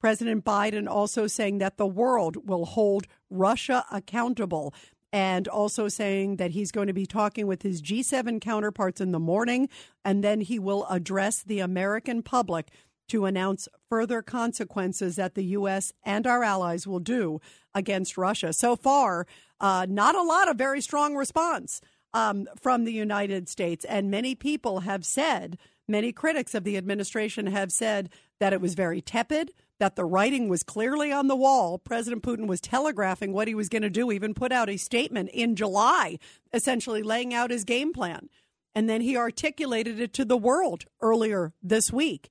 President 0.00 0.44
Biden 0.44 0.88
also 0.88 1.26
saying 1.26 1.58
that 1.58 1.76
the 1.76 1.86
world 1.86 2.48
will 2.48 2.64
hold 2.64 3.06
Russia 3.30 3.84
accountable 3.90 4.74
and 5.12 5.46
also 5.46 5.88
saying 5.88 6.36
that 6.36 6.52
he's 6.52 6.72
going 6.72 6.86
to 6.86 6.92
be 6.92 7.06
talking 7.06 7.46
with 7.46 7.62
his 7.62 7.82
G7 7.82 8.40
counterparts 8.40 9.00
in 9.00 9.12
the 9.12 9.20
morning 9.20 9.68
and 10.04 10.24
then 10.24 10.40
he 10.40 10.58
will 10.58 10.86
address 10.86 11.42
the 11.42 11.60
American 11.60 12.22
public 12.22 12.70
to 13.12 13.26
announce 13.26 13.68
further 13.90 14.22
consequences 14.22 15.16
that 15.16 15.34
the 15.34 15.44
U.S. 15.44 15.92
and 16.02 16.26
our 16.26 16.42
allies 16.42 16.86
will 16.86 16.98
do 16.98 17.42
against 17.74 18.16
Russia. 18.16 18.54
So 18.54 18.74
far, 18.74 19.26
uh, 19.60 19.86
not 19.86 20.14
a 20.14 20.22
lot 20.22 20.48
of 20.48 20.56
very 20.56 20.80
strong 20.80 21.14
response 21.14 21.82
um, 22.14 22.48
from 22.58 22.84
the 22.84 22.92
United 22.92 23.50
States. 23.50 23.84
And 23.84 24.10
many 24.10 24.34
people 24.34 24.80
have 24.80 25.04
said, 25.04 25.58
many 25.86 26.10
critics 26.10 26.54
of 26.54 26.64
the 26.64 26.78
administration 26.78 27.48
have 27.48 27.70
said 27.70 28.08
that 28.40 28.54
it 28.54 28.62
was 28.62 28.72
very 28.72 29.02
tepid, 29.02 29.52
that 29.78 29.94
the 29.94 30.06
writing 30.06 30.48
was 30.48 30.62
clearly 30.62 31.12
on 31.12 31.26
the 31.26 31.36
wall. 31.36 31.76
President 31.76 32.22
Putin 32.22 32.46
was 32.46 32.62
telegraphing 32.62 33.34
what 33.34 33.46
he 33.46 33.54
was 33.54 33.68
going 33.68 33.82
to 33.82 33.90
do, 33.90 34.10
even 34.10 34.32
put 34.32 34.52
out 34.52 34.70
a 34.70 34.78
statement 34.78 35.28
in 35.34 35.54
July, 35.54 36.18
essentially 36.54 37.02
laying 37.02 37.34
out 37.34 37.50
his 37.50 37.64
game 37.64 37.92
plan. 37.92 38.30
And 38.74 38.88
then 38.88 39.02
he 39.02 39.18
articulated 39.18 40.00
it 40.00 40.14
to 40.14 40.24
the 40.24 40.38
world 40.38 40.86
earlier 41.02 41.52
this 41.62 41.92
week. 41.92 42.30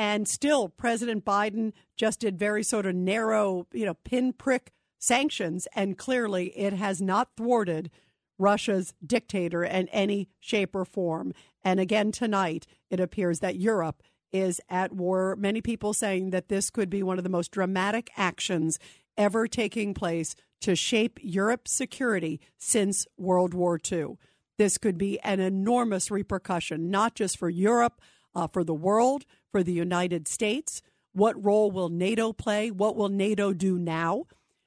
And 0.00 0.26
still, 0.26 0.70
President 0.70 1.26
Biden 1.26 1.74
just 1.94 2.20
did 2.20 2.38
very 2.38 2.62
sort 2.62 2.86
of 2.86 2.94
narrow, 2.94 3.66
you 3.70 3.84
know, 3.84 3.92
pinprick 3.92 4.72
sanctions. 4.98 5.68
And 5.74 5.98
clearly, 5.98 6.58
it 6.58 6.72
has 6.72 7.02
not 7.02 7.36
thwarted 7.36 7.90
Russia's 8.38 8.94
dictator 9.04 9.62
in 9.62 9.88
any 9.88 10.30
shape 10.40 10.74
or 10.74 10.86
form. 10.86 11.34
And 11.62 11.78
again, 11.78 12.12
tonight, 12.12 12.66
it 12.88 12.98
appears 12.98 13.40
that 13.40 13.56
Europe 13.56 14.02
is 14.32 14.58
at 14.70 14.94
war. 14.94 15.36
Many 15.36 15.60
people 15.60 15.92
saying 15.92 16.30
that 16.30 16.48
this 16.48 16.70
could 16.70 16.88
be 16.88 17.02
one 17.02 17.18
of 17.18 17.24
the 17.24 17.28
most 17.28 17.50
dramatic 17.50 18.10
actions 18.16 18.78
ever 19.18 19.46
taking 19.46 19.92
place 19.92 20.34
to 20.62 20.74
shape 20.74 21.20
Europe's 21.22 21.76
security 21.76 22.40
since 22.56 23.06
World 23.18 23.52
War 23.52 23.78
II. 23.92 24.16
This 24.56 24.78
could 24.78 24.96
be 24.96 25.20
an 25.20 25.40
enormous 25.40 26.10
repercussion, 26.10 26.90
not 26.90 27.14
just 27.14 27.36
for 27.36 27.50
Europe, 27.50 28.00
uh, 28.34 28.46
for 28.46 28.64
the 28.64 28.72
world, 28.74 29.26
for 29.50 29.62
the 29.62 29.72
United 29.72 30.28
States. 30.28 30.82
What 31.12 31.42
role 31.42 31.70
will 31.70 31.88
NATO 31.88 32.32
play? 32.32 32.70
What 32.70 32.96
will 32.96 33.08
NATO 33.08 33.52
do 33.52 33.78
now? 33.78 34.24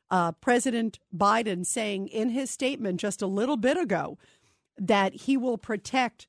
Uh, 0.10 0.32
President 0.34 1.00
Biden 1.16 1.66
saying 1.66 2.08
in 2.08 2.30
his 2.30 2.52
statement 2.52 3.00
just 3.00 3.22
a 3.22 3.28
little 3.28 3.58
bit 3.58 3.78
ago 3.78 4.18
that 4.78 5.14
he 5.14 5.38
will 5.38 5.58
protect 5.58 6.28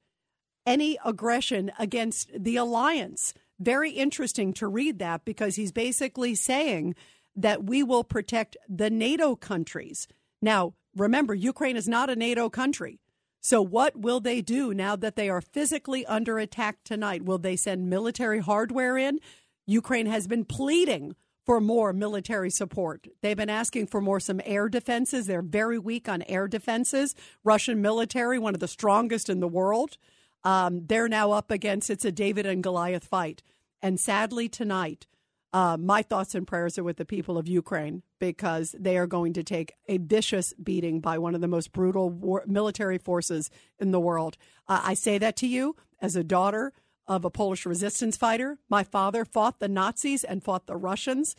any 0.66 0.98
aggression 1.04 1.70
against 1.78 2.30
the 2.34 2.56
alliance. 2.56 3.34
Very 3.58 3.90
interesting 3.90 4.52
to 4.54 4.68
read 4.68 4.98
that 4.98 5.24
because 5.24 5.56
he's 5.56 5.72
basically 5.72 6.34
saying 6.34 6.94
that 7.36 7.64
we 7.64 7.82
will 7.82 8.04
protect 8.04 8.56
the 8.68 8.90
NATO 8.90 9.36
countries. 9.36 10.08
Now, 10.40 10.74
remember, 10.96 11.34
Ukraine 11.34 11.76
is 11.76 11.88
not 11.88 12.10
a 12.10 12.16
NATO 12.16 12.48
country. 12.48 13.00
So, 13.44 13.60
what 13.60 13.94
will 13.94 14.20
they 14.20 14.40
do 14.40 14.72
now 14.72 14.96
that 14.96 15.16
they 15.16 15.28
are 15.28 15.42
physically 15.42 16.06
under 16.06 16.38
attack 16.38 16.78
tonight? 16.82 17.26
Will 17.26 17.36
they 17.36 17.56
send 17.56 17.90
military 17.90 18.38
hardware 18.38 18.96
in? 18.96 19.20
Ukraine 19.66 20.06
has 20.06 20.26
been 20.26 20.46
pleading 20.46 21.14
for 21.44 21.60
more 21.60 21.92
military 21.92 22.48
support. 22.48 23.06
They've 23.20 23.36
been 23.36 23.50
asking 23.50 23.88
for 23.88 24.00
more 24.00 24.18
some 24.18 24.40
air 24.46 24.70
defenses. 24.70 25.26
They're 25.26 25.42
very 25.42 25.78
weak 25.78 26.08
on 26.08 26.22
air 26.22 26.48
defenses. 26.48 27.14
Russian 27.44 27.82
military, 27.82 28.38
one 28.38 28.54
of 28.54 28.60
the 28.60 28.66
strongest 28.66 29.28
in 29.28 29.40
the 29.40 29.46
world. 29.46 29.98
Um, 30.42 30.86
they're 30.86 31.06
now 31.06 31.32
up 31.32 31.50
against 31.50 31.90
it's 31.90 32.06
a 32.06 32.12
David 32.12 32.46
and 32.46 32.62
Goliath 32.62 33.04
fight. 33.04 33.42
And 33.82 34.00
sadly, 34.00 34.48
tonight, 34.48 35.06
uh, 35.54 35.76
my 35.76 36.02
thoughts 36.02 36.34
and 36.34 36.48
prayers 36.48 36.76
are 36.78 36.82
with 36.82 36.96
the 36.96 37.04
people 37.04 37.38
of 37.38 37.46
Ukraine 37.46 38.02
because 38.18 38.74
they 38.76 38.98
are 38.98 39.06
going 39.06 39.32
to 39.34 39.44
take 39.44 39.74
a 39.86 39.98
vicious 39.98 40.52
beating 40.60 41.00
by 41.00 41.16
one 41.16 41.32
of 41.36 41.40
the 41.40 41.46
most 41.46 41.70
brutal 41.70 42.10
war- 42.10 42.42
military 42.44 42.98
forces 42.98 43.50
in 43.78 43.92
the 43.92 44.00
world. 44.00 44.36
Uh, 44.66 44.80
I 44.82 44.94
say 44.94 45.16
that 45.16 45.36
to 45.36 45.46
you 45.46 45.76
as 46.02 46.16
a 46.16 46.24
daughter 46.24 46.72
of 47.06 47.24
a 47.24 47.30
Polish 47.30 47.64
resistance 47.66 48.16
fighter. 48.16 48.58
My 48.68 48.82
father 48.82 49.24
fought 49.24 49.60
the 49.60 49.68
Nazis 49.68 50.24
and 50.24 50.42
fought 50.42 50.66
the 50.66 50.76
Russians. 50.76 51.36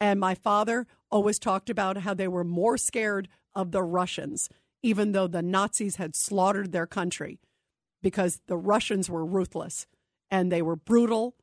And 0.00 0.18
my 0.18 0.34
father 0.34 0.86
always 1.10 1.38
talked 1.38 1.68
about 1.68 1.98
how 1.98 2.14
they 2.14 2.28
were 2.28 2.44
more 2.44 2.78
scared 2.78 3.28
of 3.54 3.72
the 3.72 3.82
Russians, 3.82 4.48
even 4.82 5.12
though 5.12 5.26
the 5.26 5.42
Nazis 5.42 5.96
had 5.96 6.16
slaughtered 6.16 6.72
their 6.72 6.86
country 6.86 7.40
because 8.02 8.40
the 8.46 8.56
Russians 8.56 9.10
were 9.10 9.26
ruthless 9.26 9.86
and 10.30 10.50
they 10.50 10.62
were 10.62 10.76
brutal. 10.76 11.34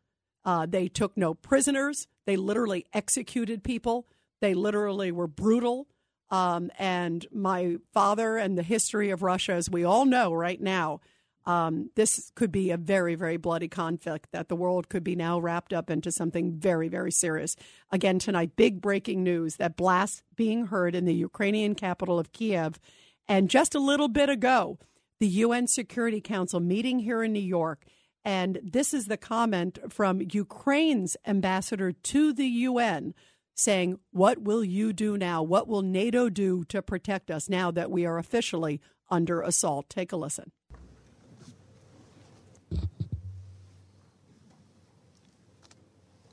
Uh, 0.48 0.66
they 0.66 0.88
took 0.88 1.18
no 1.18 1.34
prisoners. 1.34 2.08
They 2.26 2.38
literally 2.38 2.86
executed 2.93 3.66
people. 3.66 4.08
They 4.39 4.54
literally 4.54 5.12
were 5.12 5.28
brutal. 5.28 5.88
Um, 6.32 6.72
and 6.80 7.26
my 7.34 7.76
father 7.93 8.38
and 8.38 8.58
the 8.58 8.64
history 8.64 9.10
of 9.10 9.22
Russia, 9.22 9.52
as 9.52 9.70
we 9.70 9.84
all 9.84 10.06
know 10.06 10.34
right 10.34 10.62
now, 10.62 11.02
um, 11.45 11.91
this 11.95 12.32
could 12.34 12.52
be 12.52 12.72
a 12.72 12.78
very, 12.78 13.16
very 13.16 13.36
bloody 13.36 13.68
conflict 13.68 14.30
that 14.32 14.48
the 14.48 14.56
world 14.56 14.88
could 14.88 15.04
be 15.04 15.18
now 15.18 15.38
wrapped 15.38 15.74
up 15.74 15.89
into 15.89 16.14
something 16.14 16.54
very, 16.54 16.88
very 16.88 17.12
serious. 17.12 17.58
Again, 17.91 18.18
tonight, 18.18 18.56
big 18.56 18.80
breaking 18.80 19.24
news 19.24 19.58
that 19.58 19.76
blasts 19.76 20.24
being 20.38 20.68
heard 20.68 20.95
in 20.95 21.04
the 21.04 21.14
Ukrainian 21.14 21.76
capital 21.76 22.20
of 22.20 22.32
Kiev. 22.32 22.80
And 23.28 23.50
just 23.50 23.76
a 23.76 23.80
little 23.80 24.08
bit 24.08 24.30
ago, 24.30 24.78
the 25.20 25.28
UN 25.28 25.68
Security 25.68 26.22
Council 26.22 26.62
meeting 26.62 27.00
here 27.00 27.22
in 27.22 27.34
New 27.34 27.39
York. 27.39 27.84
And 28.28 28.60
this 28.62 28.94
is 28.94 29.06
the 29.06 29.16
comment 29.16 29.80
from 29.88 30.20
Ukraine's 30.20 31.16
ambassador 31.26 31.94
to 31.94 32.34
the 32.34 32.46
UN 32.46 33.14
saying, 33.56 34.00
What 34.12 34.42
will 34.42 34.66
you 34.66 34.92
do 34.92 35.18
now? 35.18 35.42
What 35.42 35.70
will 35.70 35.82
NATO 35.82 36.28
do 36.28 36.66
to 36.66 36.82
protect 36.82 37.32
us 37.32 37.48
now 37.48 37.72
that 37.72 37.90
we 37.90 38.06
are 38.06 38.18
officially 38.18 38.82
under 39.10 39.42
assault? 39.42 39.90
Take 39.90 40.12
a 40.12 40.18
listen. 40.18 40.52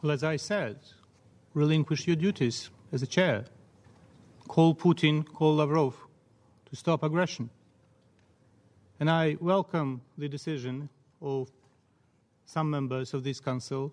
Well, 0.03 0.11
as 0.11 0.25
I 0.25 0.35
said, 0.35 0.81
relinquish 1.55 2.09
your 2.09 2.17
duties 2.17 2.71
as 2.91 3.05
a 3.05 3.07
chair. 3.07 3.45
Call 4.49 4.75
Putin, 4.75 5.25
call 5.25 5.55
Lavrov 5.55 5.95
to 6.71 6.75
stop 6.75 7.05
aggression. 7.05 7.51
And 8.99 9.09
I 9.09 9.37
welcome 9.41 10.03
the 10.19 10.29
decision 10.29 10.89
of 11.23 11.53
some 12.45 12.71
members 12.71 13.15
of 13.15 13.25
this 13.25 13.41
Council 13.41 13.93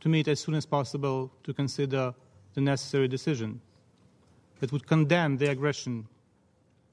to 0.00 0.08
meet 0.08 0.28
as 0.28 0.40
soon 0.40 0.54
as 0.54 0.66
possible 0.66 1.30
to 1.44 1.52
consider 1.52 2.14
the 2.54 2.60
necessary 2.60 3.08
decision 3.08 3.60
that 4.60 4.72
would 4.72 4.86
condemn 4.86 5.36
the 5.36 5.50
aggression 5.50 6.06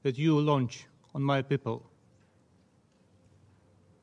that 0.02 0.18
you 0.18 0.38
launch 0.38 0.86
on 1.14 1.22
my 1.22 1.42
people. 1.42 1.90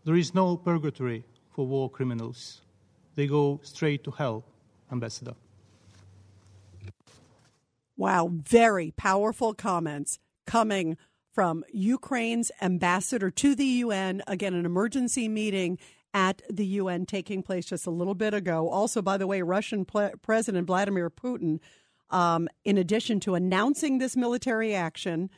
There 0.03 0.15
is 0.15 0.35
no 0.35 0.57
purgatory 0.57 1.23
for 1.49 1.65
war 1.65 1.89
criminals. 1.89 2.61
They 3.15 3.27
go 3.27 3.59
straight 3.63 4.03
to 4.03 4.11
hell, 4.11 4.43
Ambassador. 4.91 5.35
Wow, 7.97 8.29
very 8.31 8.91
powerful 8.91 9.53
comments 9.53 10.19
coming 10.45 10.97
from 11.35 11.65
Ukraine's 11.73 12.49
ambassador 12.61 13.29
to 13.29 13.55
the 13.55 13.65
UN. 13.65 14.23
Again, 14.25 14.53
an 14.53 14.65
emergency 14.65 15.27
meeting 15.27 15.77
at 16.13 16.41
the 16.49 16.65
UN 16.65 17.05
taking 17.05 17.43
place 17.43 17.65
just 17.65 17.85
a 17.85 17.91
little 17.91 18.15
bit 18.15 18.33
ago. 18.33 18.69
Also, 18.69 19.01
by 19.01 19.17
the 19.17 19.27
way, 19.27 19.41
Russian 19.41 19.83
President 19.83 20.65
Vladimir 20.65 21.09
Putin, 21.09 21.59
um, 22.09 22.47
in 22.63 22.77
addition 22.77 23.19
to 23.19 23.35
announcing 23.35 23.97
this 23.97 24.15
military 24.15 24.73
action, 24.73 25.29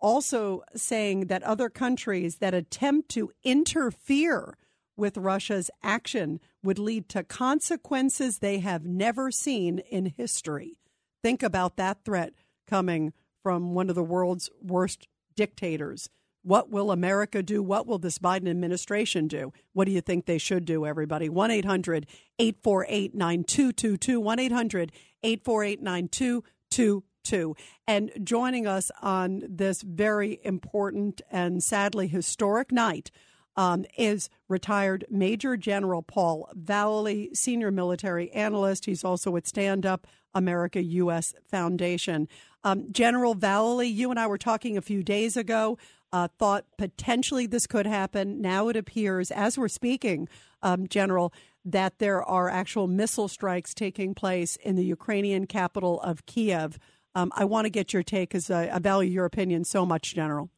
also 0.00 0.64
saying 0.74 1.28
that 1.28 1.44
other 1.44 1.70
countries 1.70 2.38
that 2.38 2.52
attempt 2.52 3.08
to 3.10 3.30
interfere 3.44 4.58
with 4.96 5.16
Russia's 5.16 5.70
action 5.84 6.40
would 6.64 6.80
lead 6.80 7.08
to 7.10 7.22
consequences 7.22 8.38
they 8.38 8.58
have 8.58 8.84
never 8.84 9.30
seen 9.30 9.78
in 9.78 10.14
history. 10.16 10.80
Think 11.22 11.44
about 11.44 11.76
that 11.76 12.04
threat 12.04 12.32
coming 12.66 13.12
from 13.40 13.74
one 13.74 13.88
of 13.88 13.94
the 13.94 14.02
world's 14.02 14.50
worst 14.60 15.06
dictators. 15.38 16.10
What 16.42 16.68
will 16.68 16.90
America 16.90 17.44
do? 17.44 17.62
What 17.62 17.86
will 17.86 17.98
this 17.98 18.18
Biden 18.18 18.50
administration 18.50 19.28
do? 19.28 19.52
What 19.72 19.84
do 19.84 19.92
you 19.92 20.00
think 20.00 20.26
they 20.26 20.38
should 20.38 20.64
do, 20.64 20.84
everybody? 20.84 21.28
1 21.28 21.50
800 21.52 22.06
848 22.40 23.14
9222. 23.14 24.20
1 24.20 24.38
800 24.40 24.92
848 25.22 25.82
9222. 25.82 27.56
And 27.86 28.10
joining 28.24 28.66
us 28.66 28.90
on 29.00 29.44
this 29.48 29.82
very 29.82 30.40
important 30.42 31.22
and 31.30 31.62
sadly 31.62 32.08
historic 32.08 32.72
night 32.72 33.12
um, 33.58 33.84
is 33.98 34.30
retired 34.48 35.04
Major 35.10 35.56
General 35.56 36.00
Paul 36.00 36.48
Vallely, 36.56 37.36
senior 37.36 37.72
military 37.72 38.30
analyst. 38.30 38.86
He's 38.86 39.02
also 39.02 39.34
at 39.34 39.48
Stand 39.48 39.84
Up 39.84 40.06
America 40.32 40.80
U.S. 40.80 41.34
Foundation. 41.50 42.28
Um, 42.62 42.90
General 42.92 43.34
Vallely, 43.34 43.92
you 43.92 44.10
and 44.10 44.18
I 44.18 44.28
were 44.28 44.38
talking 44.38 44.78
a 44.78 44.80
few 44.80 45.02
days 45.02 45.36
ago. 45.36 45.76
Uh, 46.12 46.28
thought 46.38 46.66
potentially 46.78 47.46
this 47.46 47.66
could 47.66 47.84
happen. 47.84 48.40
Now 48.40 48.68
it 48.68 48.76
appears, 48.76 49.32
as 49.32 49.58
we're 49.58 49.68
speaking, 49.68 50.28
um, 50.62 50.86
General, 50.86 51.32
that 51.64 51.98
there 51.98 52.22
are 52.22 52.48
actual 52.48 52.86
missile 52.86 53.28
strikes 53.28 53.74
taking 53.74 54.14
place 54.14 54.54
in 54.56 54.76
the 54.76 54.84
Ukrainian 54.84 55.46
capital 55.46 56.00
of 56.02 56.24
Kiev. 56.26 56.78
Um, 57.14 57.32
I 57.34 57.44
want 57.44 57.64
to 57.64 57.70
get 57.70 57.92
your 57.92 58.04
take 58.04 58.30
because 58.30 58.50
I, 58.50 58.68
I 58.68 58.78
value 58.78 59.10
your 59.10 59.24
opinion 59.24 59.64
so 59.64 59.84
much, 59.84 60.14
General. 60.14 60.48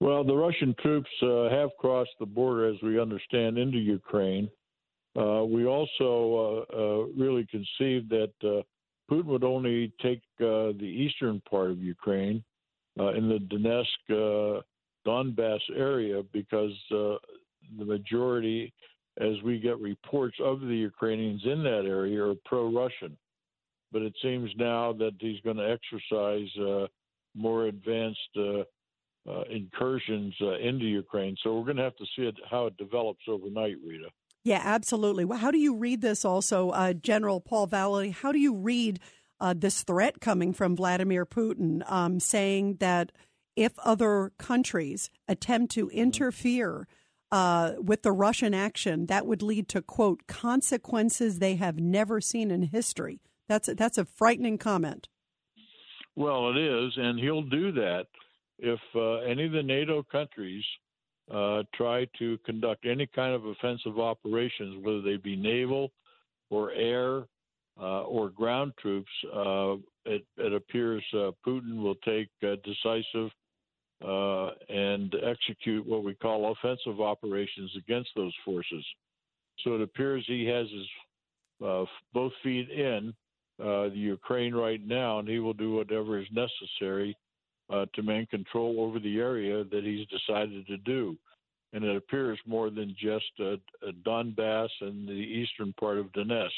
Well, 0.00 0.22
the 0.22 0.34
Russian 0.34 0.74
troops 0.80 1.10
uh, 1.22 1.48
have 1.50 1.70
crossed 1.78 2.14
the 2.20 2.26
border, 2.26 2.68
as 2.68 2.76
we 2.82 3.00
understand, 3.00 3.58
into 3.58 3.78
Ukraine. 3.78 4.48
Uh, 5.18 5.44
we 5.44 5.66
also 5.66 6.66
uh, 6.70 6.76
uh 6.76 7.06
really 7.16 7.46
conceived 7.46 8.08
that 8.10 8.32
uh, 8.44 8.62
Putin 9.10 9.24
would 9.24 9.42
only 9.42 9.92
take 10.00 10.20
uh, 10.40 10.70
the 10.78 10.84
eastern 11.04 11.42
part 11.50 11.70
of 11.70 11.78
Ukraine 11.78 12.44
in 12.96 13.28
the 13.28 13.38
Donetsk, 13.38 14.62
Donbass 15.06 15.60
area 15.74 16.22
because 16.32 16.72
the 16.90 17.84
majority, 17.84 18.72
as 19.20 19.40
we 19.44 19.58
get 19.58 19.78
reports 19.78 20.36
of 20.42 20.60
the 20.60 20.76
Ukrainians 20.76 21.42
in 21.44 21.62
that 21.62 21.84
area, 21.86 22.22
are 22.22 22.34
pro-Russian. 22.44 23.16
But 23.92 24.02
it 24.02 24.14
seems 24.20 24.50
now 24.56 24.92
that 24.94 25.12
he's 25.20 25.40
going 25.40 25.56
to 25.56 25.70
exercise 25.70 26.88
more 27.34 27.66
advanced 27.66 28.36
uh, 29.28 29.42
incursions 29.50 30.34
uh, 30.40 30.56
into 30.58 30.86
Ukraine. 30.86 31.36
So 31.42 31.54
we're 31.54 31.64
going 31.64 31.76
to 31.76 31.82
have 31.82 31.96
to 31.96 32.06
see 32.16 32.22
it, 32.22 32.36
how 32.50 32.66
it 32.66 32.76
develops 32.76 33.24
overnight, 33.28 33.76
Rita. 33.86 34.08
Yeah, 34.44 34.62
absolutely. 34.64 35.24
Well, 35.24 35.38
how 35.38 35.50
do 35.50 35.58
you 35.58 35.74
read 35.76 36.00
this 36.00 36.24
also, 36.24 36.70
uh, 36.70 36.92
General 36.94 37.40
Paul 37.40 37.68
Vallely? 37.68 38.12
How 38.12 38.32
do 38.32 38.38
you 38.38 38.54
read 38.54 39.00
uh, 39.40 39.54
this 39.56 39.82
threat 39.82 40.20
coming 40.20 40.52
from 40.52 40.76
Vladimir 40.76 41.26
Putin 41.26 41.88
um, 41.90 42.20
saying 42.20 42.76
that 42.80 43.12
if 43.56 43.78
other 43.80 44.32
countries 44.38 45.10
attempt 45.26 45.72
to 45.74 45.86
mm-hmm. 45.86 45.98
interfere 45.98 46.88
uh, 47.30 47.72
with 47.78 48.02
the 48.02 48.12
Russian 48.12 48.54
action, 48.54 49.06
that 49.06 49.26
would 49.26 49.42
lead 49.42 49.68
to, 49.68 49.82
quote, 49.82 50.26
consequences 50.26 51.38
they 51.38 51.56
have 51.56 51.78
never 51.78 52.20
seen 52.20 52.50
in 52.50 52.62
history? 52.62 53.20
That's 53.48 53.68
a, 53.68 53.74
that's 53.74 53.98
a 53.98 54.04
frightening 54.06 54.56
comment. 54.56 55.08
Well, 56.16 56.50
it 56.50 56.56
is, 56.56 56.92
and 56.96 57.18
he'll 57.18 57.42
do 57.42 57.72
that 57.72 58.06
if 58.58 58.80
uh, 58.94 59.16
any 59.18 59.46
of 59.46 59.52
the 59.52 59.62
NATO 59.62 60.02
countries 60.02 60.64
uh, 61.32 61.62
try 61.74 62.06
to 62.18 62.38
conduct 62.44 62.86
any 62.86 63.06
kind 63.06 63.34
of 63.34 63.44
offensive 63.44 63.98
operations, 63.98 64.84
whether 64.84 65.02
they 65.02 65.16
be 65.16 65.36
naval 65.36 65.90
or 66.50 66.72
air 66.72 67.24
uh, 67.80 68.02
or 68.02 68.30
ground 68.30 68.72
troops, 68.80 69.10
uh, 69.34 69.74
it, 70.04 70.24
it, 70.36 70.52
appears 70.52 71.04
uh, 71.14 71.30
Putin 71.46 71.82
will 71.82 71.94
take 71.96 72.28
uh, 72.42 72.56
decisive 72.64 73.30
and 74.70 75.14
execute 75.24 75.86
what 75.86 76.02
we 76.02 76.14
call 76.14 76.52
offensive 76.52 77.00
operations 77.00 77.70
against 77.76 78.10
those 78.16 78.34
forces. 78.44 78.84
So 79.64 79.74
it 79.74 79.82
appears 79.82 80.24
he 80.26 80.46
has 80.46 80.66
his 80.70 81.88
both 82.14 82.32
feet 82.42 82.70
in 82.70 83.12
the 83.58 83.90
Ukraine 83.92 84.54
right 84.54 84.80
now, 84.84 85.18
and 85.18 85.28
he 85.28 85.40
will 85.40 85.52
do 85.52 85.74
whatever 85.74 86.18
is 86.18 86.26
necessary 86.32 87.16
uh, 87.70 87.86
to 87.94 88.02
maintain 88.02 88.26
control 88.26 88.80
over 88.80 88.98
the 88.98 89.18
area 89.18 89.64
that 89.64 89.84
he's 89.84 90.06
decided 90.08 90.66
to 90.66 90.76
do. 90.78 91.16
And 91.72 91.84
it 91.84 91.96
appears 91.96 92.38
more 92.46 92.70
than 92.70 92.96
just 92.98 93.30
uh, 93.40 93.56
Donbass 94.06 94.70
and 94.80 95.06
the 95.06 95.12
eastern 95.12 95.74
part 95.78 95.98
of 95.98 96.06
Donetsk. 96.12 96.48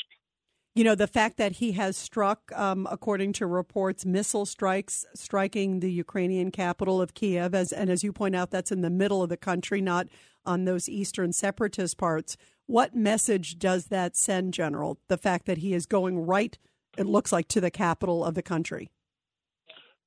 You 0.76 0.84
know, 0.84 0.94
the 0.94 1.08
fact 1.08 1.36
that 1.38 1.52
he 1.54 1.72
has 1.72 1.96
struck, 1.96 2.52
um, 2.54 2.86
according 2.88 3.32
to 3.34 3.46
reports, 3.46 4.06
missile 4.06 4.46
strikes 4.46 5.04
striking 5.16 5.80
the 5.80 5.90
Ukrainian 5.90 6.52
capital 6.52 7.02
of 7.02 7.12
Kiev, 7.12 7.56
as, 7.56 7.72
and 7.72 7.90
as 7.90 8.04
you 8.04 8.12
point 8.12 8.36
out, 8.36 8.52
that's 8.52 8.70
in 8.70 8.80
the 8.80 8.88
middle 8.88 9.20
of 9.20 9.30
the 9.30 9.36
country, 9.36 9.80
not 9.80 10.06
on 10.46 10.64
those 10.64 10.88
eastern 10.88 11.32
separatist 11.32 11.98
parts. 11.98 12.36
What 12.66 12.94
message 12.94 13.58
does 13.58 13.86
that 13.86 14.16
send, 14.16 14.54
General? 14.54 15.00
The 15.08 15.18
fact 15.18 15.46
that 15.46 15.58
he 15.58 15.74
is 15.74 15.86
going 15.86 16.24
right, 16.24 16.56
it 16.96 17.06
looks 17.06 17.32
like, 17.32 17.48
to 17.48 17.61
the 17.61 17.72
capital 17.72 18.24
of 18.24 18.34
the 18.34 18.42
country. 18.42 18.90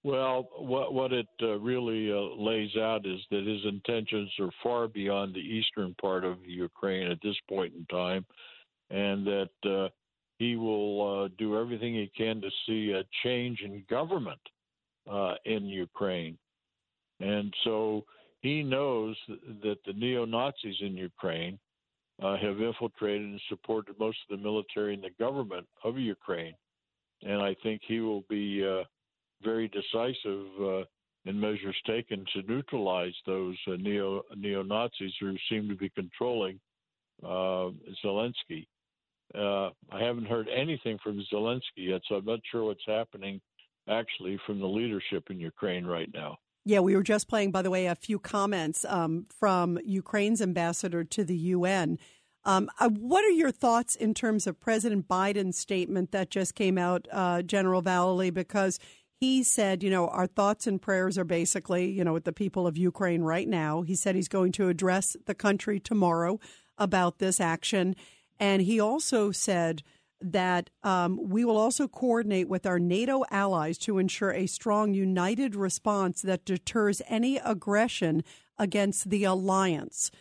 Well, 0.04 0.50
what 0.58 0.94
what 0.94 1.14
it 1.14 1.28
uh, 1.42 1.60
really 1.60 2.12
uh, 2.12 2.36
lays 2.36 2.76
out 2.76 3.06
is 3.06 3.22
that 3.32 3.48
his 3.48 3.62
intentions 3.66 4.30
are 4.40 4.52
far 4.62 4.90
beyond 4.90 5.34
the 5.34 5.40
eastern 5.40 5.96
part 6.02 6.26
of 6.26 6.46
Ukraine 6.46 7.10
at 7.10 7.20
this 7.24 7.38
point 7.48 7.74
in 7.74 7.86
time, 7.86 8.26
and 8.90 9.26
that 9.26 9.50
uh, 9.66 9.88
he 10.40 10.58
will 10.58 11.24
uh, 11.24 11.30
do 11.38 11.58
everything 11.58 11.94
he 11.94 12.12
can 12.18 12.42
to 12.42 12.50
see 12.68 12.92
a 12.92 13.04
change 13.24 13.62
in 13.62 13.86
government 13.90 14.42
uh, 15.10 15.36
in 15.46 15.68
Ukraine. 15.68 16.38
And 17.22 17.54
so 17.64 18.04
he 18.42 18.62
knows 18.62 19.16
that 19.30 19.78
the 19.86 19.94
neo 19.94 20.26
Nazis 20.26 20.76
in 20.82 20.98
Ukraine 20.98 21.58
uh, 22.22 22.36
have 22.38 22.60
infiltrated 22.60 23.22
and 23.22 23.42
supported 23.48 23.98
most 23.98 24.18
of 24.30 24.38
the 24.38 24.44
military 24.44 24.96
and 24.96 25.04
the 25.04 25.12
government 25.18 25.66
of 25.86 25.98
Ukraine. 25.98 26.56
And 27.22 27.42
I 27.42 27.56
think 27.64 27.82
he 27.88 28.02
will 28.02 28.26
be 28.30 28.66
very 29.44 29.68
decisive 29.70 30.48
uh, 30.62 30.84
in 31.26 31.40
measures 31.40 31.76
taken 31.88 32.26
to 32.34 32.42
neutralize 32.48 33.14
those 33.26 33.58
uh, 33.68 33.76
neo 33.78 34.24
neo 34.36 34.64
Nazis 34.64 35.14
who 35.20 35.36
seem 35.50 35.70
to 35.70 35.76
be 35.76 35.90
controlling 35.90 36.60
uh, 37.24 37.70
Zelensky. 38.04 38.68
Uh, 39.34 39.70
I 39.92 40.04
haven't 40.04 40.28
heard 40.28 40.48
anything 40.50 40.98
from 41.04 41.24
Zelensky 41.34 41.62
yet, 41.78 42.02
so 42.08 42.16
I'm 42.16 42.26
not 42.26 42.40
sure 42.52 42.66
what's 42.66 42.86
happening 42.86 43.42
actually 43.90 44.40
from 44.46 44.60
the 44.60 44.68
leadership 44.68 45.30
in 45.30 45.40
Ukraine 45.40 45.86
right 45.86 46.10
now. 46.14 46.38
Yeah, 46.66 46.80
we 46.80 46.96
were 46.96 47.04
just 47.04 47.28
playing, 47.28 47.52
by 47.52 47.62
the 47.62 47.70
way, 47.70 47.88
a 47.88 47.96
few 47.96 48.20
comments 48.20 48.86
um, 48.86 49.26
from 49.38 49.80
Ukraine's 49.84 50.42
ambassador 50.42 51.04
to 51.04 51.24
the 51.26 51.36
UN. 51.36 51.98
Um, 52.46 52.70
uh, 52.80 52.90
what 52.90 53.24
are 53.26 53.30
your 53.30 53.52
thoughts 53.52 53.96
in 53.96 54.14
terms 54.14 54.48
of 54.48 54.60
President 54.60 55.08
Biden's 55.08 55.58
statement 55.58 56.12
that 56.12 56.30
just 56.30 56.56
came 56.56 56.78
out, 56.78 57.08
uh, 57.12 57.42
General 57.42 57.82
Vallely? 57.82 58.34
Because 58.34 58.80
he 59.24 59.42
said, 59.42 59.84
you 59.84 59.90
know, 59.90 60.10
our 60.10 60.28
thoughts 60.28 60.68
and 60.68 60.82
prayers 60.82 61.18
are 61.18 61.24
basically, 61.24 61.90
you 61.90 62.04
know, 62.04 62.12
with 62.12 62.26
the 62.26 62.34
people 62.34 62.68
of 62.68 62.78
Ukraine 62.78 63.22
right 63.22 63.48
now. 63.48 63.82
He 63.82 63.96
said 63.96 64.16
he's 64.16 64.28
going 64.28 64.52
to 64.54 64.68
address 64.68 65.16
the 65.28 65.34
country 65.34 65.80
tomorrow 65.80 66.42
about 66.78 67.20
this 67.20 67.40
action. 67.40 67.96
And 68.38 68.62
he 68.62 68.82
also 68.82 69.32
said 69.32 69.82
that 70.20 70.70
um, 70.84 71.18
we 71.30 71.46
will 71.46 71.56
also 71.56 71.88
coordinate 71.88 72.50
with 72.50 72.66
our 72.66 72.80
NATO 72.80 73.24
allies 73.32 73.78
to 73.78 73.98
ensure 73.98 74.34
a 74.34 74.46
strong, 74.46 74.94
united 74.94 75.56
response 75.56 76.22
that 76.24 76.44
deters 76.44 77.02
any 77.08 77.38
aggression 77.38 78.26
against 78.60 79.10
the 79.10 79.24
alliance. 79.24 80.12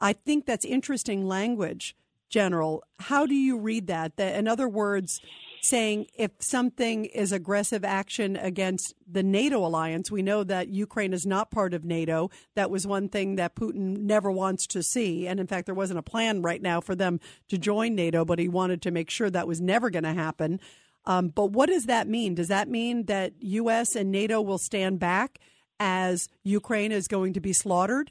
I 0.00 0.12
think 0.12 0.46
that's 0.46 0.64
interesting 0.64 1.26
language, 1.26 1.96
General. 2.28 2.84
How 3.00 3.26
do 3.26 3.34
you 3.34 3.58
read 3.58 3.88
that? 3.88 4.16
That, 4.18 4.36
in 4.36 4.46
other 4.46 4.68
words, 4.68 5.20
saying 5.62 6.06
if 6.14 6.32
something 6.40 7.04
is 7.06 7.30
aggressive 7.30 7.84
action 7.84 8.36
against 8.36 8.94
the 9.10 9.22
NATO 9.22 9.64
alliance, 9.64 10.10
we 10.10 10.20
know 10.20 10.42
that 10.44 10.68
Ukraine 10.68 11.12
is 11.12 11.24
not 11.24 11.50
part 11.50 11.72
of 11.72 11.84
NATO. 11.84 12.30
That 12.56 12.70
was 12.70 12.86
one 12.86 13.08
thing 13.08 13.36
that 13.36 13.54
Putin 13.54 13.98
never 13.98 14.30
wants 14.30 14.66
to 14.68 14.82
see. 14.82 15.26
And 15.26 15.38
in 15.38 15.46
fact, 15.46 15.66
there 15.66 15.74
wasn't 15.74 16.00
a 16.00 16.02
plan 16.02 16.42
right 16.42 16.60
now 16.60 16.80
for 16.80 16.96
them 16.96 17.20
to 17.48 17.58
join 17.58 17.94
NATO, 17.94 18.24
but 18.24 18.40
he 18.40 18.48
wanted 18.48 18.82
to 18.82 18.90
make 18.90 19.08
sure 19.08 19.30
that 19.30 19.46
was 19.46 19.60
never 19.60 19.88
going 19.88 20.02
to 20.04 20.12
happen. 20.12 20.58
Um, 21.04 21.28
but 21.28 21.52
what 21.52 21.68
does 21.68 21.86
that 21.86 22.08
mean? 22.08 22.34
Does 22.34 22.48
that 22.48 22.68
mean 22.68 23.06
that 23.06 23.32
U.S. 23.40 23.94
and 23.94 24.10
NATO 24.10 24.40
will 24.40 24.58
stand 24.58 24.98
back 24.98 25.38
as 25.78 26.28
Ukraine 26.42 26.92
is 26.92 27.08
going 27.08 27.32
to 27.34 27.40
be 27.40 27.52
slaughtered? 27.52 28.10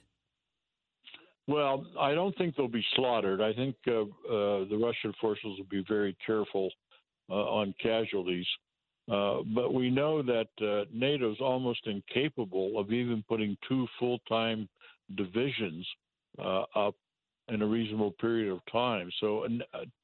Well, 1.48 1.86
I 2.00 2.14
don't 2.14 2.38
think 2.38 2.56
they'll 2.56 2.68
be 2.70 2.86
slaughtered. 2.96 3.42
I 3.42 3.52
think 3.54 3.76
uh, 3.88 4.02
uh, 4.02 4.06
the 4.70 4.78
Russian 4.82 5.14
forces 5.20 5.58
will 5.58 5.68
be 5.70 5.84
very 5.88 6.16
careful 6.26 6.70
on 7.34 7.74
casualties. 7.82 8.48
Uh, 9.12 9.40
but 9.56 9.74
we 9.74 9.90
know 9.90 10.22
that 10.22 10.48
uh, 10.62 10.86
NATO 10.94 11.32
is 11.32 11.38
almost 11.42 11.86
incapable 11.86 12.80
of 12.80 12.92
even 12.92 13.24
putting 13.28 13.58
two 13.68 13.88
full 14.00 14.20
time 14.30 14.70
divisions 15.16 15.86
up 16.76 16.96
in 17.50 17.62
a 17.62 17.66
reasonable 17.66 18.12
period 18.12 18.52
of 18.52 18.60
time. 18.72 19.10
So 19.20 19.46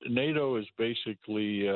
NATO 0.06 0.58
is 0.58 0.66
basically 0.78 1.70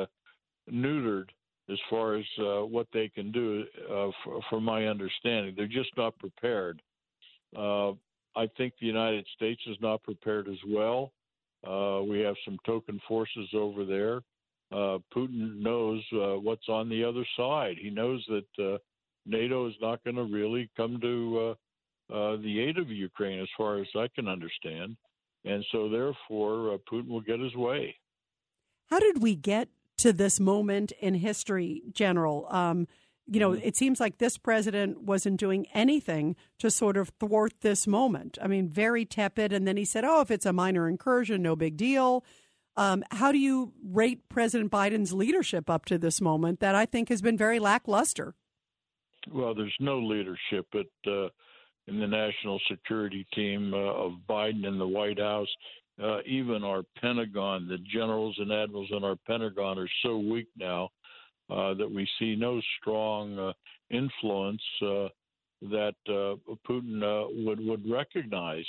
neutered 0.70 1.28
as 1.70 1.78
far 1.88 2.16
as 2.16 2.24
uh, 2.38 2.66
what 2.66 2.86
they 2.92 3.08
can 3.08 3.32
do, 3.32 3.64
uh, 3.90 4.10
from 4.50 4.64
my 4.64 4.86
understanding. 4.86 5.54
They're 5.56 5.66
just 5.66 5.96
not 5.96 6.18
prepared. 6.18 6.82
Uh, 7.56 7.92
I 8.34 8.48
think 8.56 8.74
the 8.78 8.86
United 8.86 9.26
States 9.34 9.60
is 9.66 9.76
not 9.80 10.02
prepared 10.02 10.48
as 10.48 10.58
well. 10.68 11.12
we 12.06 12.20
have 12.20 12.34
some 12.44 12.58
token 12.66 13.00
forces 13.08 13.48
over 13.54 13.84
there 13.84 14.20
uh, 14.72 14.98
Putin 15.14 15.60
knows 15.60 16.02
uh, 16.12 16.38
what's 16.40 16.68
on 16.68 16.88
the 16.88 17.04
other 17.04 17.24
side. 17.36 17.76
He 17.80 17.90
knows 17.90 18.24
that 18.28 18.64
uh, 18.64 18.78
NATO 19.26 19.68
is 19.68 19.74
not 19.80 20.02
going 20.04 20.16
to 20.16 20.24
really 20.24 20.70
come 20.76 21.00
to 21.00 21.54
uh, 22.10 22.14
uh, 22.14 22.36
the 22.36 22.60
aid 22.60 22.78
of 22.78 22.88
Ukraine, 22.88 23.40
as 23.40 23.48
far 23.56 23.78
as 23.78 23.86
I 23.96 24.08
can 24.14 24.28
understand. 24.28 24.96
And 25.44 25.64
so, 25.72 25.88
therefore, 25.88 26.74
uh, 26.74 26.78
Putin 26.90 27.08
will 27.08 27.20
get 27.20 27.40
his 27.40 27.54
way. 27.54 27.96
How 28.90 29.00
did 29.00 29.22
we 29.22 29.34
get 29.34 29.68
to 29.98 30.12
this 30.12 30.38
moment 30.38 30.92
in 31.00 31.14
history, 31.14 31.82
General? 31.92 32.46
Um, 32.50 32.86
you 33.26 33.40
know, 33.40 33.50
Mm-hmm. 33.52 33.66
it 33.68 33.76
seems 33.76 34.00
like 34.00 34.18
this 34.18 34.36
president 34.36 35.02
wasn't 35.02 35.38
doing 35.38 35.66
anything 35.72 36.36
to 36.58 36.70
sort 36.70 36.96
of 36.96 37.12
thwart 37.20 37.52
this 37.60 37.86
moment. 37.86 38.36
I 38.42 38.48
mean, 38.48 38.68
very 38.68 39.04
tepid. 39.04 39.52
And 39.52 39.66
then 39.66 39.76
he 39.76 39.84
said, 39.84 40.04
oh, 40.04 40.20
if 40.20 40.30
it's 40.30 40.44
a 40.44 40.52
minor 40.52 40.88
incursion, 40.88 41.40
no 41.42 41.54
big 41.56 41.76
deal. 41.76 42.24
Um, 42.76 43.04
how 43.10 43.32
do 43.32 43.38
you 43.38 43.72
rate 43.84 44.28
President 44.28 44.70
Biden's 44.70 45.12
leadership 45.12 45.68
up 45.68 45.84
to 45.86 45.98
this 45.98 46.20
moment 46.20 46.60
that 46.60 46.74
I 46.74 46.86
think 46.86 47.08
has 47.10 47.20
been 47.20 47.36
very 47.36 47.58
lackluster? 47.58 48.34
Well, 49.30 49.54
there's 49.54 49.76
no 49.78 49.98
leadership 49.98 50.66
at 50.74 51.10
uh, 51.10 51.28
in 51.86 51.98
the 51.98 52.06
national 52.06 52.60
security 52.70 53.26
team 53.34 53.74
uh, 53.74 53.76
of 53.76 54.12
Biden 54.28 54.66
in 54.66 54.78
the 54.78 54.86
White 54.86 55.18
House. 55.18 55.48
Uh, 56.02 56.18
even 56.26 56.64
our 56.64 56.82
Pentagon, 57.00 57.68
the 57.68 57.78
generals 57.92 58.34
and 58.38 58.50
admirals 58.50 58.88
in 58.90 59.04
our 59.04 59.16
Pentagon 59.26 59.78
are 59.78 59.88
so 60.02 60.16
weak 60.18 60.48
now 60.56 60.88
uh, 61.50 61.74
that 61.74 61.90
we 61.90 62.08
see 62.18 62.34
no 62.34 62.60
strong 62.80 63.38
uh, 63.38 63.52
influence 63.90 64.62
uh, 64.82 65.08
that 65.60 65.94
Putin 66.68 67.44
would 67.44 67.60
would 67.60 67.88
recognize. 67.88 68.64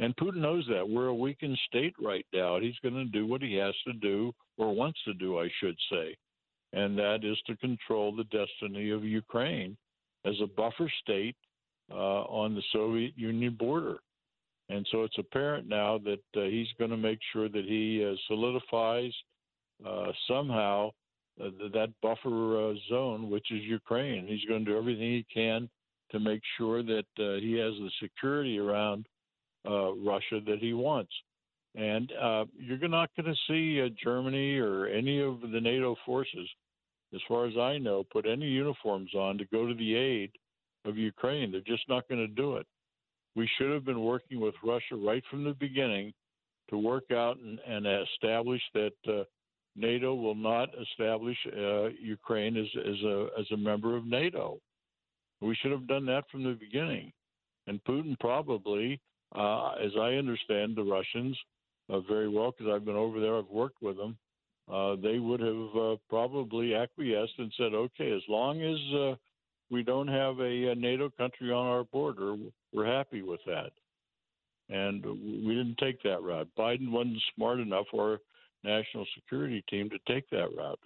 And 0.00 0.16
Putin 0.16 0.36
knows 0.36 0.66
that 0.70 0.88
we're 0.88 1.08
a 1.08 1.14
weakened 1.14 1.58
state 1.66 1.94
right 2.00 2.24
now. 2.32 2.58
He's 2.58 2.78
going 2.82 2.94
to 2.94 3.04
do 3.04 3.26
what 3.26 3.42
he 3.42 3.54
has 3.56 3.74
to 3.86 3.92
do, 3.92 4.32
or 4.56 4.74
wants 4.74 4.98
to 5.04 5.12
do, 5.12 5.38
I 5.38 5.48
should 5.60 5.76
say, 5.92 6.16
and 6.72 6.98
that 6.98 7.20
is 7.22 7.36
to 7.46 7.56
control 7.58 8.16
the 8.16 8.24
destiny 8.24 8.90
of 8.90 9.04
Ukraine 9.04 9.76
as 10.24 10.34
a 10.42 10.46
buffer 10.46 10.90
state 11.02 11.36
uh, 11.90 12.22
on 12.22 12.54
the 12.54 12.62
Soviet 12.72 13.12
Union 13.16 13.56
border. 13.58 13.98
And 14.70 14.86
so 14.90 15.02
it's 15.02 15.18
apparent 15.18 15.68
now 15.68 15.98
that 15.98 16.22
uh, 16.36 16.44
he's 16.44 16.68
going 16.78 16.92
to 16.92 16.96
make 16.96 17.18
sure 17.32 17.48
that 17.48 17.64
he 17.64 18.04
uh, 18.04 18.14
solidifies 18.28 19.12
uh, 19.84 20.12
somehow 20.28 20.90
uh, 21.42 21.50
that 21.72 21.92
buffer 22.00 22.70
uh, 22.70 22.74
zone, 22.88 23.28
which 23.28 23.50
is 23.50 23.62
Ukraine. 23.64 24.26
He's 24.26 24.44
going 24.48 24.64
to 24.64 24.70
do 24.70 24.78
everything 24.78 25.12
he 25.12 25.26
can 25.32 25.68
to 26.12 26.20
make 26.20 26.40
sure 26.56 26.82
that 26.82 27.04
he 27.16 27.54
has 27.54 27.74
the 27.74 27.90
security 28.00 28.58
around 28.58 29.06
uh, 29.68 29.92
Russia 29.94 30.40
that 30.46 30.58
he 30.60 30.72
wants. 30.72 31.12
And 31.74 32.12
uh, 32.20 32.46
you're 32.58 32.88
not 32.88 33.10
going 33.16 33.32
to 33.32 33.40
see 33.48 33.80
uh, 33.80 33.88
Germany 34.02 34.58
or 34.58 34.86
any 34.86 35.20
of 35.22 35.40
the 35.40 35.60
NATO 35.60 35.94
forces, 36.04 36.48
as 37.14 37.20
far 37.28 37.46
as 37.46 37.56
I 37.56 37.78
know, 37.78 38.04
put 38.12 38.26
any 38.26 38.46
uniforms 38.46 39.14
on 39.14 39.38
to 39.38 39.44
go 39.46 39.66
to 39.66 39.74
the 39.74 39.94
aid 39.94 40.30
of 40.84 40.96
Ukraine. 40.96 41.52
They're 41.52 41.60
just 41.60 41.88
not 41.88 42.08
going 42.08 42.26
to 42.26 42.34
do 42.34 42.56
it. 42.56 42.66
We 43.36 43.48
should 43.56 43.70
have 43.70 43.84
been 43.84 44.00
working 44.02 44.40
with 44.40 44.54
Russia 44.64 44.96
right 44.96 45.22
from 45.30 45.44
the 45.44 45.54
beginning 45.54 46.12
to 46.70 46.78
work 46.78 47.10
out 47.12 47.38
and, 47.38 47.60
and 47.66 47.86
establish 47.86 48.62
that 48.74 48.92
uh, 49.08 49.22
NATO 49.76 50.14
will 50.14 50.34
not 50.34 50.70
establish 50.80 51.36
uh, 51.46 51.88
Ukraine 52.00 52.56
as, 52.56 52.66
as 52.76 53.02
a 53.04 53.28
as 53.38 53.46
a 53.52 53.56
member 53.56 53.96
of 53.96 54.06
NATO. 54.06 54.58
We 55.40 55.56
should 55.56 55.70
have 55.70 55.86
done 55.86 56.06
that 56.06 56.24
from 56.30 56.42
the 56.42 56.52
beginning. 56.52 57.12
And 57.66 57.82
Putin 57.84 58.18
probably, 58.18 59.00
uh, 59.34 59.72
as 59.72 59.92
I 59.98 60.14
understand 60.14 60.76
the 60.76 60.82
Russians 60.82 61.36
uh, 61.88 62.00
very 62.00 62.28
well, 62.28 62.52
because 62.56 62.72
I've 62.72 62.84
been 62.84 62.96
over 62.96 63.20
there, 63.20 63.36
I've 63.36 63.48
worked 63.50 63.82
with 63.82 63.96
them. 63.96 64.16
Uh, 64.70 64.96
they 64.96 65.18
would 65.18 65.40
have 65.40 65.76
uh, 65.76 65.96
probably 66.08 66.74
acquiesced 66.74 67.38
and 67.38 67.52
said, 67.56 67.74
"Okay, 67.74 68.12
as 68.12 68.22
long 68.28 68.62
as 68.62 68.94
uh, 68.94 69.16
we 69.70 69.82
don't 69.82 70.08
have 70.08 70.38
a, 70.38 70.68
a 70.68 70.74
NATO 70.74 71.10
country 71.10 71.50
on 71.50 71.66
our 71.66 71.84
border, 71.84 72.36
we're 72.72 72.86
happy 72.86 73.22
with 73.22 73.40
that." 73.46 73.70
And 74.68 75.04
we 75.04 75.54
didn't 75.54 75.78
take 75.78 76.00
that 76.04 76.22
route. 76.22 76.48
Biden 76.56 76.92
wasn't 76.92 77.20
smart 77.34 77.58
enough, 77.58 77.86
or 77.92 78.20
national 78.62 79.06
security 79.16 79.64
team, 79.68 79.90
to 79.90 79.98
take 80.06 80.30
that 80.30 80.54
route. 80.56 80.78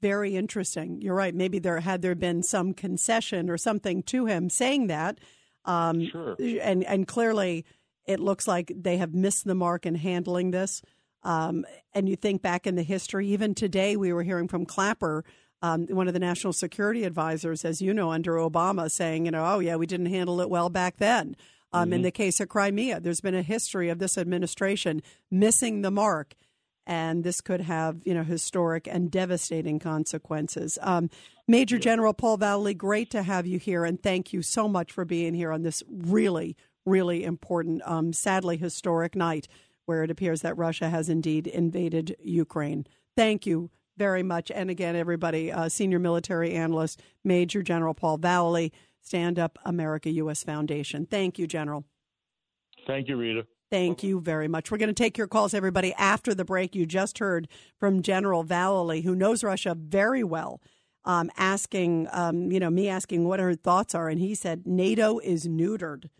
Very 0.00 0.36
interesting. 0.36 1.00
You're 1.00 1.14
right. 1.14 1.34
Maybe 1.34 1.58
there 1.58 1.80
had 1.80 2.02
there 2.02 2.14
been 2.14 2.42
some 2.42 2.74
concession 2.74 3.50
or 3.50 3.56
something 3.56 4.02
to 4.04 4.26
him 4.26 4.50
saying 4.50 4.88
that. 4.88 5.18
Um, 5.64 6.06
sure. 6.06 6.36
And 6.60 6.84
and 6.84 7.06
clearly, 7.06 7.64
it 8.06 8.20
looks 8.20 8.48
like 8.48 8.72
they 8.74 8.96
have 8.96 9.14
missed 9.14 9.44
the 9.44 9.54
mark 9.54 9.86
in 9.86 9.94
handling 9.94 10.50
this. 10.50 10.82
Um, 11.22 11.64
and 11.94 12.08
you 12.08 12.16
think 12.16 12.42
back 12.42 12.66
in 12.66 12.74
the 12.74 12.82
history, 12.82 13.28
even 13.28 13.54
today, 13.54 13.96
we 13.96 14.12
were 14.12 14.24
hearing 14.24 14.48
from 14.48 14.66
Clapper, 14.66 15.24
um, 15.62 15.86
one 15.86 16.08
of 16.08 16.14
the 16.14 16.18
national 16.18 16.52
security 16.52 17.04
advisors, 17.04 17.64
as 17.64 17.80
you 17.80 17.94
know, 17.94 18.10
under 18.10 18.34
Obama, 18.34 18.90
saying, 18.90 19.26
you 19.26 19.30
know, 19.30 19.44
oh 19.46 19.60
yeah, 19.60 19.76
we 19.76 19.86
didn't 19.86 20.06
handle 20.06 20.40
it 20.40 20.50
well 20.50 20.68
back 20.68 20.96
then. 20.96 21.36
Um, 21.72 21.92
In 21.92 22.00
Mhm. 22.00 22.04
the 22.04 22.10
case 22.10 22.40
of 22.40 22.48
Crimea, 22.48 22.98
there's 23.00 23.20
been 23.20 23.36
a 23.36 23.42
history 23.42 23.88
of 23.88 23.98
this 24.00 24.18
administration 24.18 25.00
missing 25.30 25.82
the 25.82 25.90
mark 25.92 26.34
and 26.86 27.24
this 27.24 27.40
could 27.40 27.60
have 27.60 28.00
you 28.04 28.14
know 28.14 28.24
historic 28.24 28.86
and 28.86 29.10
devastating 29.10 29.78
consequences. 29.78 30.78
Um, 30.82 31.10
Major 31.48 31.78
General 31.78 32.14
Paul 32.14 32.38
Vallely, 32.38 32.76
great 32.76 33.10
to 33.10 33.22
have 33.22 33.46
you 33.46 33.58
here, 33.58 33.84
and 33.84 34.02
thank 34.02 34.32
you 34.32 34.42
so 34.42 34.68
much 34.68 34.92
for 34.92 35.04
being 35.04 35.34
here 35.34 35.50
on 35.52 35.62
this 35.62 35.82
really, 35.88 36.56
really 36.86 37.24
important, 37.24 37.82
um, 37.84 38.12
sadly 38.12 38.56
historic 38.56 39.16
night 39.16 39.48
where 39.84 40.04
it 40.04 40.10
appears 40.10 40.42
that 40.42 40.56
Russia 40.56 40.88
has 40.88 41.08
indeed 41.08 41.46
invaded 41.48 42.16
Ukraine. 42.20 42.86
Thank 43.16 43.46
you 43.46 43.70
very 43.96 44.22
much, 44.22 44.50
and 44.50 44.70
again, 44.70 44.96
everybody, 44.96 45.52
uh, 45.52 45.68
senior 45.68 45.98
military 45.98 46.54
analyst 46.54 47.02
Major 47.24 47.62
General 47.62 47.92
Paul 47.92 48.18
Vallely, 48.18 48.70
Stand 49.02 49.38
Up 49.38 49.58
America 49.64 50.10
U.S. 50.10 50.44
Foundation. 50.44 51.06
Thank 51.06 51.38
you, 51.38 51.46
General. 51.46 51.84
Thank 52.86 53.08
you, 53.08 53.16
Rita. 53.16 53.46
Thank 53.72 54.02
you 54.02 54.20
very 54.20 54.48
much. 54.48 54.70
We're 54.70 54.76
going 54.76 54.90
to 54.90 54.92
take 54.92 55.16
your 55.16 55.26
calls, 55.26 55.54
everybody, 55.54 55.94
after 55.94 56.34
the 56.34 56.44
break. 56.44 56.74
You 56.74 56.84
just 56.84 57.20
heard 57.20 57.48
from 57.78 58.02
General 58.02 58.44
Vallely, 58.44 59.02
who 59.02 59.14
knows 59.14 59.42
Russia 59.42 59.74
very 59.74 60.22
well, 60.22 60.60
um, 61.06 61.30
asking, 61.38 62.06
um, 62.12 62.52
you 62.52 62.60
know, 62.60 62.68
me 62.68 62.90
asking 62.90 63.24
what 63.24 63.40
her 63.40 63.54
thoughts 63.54 63.94
are. 63.94 64.10
And 64.10 64.20
he 64.20 64.34
said 64.34 64.66
NATO 64.66 65.20
is 65.20 65.46
neutered, 65.46 66.10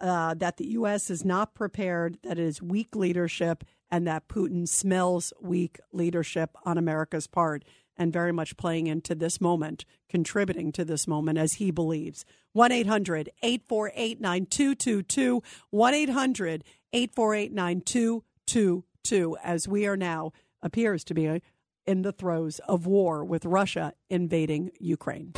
uh, 0.00 0.34
that 0.34 0.56
the 0.56 0.66
U.S. 0.70 1.08
is 1.08 1.24
not 1.24 1.54
prepared, 1.54 2.18
that 2.24 2.40
it 2.40 2.44
is 2.44 2.60
weak 2.60 2.96
leadership, 2.96 3.62
and 3.88 4.04
that 4.08 4.26
Putin 4.26 4.66
smells 4.66 5.32
weak 5.40 5.78
leadership 5.92 6.56
on 6.64 6.76
America's 6.76 7.28
part. 7.28 7.64
And 7.96 8.12
very 8.12 8.32
much 8.32 8.58
playing 8.58 8.88
into 8.88 9.14
this 9.14 9.40
moment, 9.40 9.86
contributing 10.10 10.70
to 10.72 10.84
this 10.84 11.06
moment 11.06 11.38
as 11.38 11.54
he 11.54 11.70
believes. 11.70 12.26
1 12.52 12.72
800 12.72 13.30
848 13.42 14.20
9222. 14.20 15.42
1 15.70 15.94
800 15.94 16.64
848 16.96 17.52
9222. 17.52 19.36
As 19.44 19.68
we 19.68 19.86
are 19.86 19.98
now, 19.98 20.32
appears 20.62 21.04
to 21.04 21.12
be 21.12 21.42
in 21.84 22.00
the 22.00 22.12
throes 22.12 22.58
of 22.60 22.86
war 22.86 23.22
with 23.22 23.44
Russia 23.44 23.92
invading 24.08 24.70
Ukraine. 24.80 25.32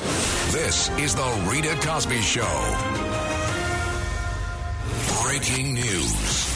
This 0.52 0.88
is 1.00 1.16
the 1.16 1.48
Rita 1.50 1.76
Cosby 1.84 2.20
Show. 2.20 2.46
Breaking 5.24 5.74
news. 5.74 6.54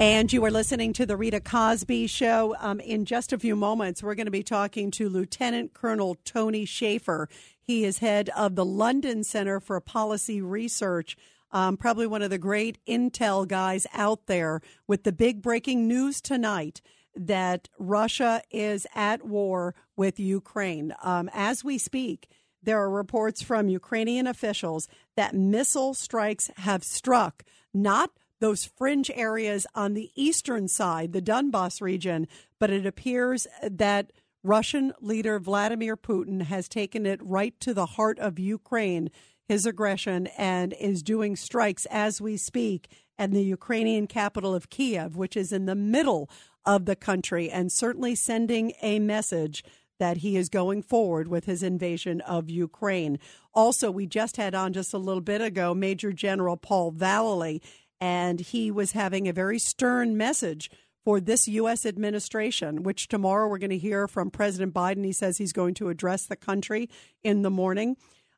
And 0.00 0.30
you 0.32 0.44
are 0.44 0.50
listening 0.50 0.92
to 0.94 1.06
the 1.06 1.16
Rita 1.16 1.40
Cosby 1.40 2.08
Show. 2.08 2.56
Um, 2.58 2.80
in 2.80 3.04
just 3.04 3.32
a 3.32 3.38
few 3.38 3.54
moments, 3.54 4.02
we're 4.02 4.16
going 4.16 4.26
to 4.26 4.32
be 4.32 4.42
talking 4.42 4.90
to 4.90 5.08
Lieutenant 5.08 5.72
Colonel 5.72 6.16
Tony 6.24 6.64
Shaffer. 6.64 7.28
He 7.58 7.84
is 7.84 7.98
head 7.98 8.28
of 8.36 8.56
the 8.56 8.64
London 8.64 9.22
Center 9.22 9.60
for 9.60 9.80
Policy 9.80 10.42
Research. 10.42 11.16
Um, 11.56 11.78
probably 11.78 12.06
one 12.06 12.20
of 12.20 12.28
the 12.28 12.36
great 12.36 12.76
intel 12.86 13.48
guys 13.48 13.86
out 13.94 14.26
there 14.26 14.60
with 14.86 15.04
the 15.04 15.12
big 15.12 15.40
breaking 15.40 15.88
news 15.88 16.20
tonight 16.20 16.82
that 17.14 17.70
Russia 17.78 18.42
is 18.50 18.86
at 18.94 19.24
war 19.24 19.74
with 19.96 20.20
Ukraine. 20.20 20.92
Um, 21.02 21.30
as 21.32 21.64
we 21.64 21.78
speak, 21.78 22.28
there 22.62 22.78
are 22.78 22.90
reports 22.90 23.40
from 23.40 23.70
Ukrainian 23.70 24.26
officials 24.26 24.86
that 25.16 25.34
missile 25.34 25.94
strikes 25.94 26.50
have 26.58 26.84
struck 26.84 27.42
not 27.72 28.10
those 28.38 28.66
fringe 28.66 29.10
areas 29.14 29.66
on 29.74 29.94
the 29.94 30.10
eastern 30.14 30.68
side, 30.68 31.14
the 31.14 31.22
Donbass 31.22 31.80
region, 31.80 32.28
but 32.60 32.68
it 32.68 32.84
appears 32.84 33.46
that 33.62 34.12
Russian 34.42 34.92
leader 35.00 35.40
Vladimir 35.40 35.96
Putin 35.96 36.42
has 36.42 36.68
taken 36.68 37.06
it 37.06 37.18
right 37.22 37.58
to 37.60 37.72
the 37.72 37.86
heart 37.86 38.18
of 38.18 38.38
Ukraine, 38.38 39.10
his 39.48 39.66
aggression, 39.66 40.26
and 40.38 40.72
is 40.74 41.02
doing 41.02 41.36
strikes 41.36 41.86
as 41.86 42.20
we 42.20 42.36
speak 42.36 42.88
and 43.18 43.32
the 43.32 43.42
Ukrainian 43.42 44.06
capital 44.06 44.54
of 44.54 44.70
Kiev, 44.70 45.16
which 45.16 45.36
is 45.36 45.52
in 45.52 45.66
the 45.66 45.74
middle 45.74 46.28
of 46.64 46.84
the 46.84 46.96
country, 46.96 47.50
and 47.50 47.72
certainly 47.72 48.14
sending 48.14 48.72
a 48.82 48.98
message 48.98 49.64
that 49.98 50.18
he 50.18 50.36
is 50.36 50.48
going 50.48 50.82
forward 50.82 51.28
with 51.28 51.46
his 51.46 51.62
invasion 51.62 52.20
of 52.22 52.50
Ukraine. 52.50 53.18
Also, 53.54 53.90
we 53.90 54.06
just 54.06 54.36
had 54.36 54.54
on 54.54 54.72
just 54.72 54.92
a 54.92 54.98
little 54.98 55.22
bit 55.22 55.40
ago 55.40 55.74
Major 55.74 56.12
General 56.12 56.56
Paul 56.56 56.92
Vallely, 56.92 57.62
and 58.00 58.40
he 58.40 58.70
was 58.70 58.92
having 58.92 59.26
a 59.26 59.32
very 59.32 59.58
stern 59.58 60.16
message 60.16 60.70
for 61.02 61.20
this 61.20 61.48
U.S. 61.48 61.86
administration, 61.86 62.82
which 62.82 63.08
tomorrow 63.08 63.48
we're 63.48 63.58
going 63.58 63.70
to 63.70 63.78
hear 63.78 64.08
from 64.08 64.30
President 64.30 64.74
Biden. 64.74 65.04
He 65.04 65.12
says 65.12 65.38
he's 65.38 65.52
going 65.52 65.74
to 65.74 65.88
address 65.88 66.26
the 66.26 66.36
country 66.36 66.90
in 67.22 67.42
the 67.42 67.50
morning. 67.50 67.96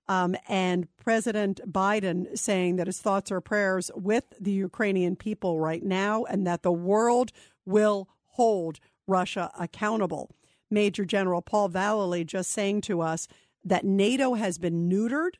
Um, 0.09 0.37
and 0.49 0.89
President 0.97 1.61
Biden 1.71 2.37
saying 2.37 2.77
that 2.77 2.87
his 2.87 3.01
thoughts 3.01 3.31
are 3.31 3.41
prayers 3.41 3.91
with 3.95 4.25
the 4.41 4.53
Ukrainian 4.53 5.17
people 5.17 5.61
right 5.61 5.83
now 5.83 6.25
and 6.25 6.47
that 6.47 6.63
the 6.63 6.73
world 6.73 7.31
will 7.67 8.09
hold 8.29 8.79
Russia 9.07 9.51
accountable. 9.59 10.31
Major 10.71 11.05
General 11.05 11.43
Paul 11.43 11.69
Vallely 11.69 12.25
just 12.25 12.51
saying 12.51 12.83
to 12.83 13.01
us 13.03 13.29
that 13.65 13.85
NATO 13.85 14.35
has 14.35 14.59
been 14.59 14.89
neutered, 14.89 15.33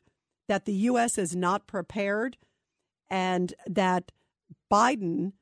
that 0.47 0.65
the 0.65 0.73
U.S. 0.73 1.17
is 1.17 1.35
not 1.35 1.67
prepared, 1.67 2.37
and 3.09 3.53
that 3.67 4.11
Biden 4.71 5.33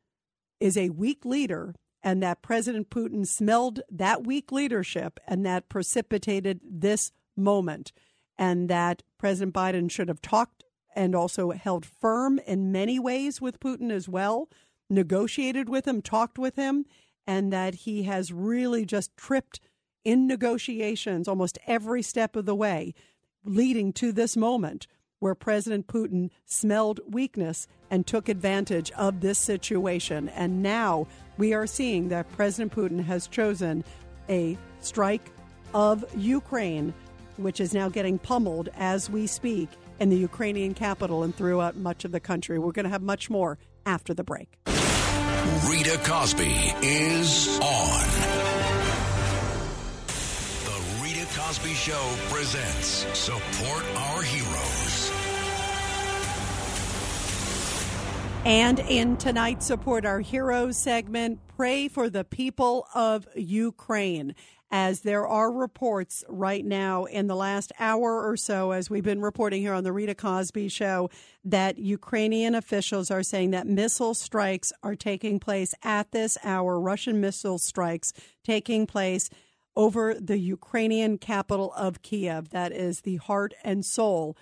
is 0.59 0.77
a 0.77 0.89
weak 0.89 1.25
leader 1.25 1.75
and 2.03 2.23
that 2.23 2.41
President 2.41 2.89
Putin 2.89 3.25
smelled 3.25 3.81
that 3.91 4.25
weak 4.25 4.51
leadership 4.51 5.19
and 5.27 5.45
that 5.45 5.69
precipitated 5.69 6.61
this 6.63 7.11
moment 7.35 7.91
and 8.37 8.69
that 8.69 9.03
President 9.17 9.53
Biden 9.53 9.89
should 9.89 10.07
have 10.07 10.21
talked 10.21 10.63
and 10.95 11.15
also 11.15 11.51
held 11.51 11.85
firm 11.85 12.39
in 12.39 12.71
many 12.71 12.99
ways 12.99 13.39
with 13.39 13.59
Putin 13.59 13.91
as 13.91 14.09
well, 14.09 14.49
negotiated 14.89 15.69
with 15.69 15.87
him, 15.87 16.01
talked 16.01 16.39
with 16.39 16.55
him, 16.55 16.85
and 17.25 17.51
that 17.53 17.75
he 17.75 18.03
has 18.03 18.31
really 18.31 18.85
just 18.85 19.15
tripped 19.17 19.59
in 20.03 20.25
negotiations 20.25 21.27
almost 21.27 21.57
every 21.67 22.01
step 22.01 22.35
of 22.35 22.45
the 22.45 22.55
way, 22.55 22.93
leading 23.43 23.91
to 23.93 24.11
this 24.11 24.37
moment 24.37 24.87
where 25.19 25.35
President 25.35 25.87
Putin 25.87 26.29
smelled 26.45 26.99
weakness 27.07 27.67
and 27.89 28.05
took 28.05 28.29
advantage 28.29 28.91
of 28.91 29.21
this 29.21 29.39
situation. 29.39 30.29
And 30.29 30.61
now 30.61 31.07
we 31.37 31.53
are 31.53 31.67
seeing 31.67 32.09
that 32.09 32.31
President 32.33 32.73
Putin 32.73 33.03
has 33.03 33.27
chosen 33.27 33.83
a 34.29 34.57
strike 34.79 35.31
of 35.73 36.05
Ukraine 36.15 36.93
which 37.37 37.59
is 37.59 37.73
now 37.73 37.89
getting 37.89 38.17
pummeled 38.19 38.69
as 38.75 39.09
we 39.09 39.27
speak 39.27 39.69
in 39.99 40.09
the 40.09 40.17
Ukrainian 40.17 40.73
capital 40.73 41.23
and 41.23 41.35
throughout 41.35 41.75
much 41.75 42.05
of 42.05 42.11
the 42.11 42.19
country. 42.19 42.59
We're 42.59 42.71
going 42.71 42.85
to 42.85 42.89
have 42.89 43.01
much 43.01 43.29
more 43.29 43.57
after 43.85 44.13
the 44.13 44.23
break. 44.23 44.49
Rita 45.69 45.97
Cosby 46.03 46.73
is 46.81 47.59
on. 47.59 48.07
The 50.65 51.03
Rita 51.03 51.25
Cosby 51.39 51.73
Show 51.73 52.15
presents 52.29 53.05
Support 53.17 53.85
Our 53.95 54.21
Heroes. 54.21 55.11
And 58.45 58.79
in 58.79 59.17
tonight's 59.17 59.65
Support 59.65 60.05
Our 60.05 60.21
Heroes 60.21 60.77
segment, 60.77 61.39
pray 61.57 61.87
for 61.87 62.09
the 62.09 62.23
people 62.23 62.87
of 62.93 63.27
Ukraine 63.35 64.35
as 64.69 65.01
there 65.01 65.25
are 65.27 65.51
reports 65.51 66.23
right 66.27 66.65
now 66.65 67.05
in 67.05 67.27
the 67.27 67.35
last 67.35 67.71
hour 67.79 68.27
or 68.27 68.35
so, 68.35 68.71
as 68.71 68.89
we've 68.89 69.03
been 69.03 69.21
reporting 69.21 69.61
here 69.61 69.73
on 69.73 69.83
the 69.83 69.93
Rita 69.93 70.13
Cosby 70.13 70.67
Show, 70.67 71.09
that 71.45 71.77
Ukrainian 71.77 72.53
officials 72.53 73.09
are 73.09 73.23
saying 73.23 73.51
that 73.51 73.67
missile 73.67 74.13
strikes 74.13 74.73
are 74.83 74.95
taking 74.95 75.39
place 75.39 75.73
at 75.83 76.11
this 76.11 76.37
hour, 76.43 76.79
Russian 76.79 77.21
missile 77.21 77.59
strikes 77.59 78.11
taking 78.43 78.85
place 78.85 79.29
over 79.75 80.15
the 80.15 80.39
Ukrainian 80.39 81.17
capital 81.17 81.71
of 81.77 82.01
Kiev. 82.01 82.49
That 82.49 82.71
is 82.73 83.01
the 83.01 83.17
heart 83.17 83.53
and 83.63 83.85
soul 83.85 84.35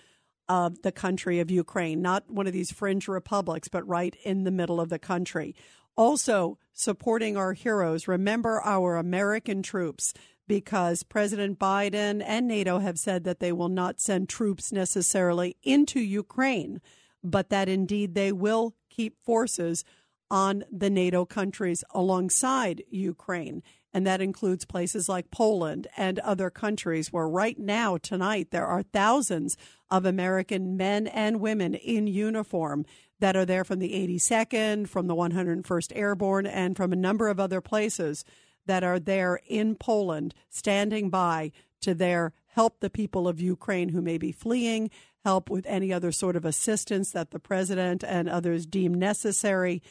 of 0.47 0.81
the 0.81 0.91
country 0.91 1.39
of 1.39 1.51
Ukraine, 1.51 2.01
not 2.01 2.29
one 2.29 2.47
of 2.47 2.53
these 2.53 2.71
fringe 2.71 3.07
republics, 3.07 3.67
but 3.67 3.87
right 3.87 4.15
in 4.23 4.43
the 4.43 4.51
middle 4.51 4.79
of 4.79 4.89
the 4.89 4.99
country. 4.99 5.55
Also, 5.97 6.57
supporting 6.73 7.37
our 7.37 7.53
heroes, 7.53 8.07
remember 8.07 8.61
our 8.63 8.97
American 8.97 9.63
troops 9.63 10.13
because 10.47 11.03
President 11.03 11.57
Biden 11.57 12.21
and 12.25 12.47
NATO 12.47 12.79
have 12.79 12.99
said 12.99 13.23
that 13.23 13.39
they 13.39 13.51
will 13.51 13.69
not 13.69 13.99
send 13.99 14.29
troops 14.29 14.71
necessarily 14.71 15.57
into 15.63 15.99
Ukraine, 15.99 16.81
but 17.23 17.49
that 17.49 17.69
indeed 17.69 18.13
they 18.13 18.31
will 18.31 18.75
keep 18.89 19.17
forces 19.23 19.83
on 20.29 20.63
the 20.71 20.89
NATO 20.89 21.25
countries 21.25 21.83
alongside 21.91 22.83
Ukraine. 22.89 23.63
And 23.93 24.05
that 24.05 24.21
includes 24.21 24.65
places 24.65 25.07
like 25.07 25.31
Poland 25.31 25.87
and 25.95 26.19
other 26.19 26.49
countries 26.49 27.13
where 27.13 27.29
right 27.29 27.57
now, 27.57 27.97
tonight, 27.97 28.51
there 28.51 28.65
are 28.65 28.83
thousands 28.83 29.55
of 29.89 30.05
American 30.05 30.75
men 30.75 31.07
and 31.07 31.39
women 31.39 31.73
in 31.73 32.05
uniform 32.05 32.85
that 33.19 33.35
are 33.35 33.45
there 33.45 33.63
from 33.63 33.79
the 33.79 33.91
82nd, 33.91 34.87
from 34.87 35.07
the 35.07 35.15
101st 35.15 35.91
Airborne, 35.95 36.45
and 36.45 36.75
from 36.75 36.91
a 36.91 36.97
number 36.97 37.27
of 37.27 37.39
other 37.39 37.61
places 37.61 38.25
that 38.65 38.83
are 38.83 38.99
there 38.99 39.39
in 39.47 39.75
Poland, 39.75 40.33
standing 40.49 41.09
by 41.09 41.51
to 41.81 41.93
there 41.93 42.33
help 42.47 42.79
the 42.79 42.89
people 42.89 43.27
of 43.27 43.39
Ukraine 43.39 43.89
who 43.89 44.01
may 44.01 44.17
be 44.17 44.31
fleeing, 44.31 44.89
help 45.23 45.49
with 45.49 45.65
any 45.65 45.91
other 45.91 46.11
sort 46.11 46.35
of 46.35 46.45
assistance 46.45 47.11
that 47.11 47.31
the 47.31 47.39
president 47.39 48.03
and 48.03 48.29
others 48.29 48.65
deem 48.65 48.93
necessary. 48.93 49.81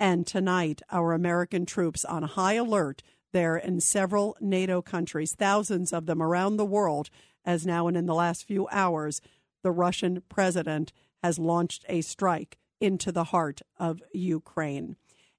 And 0.00 0.26
tonight, 0.26 0.82
our 0.90 1.12
American 1.12 1.66
troops 1.66 2.04
on 2.04 2.22
high 2.22 2.54
alert 2.54 3.02
there 3.32 3.56
in 3.56 3.80
several 3.80 4.36
NATO 4.40 4.80
countries, 4.80 5.34
thousands 5.34 5.92
of 5.92 6.06
them 6.06 6.22
around 6.22 6.56
the 6.56 6.64
world, 6.64 7.10
as 7.44 7.66
now 7.66 7.88
and 7.88 7.96
in 7.96 8.06
the 8.06 8.14
last 8.14 8.46
few 8.46 8.66
hours, 8.70 9.20
the 9.62 9.72
Russian 9.72 10.22
president 10.28 10.92
has 11.22 11.38
launched 11.38 11.84
a 11.88 12.00
strike 12.00 12.58
into 12.84 13.10
the 13.10 13.24
heart 13.24 13.62
of 13.78 14.02
Ukraine. 14.12 14.96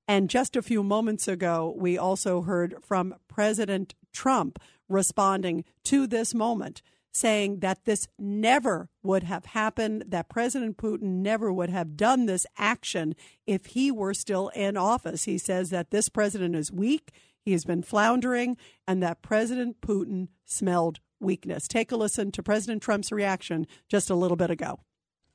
And 0.07 0.29
just 0.29 0.55
a 0.55 0.61
few 0.61 0.83
moments 0.83 1.27
ago, 1.27 1.73
we 1.77 1.97
also 1.97 2.41
heard 2.41 2.75
from 2.81 3.15
President 3.27 3.93
Trump 4.11 4.59
responding 4.89 5.63
to 5.83 6.07
this 6.07 6.33
moment, 6.33 6.81
saying 7.11 7.59
that 7.59 7.85
this 7.85 8.07
never 8.19 8.89
would 9.01 9.23
have 9.23 9.45
happened, 9.45 10.05
that 10.07 10.29
President 10.29 10.77
Putin 10.77 11.21
never 11.21 11.51
would 11.51 11.69
have 11.69 11.95
done 11.95 12.25
this 12.25 12.45
action 12.57 13.15
if 13.47 13.67
he 13.67 13.91
were 13.91 14.13
still 14.13 14.49
in 14.49 14.75
office. 14.75 15.23
He 15.23 15.37
says 15.37 15.69
that 15.69 15.91
this 15.91 16.09
president 16.09 16.55
is 16.55 16.71
weak, 16.71 17.11
he 17.41 17.51
has 17.51 17.63
been 17.63 17.83
floundering, 17.83 18.57
and 18.87 19.01
that 19.01 19.21
President 19.21 19.81
Putin 19.81 20.29
smelled 20.45 20.99
weakness. 21.19 21.67
Take 21.67 21.91
a 21.91 21.95
listen 21.97 22.31
to 22.31 22.43
President 22.43 22.81
Trump's 22.83 23.11
reaction 23.11 23.65
just 23.87 24.09
a 24.09 24.15
little 24.15 24.37
bit 24.37 24.51
ago. 24.51 24.79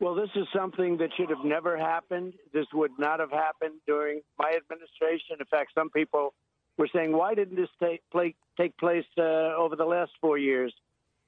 Well, 0.00 0.14
this 0.14 0.30
is 0.34 0.46
something 0.56 0.96
that 0.96 1.10
should 1.14 1.28
have 1.28 1.44
never 1.44 1.76
happened. 1.76 2.32
This 2.54 2.64
would 2.72 2.92
not 2.98 3.20
have 3.20 3.30
happened 3.30 3.80
during 3.86 4.22
my 4.38 4.54
administration. 4.56 5.36
In 5.38 5.46
fact, 5.46 5.72
some 5.74 5.90
people 5.90 6.32
were 6.78 6.88
saying, 6.94 7.12
why 7.12 7.34
didn't 7.34 7.56
this 7.56 7.68
take, 7.82 8.00
play, 8.10 8.34
take 8.58 8.78
place 8.78 9.04
uh, 9.18 9.54
over 9.58 9.76
the 9.76 9.84
last 9.84 10.12
four 10.18 10.38
years 10.38 10.72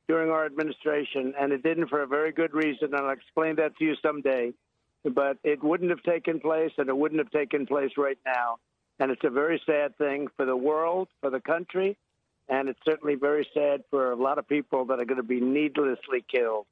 during 0.09 0.31
our 0.31 0.47
administration? 0.47 1.35
And 1.39 1.53
it 1.53 1.63
didn't 1.63 1.89
for 1.89 2.01
a 2.01 2.07
very 2.07 2.33
good 2.33 2.55
reason, 2.55 2.95
and 2.95 2.97
I'll 2.97 3.11
explain 3.11 3.57
that 3.57 3.77
to 3.77 3.85
you 3.85 3.95
someday. 4.01 4.55
But 5.05 5.37
it 5.45 5.63
wouldn't 5.63 5.91
have 5.91 6.03
taken 6.05 6.41
place, 6.41 6.73
and 6.79 6.89
it 6.89 6.97
wouldn't 6.97 7.21
have 7.21 7.31
taken 7.31 7.67
place 7.67 7.91
right 7.99 8.19
now. 8.25 8.57
And 8.99 9.11
it's 9.11 9.25
a 9.25 9.31
very 9.31 9.61
sad 9.67 9.99
thing 9.99 10.29
for 10.35 10.47
the 10.47 10.57
world, 10.57 11.09
for 11.21 11.29
the 11.29 11.41
country, 11.41 11.99
and 12.49 12.71
it's 12.71 12.81
certainly 12.87 13.17
very 13.17 13.47
sad 13.53 13.83
for 13.91 14.13
a 14.13 14.17
lot 14.17 14.39
of 14.39 14.49
people 14.49 14.87
that 14.87 14.99
are 14.99 15.05
going 15.05 15.21
to 15.21 15.23
be 15.23 15.41
needlessly 15.41 16.25
killed. 16.27 16.67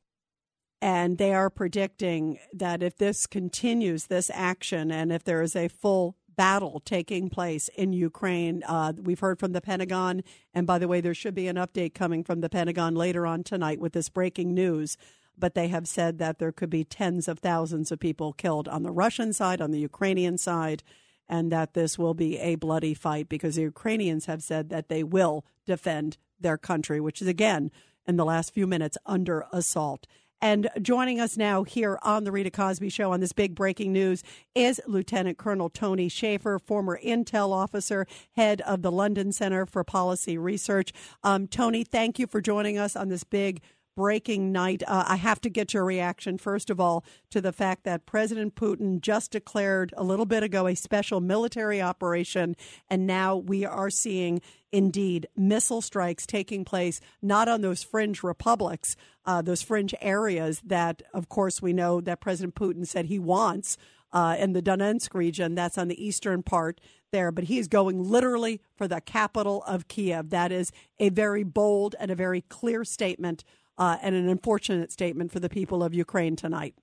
And 0.82 1.18
they 1.18 1.34
are 1.34 1.50
predicting 1.50 2.38
that 2.52 2.82
if 2.82 2.96
this 2.96 3.26
continues, 3.26 4.06
this 4.06 4.30
action, 4.32 4.90
and 4.90 5.12
if 5.12 5.24
there 5.24 5.42
is 5.42 5.54
a 5.54 5.68
full 5.68 6.16
battle 6.36 6.80
taking 6.86 7.28
place 7.28 7.68
in 7.76 7.92
Ukraine, 7.92 8.62
uh, 8.66 8.94
we've 8.96 9.20
heard 9.20 9.38
from 9.38 9.52
the 9.52 9.60
Pentagon. 9.60 10.22
And 10.54 10.66
by 10.66 10.78
the 10.78 10.88
way, 10.88 11.02
there 11.02 11.12
should 11.12 11.34
be 11.34 11.48
an 11.48 11.56
update 11.56 11.92
coming 11.92 12.24
from 12.24 12.40
the 12.40 12.48
Pentagon 12.48 12.94
later 12.94 13.26
on 13.26 13.42
tonight 13.44 13.78
with 13.78 13.92
this 13.92 14.08
breaking 14.08 14.54
news. 14.54 14.96
But 15.36 15.54
they 15.54 15.68
have 15.68 15.86
said 15.86 16.18
that 16.18 16.38
there 16.38 16.52
could 16.52 16.70
be 16.70 16.84
tens 16.84 17.28
of 17.28 17.40
thousands 17.40 17.92
of 17.92 18.00
people 18.00 18.32
killed 18.32 18.68
on 18.68 18.82
the 18.82 18.90
Russian 18.90 19.34
side, 19.34 19.60
on 19.60 19.70
the 19.70 19.78
Ukrainian 19.78 20.38
side, 20.38 20.82
and 21.28 21.52
that 21.52 21.74
this 21.74 21.98
will 21.98 22.14
be 22.14 22.38
a 22.38 22.54
bloody 22.54 22.94
fight 22.94 23.28
because 23.28 23.56
the 23.56 23.62
Ukrainians 23.62 24.24
have 24.26 24.42
said 24.42 24.70
that 24.70 24.88
they 24.88 25.02
will 25.02 25.44
defend 25.66 26.16
their 26.40 26.56
country, 26.56 27.00
which 27.00 27.20
is, 27.20 27.28
again, 27.28 27.70
in 28.06 28.16
the 28.16 28.24
last 28.24 28.54
few 28.54 28.66
minutes, 28.66 28.96
under 29.04 29.44
assault. 29.52 30.06
And 30.42 30.70
joining 30.80 31.20
us 31.20 31.36
now 31.36 31.64
here 31.64 31.98
on 32.02 32.24
the 32.24 32.32
Rita 32.32 32.50
Cosby 32.50 32.88
Show 32.88 33.12
on 33.12 33.20
this 33.20 33.32
big 33.32 33.54
breaking 33.54 33.92
news 33.92 34.22
is 34.54 34.80
Lieutenant 34.86 35.36
Colonel 35.36 35.68
Tony 35.68 36.08
Shaffer, 36.08 36.58
former 36.58 36.98
intel 37.04 37.52
officer, 37.52 38.06
head 38.36 38.62
of 38.62 38.80
the 38.80 38.90
London 38.90 39.32
Center 39.32 39.66
for 39.66 39.84
Policy 39.84 40.38
Research. 40.38 40.92
Um, 41.22 41.46
Tony, 41.46 41.84
thank 41.84 42.18
you 42.18 42.26
for 42.26 42.40
joining 42.40 42.78
us 42.78 42.96
on 42.96 43.08
this 43.08 43.22
big 43.22 43.60
breaking 43.96 44.52
night. 44.52 44.82
Uh, 44.86 45.04
I 45.06 45.16
have 45.16 45.40
to 45.42 45.50
get 45.50 45.74
your 45.74 45.84
reaction, 45.84 46.38
first 46.38 46.70
of 46.70 46.80
all, 46.80 47.04
to 47.30 47.40
the 47.40 47.52
fact 47.52 47.84
that 47.84 48.06
President 48.06 48.54
Putin 48.54 49.00
just 49.00 49.32
declared 49.32 49.92
a 49.96 50.04
little 50.04 50.26
bit 50.26 50.42
ago 50.42 50.66
a 50.66 50.74
special 50.74 51.20
military 51.20 51.82
operation, 51.82 52.56
and 52.88 53.06
now 53.06 53.36
we 53.36 53.64
are 53.64 53.90
seeing 53.90 54.40
indeed 54.72 55.26
missile 55.36 55.82
strikes 55.82 56.26
taking 56.26 56.64
place 56.64 57.00
not 57.20 57.48
on 57.48 57.60
those 57.60 57.82
fringe 57.82 58.22
republics, 58.22 58.96
uh, 59.26 59.42
those 59.42 59.62
fringe 59.62 59.94
areas 60.00 60.60
that, 60.64 61.02
of 61.12 61.28
course, 61.28 61.60
we 61.60 61.72
know 61.72 62.00
that 62.00 62.20
President 62.20 62.54
Putin 62.54 62.86
said 62.86 63.06
he 63.06 63.18
wants. 63.18 63.76
Uh, 64.12 64.34
in 64.40 64.54
the 64.54 64.62
Donetsk 64.62 65.14
region, 65.14 65.54
that's 65.54 65.78
on 65.78 65.86
the 65.86 66.04
eastern 66.04 66.42
part 66.42 66.80
there, 67.12 67.30
but 67.30 67.44
he 67.44 67.58
is 67.58 67.68
going 67.68 68.02
literally 68.02 68.60
for 68.74 68.88
the 68.88 69.00
capital 69.00 69.62
of 69.68 69.88
Kiev. 69.88 70.30
That 70.30 70.50
is 70.50 70.72
a 70.98 71.10
very 71.10 71.44
bold 71.44 71.94
and 71.98 72.10
a 72.10 72.16
very 72.16 72.40
clear 72.40 72.84
statement 72.84 73.44
uh, 73.80 73.96
and 74.02 74.14
an 74.14 74.28
unfortunate 74.28 74.92
statement 74.92 75.32
for 75.32 75.40
the 75.40 75.48
people 75.48 75.82
of 75.82 75.94
Ukraine 75.94 76.36
tonight. 76.36 76.74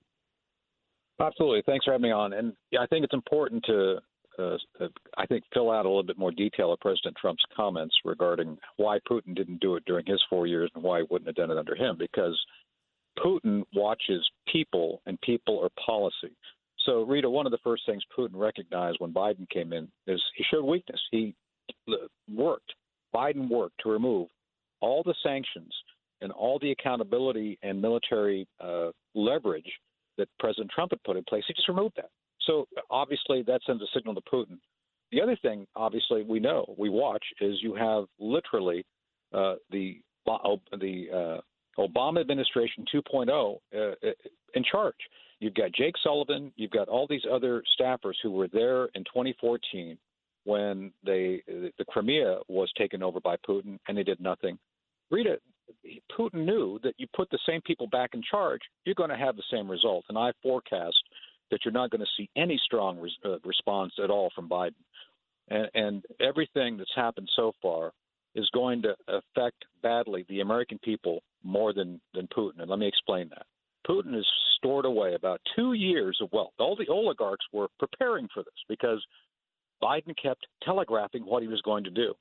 Absolutely. 1.20 1.62
Thanks 1.64 1.84
for 1.84 1.92
having 1.92 2.02
me 2.02 2.10
on. 2.10 2.32
And 2.32 2.52
I 2.78 2.86
think 2.86 3.04
it's 3.04 3.14
important 3.14 3.64
to, 3.64 3.98
uh, 4.38 4.56
I 5.16 5.24
think, 5.26 5.44
fill 5.54 5.70
out 5.70 5.86
a 5.86 5.88
little 5.88 6.02
bit 6.02 6.18
more 6.18 6.32
detail 6.32 6.72
of 6.72 6.80
President 6.80 7.16
Trump's 7.20 7.42
comments 7.56 7.94
regarding 8.04 8.58
why 8.76 8.98
Putin 9.10 9.34
didn't 9.34 9.60
do 9.60 9.76
it 9.76 9.84
during 9.86 10.06
his 10.06 10.22
four 10.28 10.46
years 10.46 10.70
and 10.74 10.82
why 10.82 10.98
he 10.98 11.06
wouldn't 11.08 11.28
have 11.28 11.36
done 11.36 11.50
it 11.50 11.58
under 11.58 11.74
him. 11.74 11.96
Because 11.98 12.38
Putin 13.24 13.62
watches 13.74 14.28
people, 14.52 15.00
and 15.06 15.20
people 15.20 15.60
are 15.62 15.70
policy. 15.84 16.36
So, 16.84 17.02
Rita, 17.02 17.30
one 17.30 17.46
of 17.46 17.52
the 17.52 17.58
first 17.64 17.82
things 17.86 18.02
Putin 18.16 18.34
recognized 18.34 18.98
when 19.00 19.12
Biden 19.12 19.48
came 19.50 19.72
in 19.72 19.88
is 20.06 20.20
he 20.36 20.44
showed 20.50 20.64
weakness. 20.64 21.00
He 21.10 21.34
worked. 22.32 22.72
Biden 23.14 23.48
worked 23.48 23.80
to 23.82 23.90
remove 23.90 24.28
all 24.80 25.02
the 25.02 25.14
sanctions 25.22 25.72
and 26.20 26.32
all 26.32 26.58
the 26.58 26.70
accountability 26.70 27.58
and 27.62 27.80
military 27.80 28.46
uh, 28.60 28.90
leverage 29.14 29.70
that 30.16 30.28
President 30.38 30.70
Trump 30.74 30.92
had 30.92 31.02
put 31.04 31.16
in 31.16 31.24
place. 31.24 31.44
He 31.46 31.54
just 31.54 31.68
removed 31.68 31.94
that. 31.96 32.10
So 32.46 32.66
obviously 32.90 33.42
that 33.42 33.60
sends 33.66 33.82
a 33.82 33.86
signal 33.94 34.14
to 34.14 34.20
Putin. 34.32 34.58
The 35.12 35.22
other 35.22 35.36
thing, 35.40 35.66
obviously, 35.74 36.22
we 36.22 36.38
know 36.38 36.74
we 36.76 36.90
watch 36.90 37.24
is 37.40 37.56
you 37.62 37.74
have 37.74 38.04
literally 38.18 38.84
uh, 39.32 39.54
the 39.70 40.00
the 40.26 41.06
uh, 41.10 41.80
Obama 41.80 42.20
administration 42.20 42.84
2.0 42.94 43.56
uh, 43.74 44.10
in 44.52 44.62
charge. 44.62 44.94
You've 45.40 45.54
got 45.54 45.72
Jake 45.72 45.94
Sullivan. 46.02 46.52
You've 46.56 46.70
got 46.70 46.88
all 46.88 47.06
these 47.08 47.22
other 47.30 47.62
staffers 47.80 48.14
who 48.22 48.32
were 48.32 48.48
there 48.48 48.86
in 48.94 49.04
2014 49.04 49.96
when 50.44 50.92
they 51.04 51.42
the 51.46 51.84
Crimea 51.88 52.40
was 52.48 52.70
taken 52.76 53.02
over 53.02 53.20
by 53.20 53.36
Putin, 53.48 53.78
and 53.88 53.96
they 53.96 54.02
did 54.02 54.20
nothing. 54.20 54.58
Rita, 55.10 55.38
Putin 56.16 56.44
knew 56.44 56.78
that 56.82 56.94
you 56.98 57.06
put 57.14 57.30
the 57.30 57.38
same 57.46 57.60
people 57.62 57.86
back 57.86 58.10
in 58.14 58.22
charge, 58.22 58.60
you're 58.84 58.94
going 58.94 59.10
to 59.10 59.16
have 59.16 59.36
the 59.36 59.42
same 59.50 59.70
result. 59.70 60.04
And 60.08 60.18
I 60.18 60.32
forecast 60.42 60.96
that 61.50 61.60
you're 61.64 61.72
not 61.72 61.90
going 61.90 62.00
to 62.00 62.06
see 62.16 62.28
any 62.36 62.60
strong 62.64 62.98
uh, 63.24 63.38
response 63.44 63.92
at 64.02 64.10
all 64.10 64.30
from 64.34 64.48
Biden. 64.48 64.74
And, 65.48 65.68
and 65.74 66.04
everything 66.20 66.76
that's 66.76 66.94
happened 66.94 67.28
so 67.34 67.52
far 67.62 67.92
is 68.34 68.48
going 68.52 68.82
to 68.82 68.94
affect 69.08 69.64
badly 69.82 70.24
the 70.28 70.40
American 70.40 70.78
people 70.78 71.22
more 71.42 71.72
than, 71.72 72.00
than 72.14 72.28
Putin. 72.28 72.60
And 72.60 72.70
let 72.70 72.78
me 72.78 72.86
explain 72.86 73.30
that. 73.30 73.46
Putin 73.88 74.14
has 74.14 74.26
stored 74.56 74.84
away 74.84 75.14
about 75.14 75.40
two 75.56 75.72
years 75.72 76.18
of 76.20 76.30
wealth. 76.32 76.52
All 76.58 76.76
the 76.76 76.92
oligarchs 76.92 77.46
were 77.52 77.68
preparing 77.78 78.28
for 78.32 78.42
this 78.42 78.52
because 78.68 79.04
Biden 79.82 80.14
kept 80.20 80.46
telegraphing 80.62 81.22
what 81.22 81.42
he 81.42 81.48
was 81.48 81.62
going 81.62 81.84
to 81.84 81.90
do. 81.90 82.14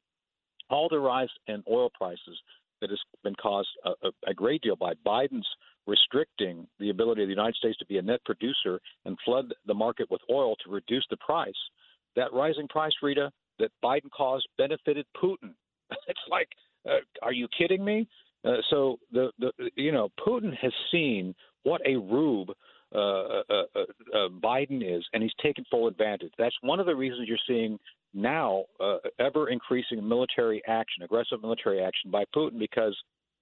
All 0.69 0.87
the 0.89 0.99
rise 0.99 1.29
in 1.47 1.63
oil 1.69 1.89
prices 1.89 2.39
that 2.81 2.89
has 2.89 2.99
been 3.23 3.35
caused 3.35 3.69
a, 3.85 4.09
a, 4.27 4.33
great 4.33 4.61
deal 4.61 4.75
by 4.75 4.93
Biden's 5.05 5.47
restricting 5.85 6.67
the 6.79 6.89
ability 6.89 7.23
of 7.23 7.27
the 7.27 7.33
United 7.33 7.55
States 7.55 7.77
to 7.77 7.85
be 7.85 7.97
a 7.97 8.01
net 8.01 8.19
producer 8.25 8.79
and 9.05 9.17
flood 9.25 9.53
the 9.65 9.73
market 9.73 10.09
with 10.11 10.21
oil 10.29 10.55
to 10.63 10.71
reduce 10.71 11.05
the 11.09 11.17
price. 11.17 11.53
That 12.15 12.33
rising 12.33 12.67
price, 12.67 12.93
Rita, 13.01 13.31
that 13.59 13.71
Biden 13.83 14.11
caused 14.15 14.47
benefited 14.57 15.05
Putin. 15.21 15.53
it's 16.07 16.19
like, 16.29 16.49
uh, 16.87 16.99
are 17.21 17.33
you 17.33 17.47
kidding 17.57 17.83
me? 17.83 18.07
Uh, 18.45 18.57
so 18.69 18.97
the, 19.11 19.31
the 19.39 19.51
you 19.75 19.91
know 19.91 20.09
Putin 20.25 20.55
has 20.61 20.71
seen 20.91 21.33
what 21.63 21.81
a 21.85 21.95
rube 21.95 22.49
uh, 22.95 22.97
uh, 22.97 23.41
uh, 23.49 23.79
uh, 24.15 24.29
Biden 24.41 24.81
is, 24.81 25.03
and 25.11 25.21
he's 25.21 25.33
taken 25.43 25.65
full 25.69 25.87
advantage. 25.87 26.31
That's 26.37 26.55
one 26.61 26.79
of 26.79 26.85
the 26.85 26.95
reasons 26.95 27.27
you're 27.27 27.37
seeing 27.45 27.77
now 28.13 28.65
uh, 28.79 28.97
ever 29.19 29.49
increasing 29.49 30.07
military 30.07 30.61
action, 30.67 31.03
aggressive 31.03 31.41
military 31.41 31.81
action 31.81 32.09
by 32.11 32.23
Putin, 32.35 32.59
because 32.59 32.97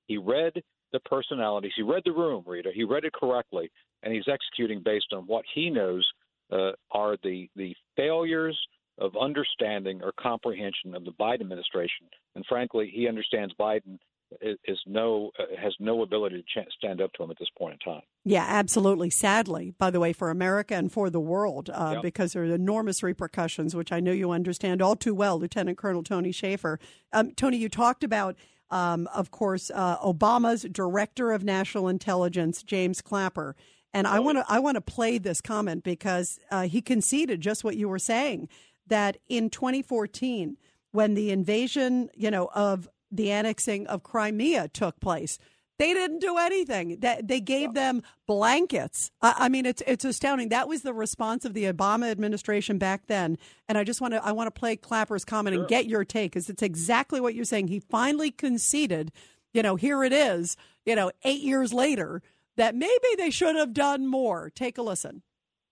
he 0.08 0.18
read 0.18 0.54
the 0.92 1.00
personalities, 1.02 1.74
he 1.76 1.82
read 1.82 2.04
the 2.06 2.12
room, 2.12 2.44
Rita, 2.46 2.72
he 2.74 2.84
read 2.84 3.06
it 3.06 3.14
correctly, 3.14 3.70
and 4.04 4.14
he's 4.14 4.28
executing 4.28 4.82
based 4.84 5.14
on 5.14 5.24
what 5.24 5.46
he 5.54 5.70
knows 5.70 6.08
uh, 6.52 6.72
are 6.92 7.18
the 7.24 7.50
the 7.56 7.76
failures 7.96 8.58
of 8.98 9.12
understanding 9.20 10.02
or 10.02 10.14
comprehension 10.20 10.96
of 10.96 11.04
the 11.04 11.12
Biden 11.12 11.42
administration. 11.42 12.08
And 12.36 12.46
frankly, 12.48 12.92
he 12.94 13.08
understands 13.08 13.54
Biden 13.60 13.98
is, 14.42 14.80
no 14.86 15.32
uh, 15.40 15.44
has 15.62 15.74
no 15.80 16.02
ability 16.02 16.44
to 16.54 16.64
stand 16.78 17.02
up 17.02 17.14
to 17.14 17.24
him 17.24 17.32
at 17.32 17.40
this 17.40 17.50
point 17.58 17.74
in 17.74 17.94
time. 17.94 18.02
Yeah, 18.24 18.46
absolutely. 18.48 19.10
Sadly, 19.10 19.74
by 19.78 19.90
the 19.90 20.00
way, 20.00 20.14
for 20.14 20.30
America 20.30 20.76
and 20.76 20.92
for 20.92 21.10
the 21.10 21.20
world, 21.20 21.70
uh, 21.70 21.92
yep. 21.94 22.02
because 22.02 22.34
there 22.34 22.44
are 22.44 22.54
enormous 22.54 23.04
repercussions, 23.04 23.76
which 23.76 23.92
I 23.92 24.00
know 24.00 24.12
you 24.12 24.32
understand 24.32 24.82
all 24.82 24.96
too 24.96 25.16
well, 25.16 25.40
Lieutenant 25.40 25.78
Colonel 25.78 26.04
Tony 26.04 26.32
Shaffer. 26.32 26.80
Um, 27.14 27.32
Tony, 27.32 27.58
you 27.58 27.70
talked 27.70 28.04
about. 28.04 28.36
Um, 28.72 29.08
of 29.14 29.30
course, 29.30 29.70
uh, 29.76 30.00
Obama's 30.00 30.64
Director 30.64 31.32
of 31.32 31.44
National 31.44 31.88
Intelligence, 31.88 32.64
James 32.64 33.00
Clapper, 33.00 33.56
and 33.94 34.08
I 34.08 34.20
want 34.20 34.40
to 34.40 34.46
I 34.50 34.58
want 34.58 34.74
to 34.74 34.82
play 34.82 35.20
this 35.20 35.40
comment 35.40 35.84
because 35.84 36.40
uh, 36.50 36.64
he 36.64 36.82
conceded 36.82 37.42
just 37.42 37.64
what 37.64 37.78
you 37.78 37.88
were 37.88 38.00
saying 38.00 38.50
that 38.88 39.18
in 39.28 39.50
2014, 39.50 40.58
when 40.92 41.14
the 41.14 41.32
invasion, 41.32 42.10
you 42.16 42.32
know, 42.32 42.50
of 42.54 42.90
the 43.16 43.32
annexing 43.32 43.88
of 43.88 44.04
Crimea 44.04 44.68
took 44.70 45.00
place. 45.00 45.38
They 45.78 45.94
didn't 45.94 46.20
do 46.20 46.38
anything. 46.38 47.00
That 47.02 47.28
they 47.28 47.42
gave 47.42 47.74
them 47.74 48.02
blankets. 48.28 49.12
I 49.22 49.50
mean, 49.50 49.66
it's 49.66 49.84
it's 49.86 50.06
astounding. 50.06 50.50
That 50.50 50.70
was 50.70 50.84
the 50.84 50.94
response 50.94 51.44
of 51.44 51.54
the 51.54 51.66
Obama 51.66 52.10
administration 52.10 52.78
back 52.78 53.08
then. 53.08 53.38
And 53.68 53.78
I 53.78 53.84
just 53.84 54.00
want 54.00 54.14
to 54.14 54.26
I 54.26 54.32
want 54.32 54.48
to 54.48 54.58
play 54.58 54.78
Clapper's 54.78 55.26
comment 55.26 55.54
sure. 55.54 55.64
and 55.64 55.70
get 55.70 55.88
your 55.88 56.06
take 56.06 56.32
because 56.32 56.50
it's 56.50 56.64
exactly 56.64 57.20
what 57.20 57.36
you're 57.36 57.46
saying. 57.46 57.68
He 57.68 57.82
finally 57.82 58.32
conceded. 58.32 59.12
You 59.54 59.64
know, 59.64 59.76
here 59.76 60.04
it 60.04 60.14
is. 60.14 60.56
You 60.86 60.96
know, 60.96 61.12
eight 61.24 61.42
years 61.42 61.74
later, 61.74 62.22
that 62.56 62.76
maybe 62.76 63.08
they 63.18 63.30
should 63.30 63.56
have 63.56 63.74
done 63.74 64.08
more. 64.08 64.52
Take 64.56 64.78
a 64.78 64.82
listen. 64.82 65.24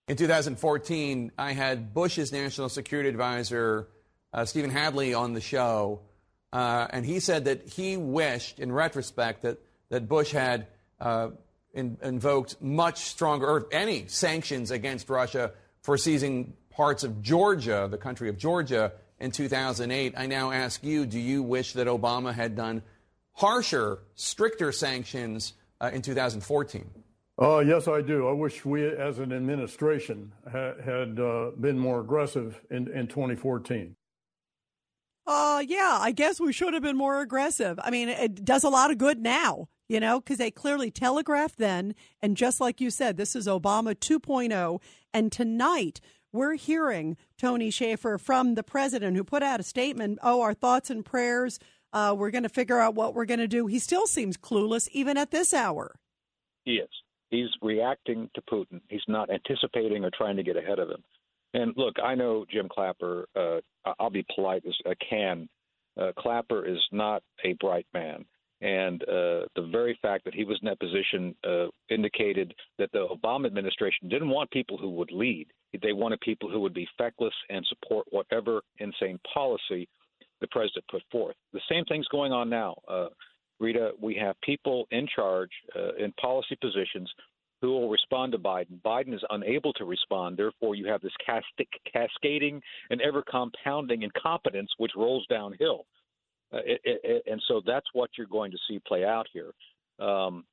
In 0.06 0.16
2014, 0.16 1.32
I 1.38 1.52
had 1.52 1.94
Bush's 1.94 2.30
national 2.30 2.68
security 2.68 3.08
advisor, 3.08 3.88
uh, 4.34 4.44
Stephen 4.44 4.68
Hadley, 4.68 5.14
on 5.14 5.32
the 5.32 5.40
show. 5.40 6.00
Uh, 6.54 6.86
and 6.90 7.04
he 7.04 7.18
said 7.18 7.46
that 7.46 7.68
he 7.68 7.96
wished, 7.96 8.60
in 8.60 8.70
retrospect, 8.70 9.42
that, 9.42 9.58
that 9.88 10.08
Bush 10.08 10.30
had 10.30 10.68
uh, 11.00 11.30
in, 11.72 11.98
invoked 12.00 12.62
much 12.62 13.00
stronger, 13.00 13.44
or 13.44 13.66
any 13.72 14.06
sanctions 14.06 14.70
against 14.70 15.10
Russia 15.10 15.50
for 15.82 15.98
seizing 15.98 16.54
parts 16.70 17.02
of 17.02 17.20
Georgia, 17.20 17.88
the 17.90 17.98
country 17.98 18.28
of 18.28 18.38
Georgia, 18.38 18.92
in 19.18 19.32
2008. 19.32 20.14
I 20.16 20.26
now 20.26 20.52
ask 20.52 20.84
you 20.84 21.06
do 21.06 21.18
you 21.18 21.42
wish 21.42 21.72
that 21.72 21.88
Obama 21.88 22.32
had 22.32 22.54
done 22.54 22.82
harsher, 23.32 23.98
stricter 24.14 24.70
sanctions 24.70 25.54
uh, 25.80 25.90
in 25.92 26.02
2014? 26.02 26.88
Uh, 27.36 27.58
yes, 27.58 27.88
I 27.88 28.00
do. 28.00 28.28
I 28.28 28.32
wish 28.32 28.64
we, 28.64 28.86
as 28.86 29.18
an 29.18 29.32
administration, 29.32 30.30
ha- 30.44 30.74
had 30.84 31.18
uh, 31.18 31.50
been 31.58 31.76
more 31.76 31.98
aggressive 31.98 32.60
in, 32.70 32.88
in 32.92 33.08
2014. 33.08 33.96
Uh, 35.26 35.62
yeah, 35.66 35.98
I 36.00 36.12
guess 36.12 36.38
we 36.38 36.52
should 36.52 36.74
have 36.74 36.82
been 36.82 36.96
more 36.96 37.20
aggressive. 37.20 37.78
I 37.82 37.90
mean, 37.90 38.08
it 38.08 38.44
does 38.44 38.64
a 38.64 38.68
lot 38.68 38.90
of 38.90 38.98
good 38.98 39.20
now, 39.20 39.68
you 39.88 39.98
know, 39.98 40.20
because 40.20 40.38
they 40.38 40.50
clearly 40.50 40.90
telegraphed 40.90 41.58
then. 41.58 41.94
And 42.20 42.36
just 42.36 42.60
like 42.60 42.80
you 42.80 42.90
said, 42.90 43.16
this 43.16 43.34
is 43.34 43.46
Obama 43.46 43.94
2.0. 43.94 44.80
And 45.14 45.32
tonight, 45.32 46.00
we're 46.32 46.56
hearing 46.56 47.16
Tony 47.38 47.70
Shaffer 47.70 48.18
from 48.18 48.54
the 48.54 48.62
president 48.62 49.16
who 49.16 49.24
put 49.24 49.42
out 49.42 49.60
a 49.60 49.62
statement 49.62 50.18
Oh, 50.22 50.42
our 50.42 50.52
thoughts 50.52 50.90
and 50.90 51.04
prayers. 51.04 51.58
Uh, 51.92 52.14
we're 52.16 52.32
going 52.32 52.42
to 52.42 52.48
figure 52.48 52.80
out 52.80 52.96
what 52.96 53.14
we're 53.14 53.24
going 53.24 53.38
to 53.38 53.48
do. 53.48 53.66
He 53.66 53.78
still 53.78 54.06
seems 54.06 54.36
clueless, 54.36 54.88
even 54.88 55.16
at 55.16 55.30
this 55.30 55.54
hour. 55.54 55.94
He 56.64 56.72
is. 56.72 56.88
He's 57.30 57.50
reacting 57.62 58.30
to 58.34 58.42
Putin. 58.42 58.80
He's 58.88 59.04
not 59.06 59.30
anticipating 59.30 60.04
or 60.04 60.10
trying 60.10 60.36
to 60.36 60.42
get 60.42 60.56
ahead 60.56 60.80
of 60.80 60.90
him. 60.90 61.04
And 61.54 61.72
look, 61.76 61.94
I 62.02 62.14
know 62.14 62.44
Jim 62.50 62.68
Clapper. 62.68 63.26
Uh, 63.34 63.60
I'll 63.98 64.10
be 64.10 64.26
polite 64.34 64.64
as 64.66 64.74
I 64.86 64.94
can. 65.08 65.48
Uh, 65.98 66.10
Clapper 66.18 66.66
is 66.66 66.80
not 66.92 67.22
a 67.44 67.52
bright 67.54 67.86
man. 67.94 68.24
And 68.60 69.02
uh, 69.02 69.46
the 69.56 69.68
very 69.70 69.98
fact 70.00 70.24
that 70.24 70.34
he 70.34 70.44
was 70.44 70.58
in 70.62 70.66
that 70.66 70.80
position 70.80 71.34
uh, 71.46 71.66
indicated 71.90 72.54
that 72.78 72.90
the 72.92 73.06
Obama 73.06 73.46
administration 73.46 74.08
didn't 74.08 74.30
want 74.30 74.50
people 74.50 74.78
who 74.78 74.90
would 74.90 75.12
lead. 75.12 75.46
They 75.82 75.92
wanted 75.92 76.20
people 76.20 76.50
who 76.50 76.60
would 76.60 76.74
be 76.74 76.88
feckless 76.96 77.34
and 77.50 77.64
support 77.66 78.06
whatever 78.10 78.62
insane 78.78 79.18
policy 79.32 79.88
the 80.40 80.46
president 80.48 80.84
put 80.90 81.02
forth. 81.12 81.36
The 81.52 81.60
same 81.70 81.84
thing's 81.84 82.08
going 82.08 82.32
on 82.32 82.48
now. 82.48 82.76
Uh, 82.88 83.08
Rita, 83.60 83.92
we 84.00 84.14
have 84.16 84.34
people 84.42 84.86
in 84.90 85.06
charge 85.14 85.50
uh, 85.76 85.94
in 86.02 86.12
policy 86.12 86.56
positions 86.60 87.12
who 87.64 87.72
will 87.72 87.88
respond 87.88 88.32
to 88.32 88.38
Biden. 88.38 88.78
Biden 88.84 89.14
is 89.14 89.22
unable 89.30 89.72
to 89.74 89.86
respond. 89.86 90.36
Therefore, 90.36 90.74
you 90.74 90.86
have 90.86 91.00
this 91.00 91.12
cascading 91.90 92.60
and 92.90 93.00
ever 93.00 93.22
compounding 93.22 94.02
incompetence, 94.02 94.70
which 94.76 94.92
rolls 94.94 95.24
downhill. 95.30 95.86
Uh, 96.52 96.58
it, 96.66 96.80
it, 96.84 97.22
and 97.26 97.42
so 97.48 97.62
that's 97.66 97.86
what 97.94 98.10
you're 98.18 98.26
going 98.26 98.50
to 98.50 98.58
see 98.68 98.78
play 98.86 99.04
out 99.04 99.26
here. 99.32 99.52
Um, 99.98 100.44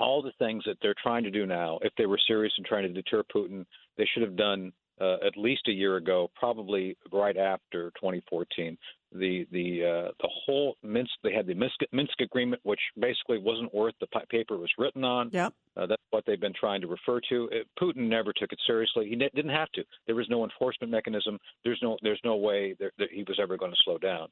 all 0.00 0.20
the 0.20 0.32
things 0.40 0.64
that 0.66 0.78
they're 0.82 0.94
trying 1.00 1.22
to 1.22 1.30
do 1.30 1.46
now, 1.46 1.78
if 1.82 1.92
they 1.96 2.06
were 2.06 2.18
serious 2.26 2.52
in 2.58 2.64
trying 2.64 2.82
to 2.82 2.92
deter 2.92 3.22
Putin, 3.34 3.64
they 3.96 4.08
should 4.12 4.24
have 4.24 4.36
done 4.36 4.72
uh, 5.00 5.16
at 5.24 5.36
least 5.36 5.62
a 5.68 5.72
year 5.72 5.96
ago, 5.96 6.30
probably 6.34 6.96
right 7.12 7.36
after 7.36 7.90
2014. 7.96 8.76
The 9.12 9.46
the 9.52 9.84
uh, 9.84 10.12
the 10.20 10.28
whole 10.28 10.76
Minsk 10.82 11.12
they 11.22 11.32
had 11.32 11.46
the 11.46 11.54
Minsk, 11.54 11.76
Minsk 11.92 12.20
agreement, 12.20 12.60
which 12.64 12.80
basically 13.00 13.38
wasn't 13.38 13.72
worth 13.72 13.94
the 14.00 14.06
paper 14.28 14.54
it 14.54 14.60
was 14.60 14.70
written 14.76 15.02
on. 15.02 15.30
Yep. 15.32 15.54
Uh, 15.78 15.86
that's 15.86 16.02
what 16.10 16.24
they've 16.26 16.40
been 16.40 16.52
trying 16.52 16.82
to 16.82 16.88
refer 16.88 17.18
to. 17.30 17.48
It, 17.50 17.66
Putin 17.80 18.08
never 18.08 18.34
took 18.34 18.52
it 18.52 18.58
seriously. 18.66 19.08
He 19.08 19.16
ne- 19.16 19.30
didn't 19.34 19.52
have 19.52 19.70
to. 19.72 19.84
There 20.06 20.14
was 20.14 20.28
no 20.28 20.44
enforcement 20.44 20.90
mechanism. 20.90 21.38
There's 21.64 21.78
no 21.82 21.96
there's 22.02 22.20
no 22.22 22.36
way 22.36 22.74
that, 22.80 22.90
that 22.98 23.08
he 23.10 23.24
was 23.26 23.38
ever 23.42 23.56
going 23.56 23.72
to 23.72 23.78
slow 23.82 23.96
down. 23.96 24.28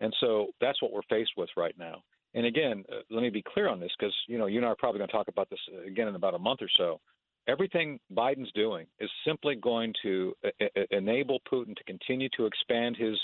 And 0.00 0.12
so 0.20 0.48
that's 0.60 0.82
what 0.82 0.92
we're 0.92 1.02
faced 1.08 1.32
with 1.36 1.50
right 1.56 1.74
now. 1.78 2.02
And 2.34 2.46
again, 2.46 2.84
uh, 2.92 3.02
let 3.10 3.22
me 3.22 3.30
be 3.30 3.42
clear 3.42 3.68
on 3.68 3.78
this 3.78 3.92
because 3.96 4.14
you 4.26 4.38
know 4.38 4.46
you 4.46 4.58
and 4.58 4.66
I 4.66 4.70
are 4.70 4.76
probably 4.76 4.98
going 4.98 5.08
to 5.08 5.16
talk 5.16 5.28
about 5.28 5.48
this 5.50 5.60
again 5.86 6.08
in 6.08 6.16
about 6.16 6.34
a 6.34 6.38
month 6.38 6.62
or 6.62 6.68
so 6.76 7.00
everything 7.48 7.98
Biden's 8.14 8.50
doing 8.54 8.86
is 8.98 9.10
simply 9.26 9.54
going 9.56 9.92
to 10.02 10.34
enable 10.90 11.40
Putin 11.50 11.76
to 11.76 11.84
continue 11.84 12.28
to 12.36 12.46
expand 12.46 12.96
his 12.96 13.18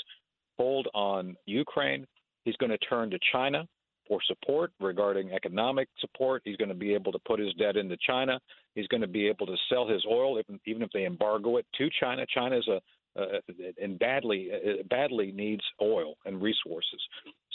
hold 0.59 0.89
on 0.95 1.37
Ukraine. 1.47 2.07
He's 2.45 2.57
going 2.57 2.70
to 2.70 2.79
turn 2.79 3.11
to 3.11 3.18
China 3.33 3.66
for 4.09 4.18
support 4.27 4.73
regarding 4.81 5.33
economic 5.33 5.89
support. 5.99 6.43
He's 6.45 6.57
going 6.57 6.68
to 6.68 6.75
be 6.75 6.93
able 6.95 7.12
to 7.12 7.18
put 7.27 7.39
his 7.39 7.55
debt 7.55 7.77
into 7.77 7.97
China. 8.07 8.41
He's 8.75 8.89
going 8.89 9.01
to 9.01 9.07
be 9.07 9.29
able 9.29 9.47
to 9.47 9.57
sell 9.68 9.87
his 9.87 10.05
oil, 10.11 10.41
even 10.66 10.83
if 10.83 10.91
they 10.93 11.07
embargo 11.07 11.59
it, 11.59 11.66
to 11.79 11.89
China. 12.01 12.25
China 12.35 12.59
is 12.59 12.68
a 12.68 12.81
uh, 13.14 13.41
and 13.81 13.99
badly 13.99 14.49
uh, 14.53 14.83
badly 14.89 15.33
needs 15.33 15.62
oil 15.83 16.14
and 16.25 16.41
resources. 16.41 16.99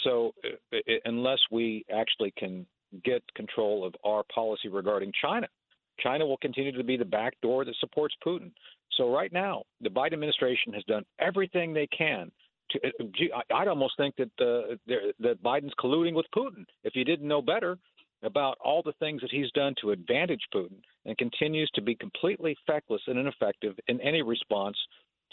So 0.04 0.32
uh, 0.72 0.78
unless 1.06 1.40
we 1.52 1.84
actually 1.92 2.32
can 2.38 2.68
get 3.04 3.24
control 3.36 3.84
of 3.84 3.96
our 4.04 4.24
policy 4.34 4.70
regarding 4.70 5.12
China, 5.20 5.48
China 6.00 6.26
will 6.26 6.38
continue 6.38 6.72
to 6.72 6.84
be 6.84 6.98
the 6.98 7.06
back 7.06 7.34
door 7.42 7.66
that 7.66 7.76
supports 7.80 8.16
Putin. 8.26 8.52
So 8.98 9.14
right 9.14 9.32
now, 9.32 9.64
the 9.82 9.90
Biden 9.90 10.14
administration 10.14 10.74
has 10.74 10.84
done 10.86 11.04
everything 11.20 11.74
they 11.74 11.88
can. 11.88 12.32
To, 12.72 12.80
uh, 12.84 13.42
I'd 13.56 13.68
almost 13.68 13.96
think 13.98 14.16
that 14.18 14.32
uh, 14.42 14.76
that 15.20 15.42
Biden's 15.44 15.74
colluding 15.80 16.14
with 16.14 16.26
Putin. 16.36 16.66
If 16.84 16.96
you 16.96 17.06
didn't 17.06 17.28
know 17.28 17.42
better 17.42 17.78
about 18.24 18.58
all 18.64 18.82
the 18.84 18.94
things 18.94 19.22
that 19.22 19.32
he's 19.32 19.52
done 19.52 19.76
to 19.80 19.92
advantage 19.92 20.42
Putin, 20.54 20.82
and 21.06 21.18
continues 21.18 21.70
to 21.74 21.82
be 21.82 21.96
completely 21.96 22.56
feckless 22.68 23.02
and 23.08 23.18
ineffective 23.18 23.76
in 23.88 24.00
any 24.02 24.22
response 24.22 24.78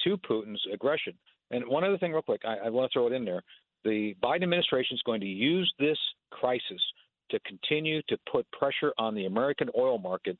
to 0.04 0.16
Putin's 0.18 0.62
aggression. 0.72 1.14
And 1.50 1.66
one 1.66 1.84
other 1.84 1.98
thing, 1.98 2.12
real 2.12 2.22
quick, 2.22 2.42
I, 2.44 2.66
I 2.66 2.70
want 2.70 2.90
to 2.90 2.96
throw 2.96 3.06
it 3.06 3.12
in 3.12 3.24
there. 3.24 3.42
The 3.84 4.14
Biden 4.22 4.44
administration 4.44 4.94
is 4.94 5.02
going 5.04 5.20
to 5.20 5.26
use 5.26 5.72
this 5.78 5.98
crisis 6.30 6.80
to 7.30 7.40
continue 7.40 8.02
to 8.08 8.16
put 8.30 8.50
pressure 8.52 8.92
on 8.98 9.14
the 9.14 9.26
American 9.26 9.68
oil 9.76 9.98
market 9.98 10.36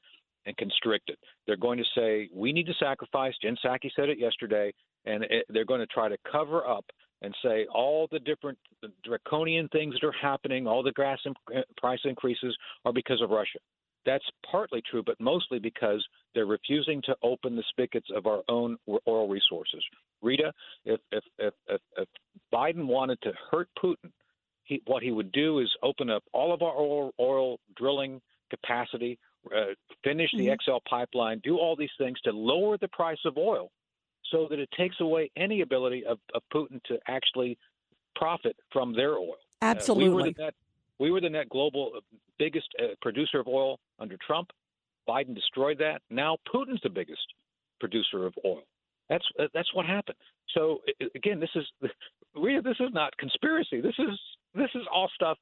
and 0.47 0.57
constrict 0.57 1.09
it. 1.09 1.19
They're 1.47 1.57
going 1.57 1.79
to 1.79 1.85
say, 1.97 2.29
we 2.35 2.53
need 2.53 2.67
to 2.67 2.75
sacrifice. 2.79 3.33
Jen 3.43 3.57
Psaki 3.65 3.91
said 3.97 4.09
it 4.09 4.19
yesterday, 4.19 4.73
and 5.07 5.25
it, 5.25 5.47
they're 5.49 5.65
going 5.65 5.81
to 5.81 5.87
try 5.87 6.09
to 6.09 6.17
cover 6.31 6.67
up 6.67 6.85
and 7.23 7.35
say 7.43 7.67
all 7.75 8.07
the 8.13 8.19
different 8.19 8.59
draconian 9.05 9.69
things 9.69 9.95
that 9.95 10.07
are 10.07 10.15
happening, 10.21 10.67
all 10.67 10.83
the 10.83 10.93
gas 10.93 11.19
imp- 11.25 11.39
uh, 11.57 11.61
price 11.79 12.01
increases 12.05 12.55
are 12.85 12.93
because 12.93 13.23
of 13.23 13.31
Russia. 13.31 13.59
That's 14.05 14.25
partly 14.51 14.83
true, 14.91 15.03
but 15.05 15.19
mostly 15.19 15.59
because 15.59 16.07
they're 16.35 16.45
refusing 16.45 17.01
to 17.07 17.17
open 17.23 17.57
the 17.57 17.65
spigots 17.71 18.09
of 18.15 18.27
our 18.27 18.43
own 18.49 18.77
oil 19.09 19.29
resources. 19.29 19.83
Rita, 20.21 20.53
if 20.85 21.01
if, 21.11 21.25
if, 21.39 21.81
if 21.97 22.09
Biden 22.53 22.87
wanted 22.87 23.19
to 23.23 23.33
hurt 23.51 23.71
Putin, 23.83 24.11
he, 24.65 24.83
what 24.87 25.03
he 25.03 25.13
would 25.13 25.33
do 25.33 25.61
is 25.61 25.71
open 25.83 26.11
up 26.11 26.23
all 26.33 26.53
of 26.53 26.63
our 26.63 26.77
oil, 26.77 27.13
oil 27.21 27.59
drilling 27.77 28.21
capacity, 28.51 29.19
uh, 29.55 29.75
finish 30.03 30.31
the 30.33 30.47
mm-hmm. 30.47 30.73
XL 30.73 30.79
pipeline, 30.89 31.41
do 31.45 31.59
all 31.59 31.77
these 31.77 31.91
things 31.99 32.19
to 32.25 32.33
lower 32.33 32.79
the 32.79 32.89
price 32.89 33.19
of 33.25 33.37
oil 33.37 33.71
so 34.31 34.47
that 34.49 34.59
it 34.59 34.69
takes 34.77 34.97
away 35.01 35.31
any 35.37 35.61
ability 35.61 36.05
of, 36.07 36.19
of 36.35 36.43
Putin 36.53 36.83
to 36.85 36.99
actually 37.09 37.59
profit 38.17 38.57
from 38.73 38.95
their 38.95 39.15
oil. 39.15 39.37
Absolutely. 39.61 40.07
Uh, 40.07 40.09
we, 40.09 40.15
were 40.15 40.23
the 40.23 40.43
net, 40.43 40.55
we 40.99 41.11
were 41.11 41.21
the 41.21 41.31
net 41.31 41.49
global 41.49 41.93
uh, 41.97 42.01
biggest 42.39 42.69
uh, 42.81 42.95
producer 43.03 43.41
of 43.41 43.47
oil 43.47 43.79
under 43.99 44.17
Trump. 44.27 44.51
Biden 45.09 45.35
destroyed 45.35 45.79
that. 45.79 46.01
Now 46.11 46.39
Putin's 46.53 46.81
the 46.83 46.91
biggest 46.91 47.23
producer 47.81 48.27
of 48.27 48.35
oil. 48.45 48.63
That's 49.09 49.25
uh, 49.39 49.49
that's 49.53 49.73
what 49.75 49.85
happened. 49.85 50.17
So 50.57 50.81
again, 51.15 51.41
this 51.41 51.51
is 51.55 51.65
Rita. 52.35 52.63
This 52.63 52.81
is 52.81 52.91
not 52.93 53.17
conspiracy. 53.19 53.81
This 53.81 53.95
is 53.99 54.19
this 54.55 54.71
is 54.75 54.83
all 54.93 55.11
stuff 55.15 55.39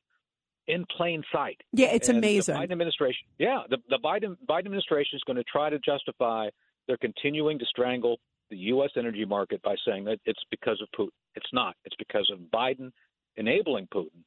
in 0.66 0.84
plain 0.96 1.22
sight. 1.32 1.60
Yeah, 1.72 1.88
it's 1.88 2.08
and 2.08 2.18
amazing. 2.18 2.54
The 2.54 2.60
Biden 2.60 2.72
administration, 2.72 3.26
yeah, 3.38 3.62
the, 3.68 3.78
the 3.88 3.98
Biden 3.98 4.36
Biden 4.48 4.66
administration 4.66 5.16
is 5.16 5.22
going 5.26 5.36
to 5.36 5.44
try 5.44 5.70
to 5.70 5.78
justify 5.78 6.48
their 6.86 6.96
continuing 6.96 7.58
to 7.58 7.64
strangle 7.66 8.18
the 8.50 8.56
U.S. 8.56 8.90
energy 8.96 9.24
market 9.24 9.62
by 9.62 9.74
saying 9.86 10.04
that 10.04 10.18
it's 10.24 10.42
because 10.50 10.80
of 10.82 10.88
Putin. 10.98 11.12
It's 11.34 11.52
not. 11.52 11.74
It's 11.84 11.96
because 11.98 12.30
of 12.32 12.38
Biden 12.52 12.92
enabling 13.36 13.88
Putin, 13.92 14.22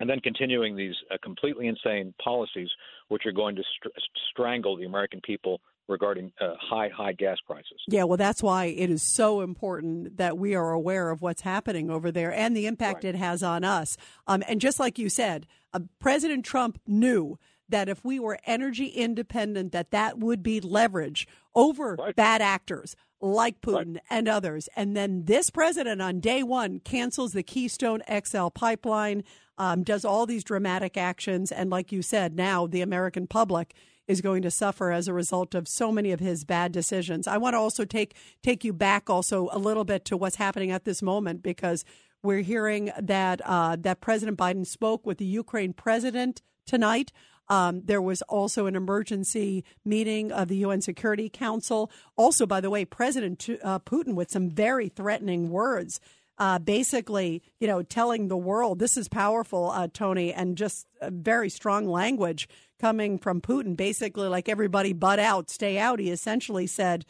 and 0.00 0.08
then 0.08 0.20
continuing 0.20 0.76
these 0.76 0.94
uh, 1.12 1.16
completely 1.22 1.66
insane 1.66 2.14
policies, 2.22 2.68
which 3.08 3.26
are 3.26 3.32
going 3.32 3.56
to 3.56 3.62
str- 3.76 3.88
strangle 4.30 4.76
the 4.76 4.84
American 4.84 5.20
people 5.22 5.60
regarding 5.88 6.32
uh, 6.40 6.54
high, 6.60 6.88
high 6.88 7.12
gas 7.12 7.38
prices. 7.46 7.80
Yeah, 7.88 8.04
well, 8.04 8.16
that's 8.16 8.42
why 8.42 8.66
it 8.66 8.90
is 8.90 9.02
so 9.02 9.40
important 9.40 10.18
that 10.18 10.38
we 10.38 10.54
are 10.54 10.70
aware 10.70 11.10
of 11.10 11.22
what's 11.22 11.42
happening 11.42 11.90
over 11.90 12.12
there 12.12 12.32
and 12.32 12.56
the 12.56 12.66
impact 12.66 13.04
right. 13.04 13.14
it 13.14 13.18
has 13.18 13.42
on 13.42 13.64
us. 13.64 13.96
Um, 14.26 14.42
and 14.46 14.60
just 14.60 14.78
like 14.78 14.98
you 14.98 15.08
said, 15.08 15.46
uh, 15.72 15.80
President 15.98 16.44
Trump 16.44 16.80
knew 16.86 17.38
that 17.68 17.88
if 17.88 18.04
we 18.04 18.18
were 18.18 18.38
energy 18.46 18.86
independent, 18.86 19.72
that 19.72 19.90
that 19.90 20.18
would 20.18 20.42
be 20.42 20.60
leverage 20.60 21.26
over 21.54 21.96
right. 21.98 22.16
bad 22.16 22.40
actors 22.40 22.96
like 23.20 23.60
Putin 23.60 23.94
right. 23.94 24.02
and 24.10 24.28
others. 24.28 24.68
And 24.76 24.96
then 24.96 25.24
this 25.24 25.50
president 25.50 26.00
on 26.00 26.20
day 26.20 26.42
one 26.42 26.80
cancels 26.80 27.32
the 27.32 27.42
Keystone 27.42 28.02
XL 28.24 28.48
pipeline, 28.48 29.24
um, 29.58 29.82
does 29.82 30.04
all 30.04 30.24
these 30.24 30.44
dramatic 30.44 30.96
actions, 30.96 31.50
and 31.50 31.68
like 31.68 31.90
you 31.90 32.00
said, 32.00 32.36
now 32.36 32.66
the 32.66 32.80
American 32.80 33.26
public 33.26 33.74
is 34.08 34.22
going 34.22 34.42
to 34.42 34.50
suffer 34.50 34.90
as 34.90 35.06
a 35.06 35.12
result 35.12 35.54
of 35.54 35.68
so 35.68 35.92
many 35.92 36.10
of 36.10 36.18
his 36.18 36.44
bad 36.44 36.72
decisions. 36.72 37.28
I 37.28 37.36
want 37.36 37.54
to 37.54 37.58
also 37.58 37.84
take 37.84 38.16
take 38.42 38.64
you 38.64 38.72
back 38.72 39.08
also 39.08 39.48
a 39.52 39.58
little 39.58 39.84
bit 39.84 40.04
to 40.06 40.16
what's 40.16 40.36
happening 40.36 40.70
at 40.70 40.84
this 40.84 41.02
moment 41.02 41.42
because 41.42 41.84
we're 42.22 42.40
hearing 42.40 42.90
that 42.98 43.40
uh, 43.44 43.76
that 43.76 44.00
President 44.00 44.38
Biden 44.38 44.66
spoke 44.66 45.06
with 45.06 45.18
the 45.18 45.26
Ukraine 45.26 45.74
president 45.74 46.42
tonight. 46.66 47.12
Um, 47.50 47.82
there 47.84 48.02
was 48.02 48.20
also 48.22 48.66
an 48.66 48.76
emergency 48.76 49.64
meeting 49.84 50.32
of 50.32 50.48
the 50.48 50.56
UN 50.56 50.82
Security 50.82 51.30
Council. 51.30 51.90
Also, 52.16 52.44
by 52.44 52.60
the 52.60 52.68
way, 52.68 52.84
President 52.84 53.48
uh, 53.62 53.78
Putin 53.78 54.14
with 54.14 54.30
some 54.30 54.50
very 54.50 54.88
threatening 54.88 55.48
words 55.48 56.00
uh, 56.38 56.58
basically, 56.58 57.42
you 57.58 57.66
know, 57.66 57.82
telling 57.82 58.28
the 58.28 58.36
world 58.36 58.78
this 58.78 58.96
is 58.96 59.08
powerful, 59.08 59.70
uh, 59.70 59.88
Tony, 59.92 60.32
and 60.32 60.56
just 60.56 60.86
very 61.02 61.48
strong 61.50 61.86
language 61.86 62.48
coming 62.78 63.18
from 63.18 63.40
Putin. 63.40 63.76
Basically, 63.76 64.28
like 64.28 64.48
everybody, 64.48 64.92
butt 64.92 65.18
out, 65.18 65.50
stay 65.50 65.78
out. 65.78 65.98
He 65.98 66.10
essentially 66.10 66.66
said 66.66 67.04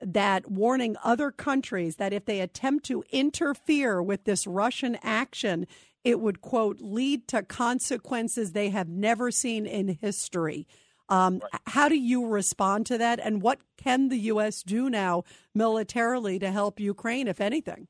that 0.00 0.50
warning 0.50 0.96
other 1.04 1.30
countries 1.30 1.96
that 1.96 2.12
if 2.12 2.24
they 2.24 2.40
attempt 2.40 2.86
to 2.86 3.04
interfere 3.10 4.02
with 4.02 4.24
this 4.24 4.46
Russian 4.46 4.98
action, 5.02 5.66
it 6.04 6.20
would, 6.20 6.40
quote, 6.40 6.80
lead 6.80 7.28
to 7.28 7.42
consequences 7.42 8.52
they 8.52 8.70
have 8.70 8.88
never 8.88 9.30
seen 9.30 9.66
in 9.66 9.98
history. 10.00 10.66
Um, 11.10 11.40
right. 11.40 11.60
How 11.66 11.88
do 11.88 11.96
you 11.96 12.26
respond 12.26 12.86
to 12.86 12.98
that? 12.98 13.20
And 13.22 13.42
what 13.42 13.60
can 13.76 14.08
the 14.08 14.18
U.S. 14.18 14.62
do 14.62 14.88
now 14.88 15.24
militarily 15.54 16.38
to 16.38 16.50
help 16.50 16.80
Ukraine, 16.80 17.28
if 17.28 17.40
anything? 17.40 17.88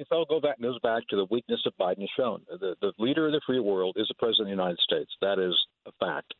if 0.00 0.08
I'll 0.10 0.24
go 0.24 0.40
back, 0.40 0.58
goes 0.60 0.78
back 0.82 1.06
to 1.08 1.16
the 1.16 1.26
weakness 1.30 1.60
of 1.66 1.74
Biden 1.78 2.00
has 2.00 2.08
shown. 2.16 2.40
The, 2.48 2.74
the 2.80 2.92
leader 2.98 3.26
of 3.26 3.32
the 3.32 3.40
free 3.46 3.60
world 3.60 3.96
is 3.98 4.08
the 4.08 4.14
president 4.14 4.48
of 4.50 4.56
the 4.56 4.62
United 4.62 4.78
States. 4.78 5.10
That 5.20 5.38
is 5.38 5.54
a 5.86 5.92
fact. 6.00 6.32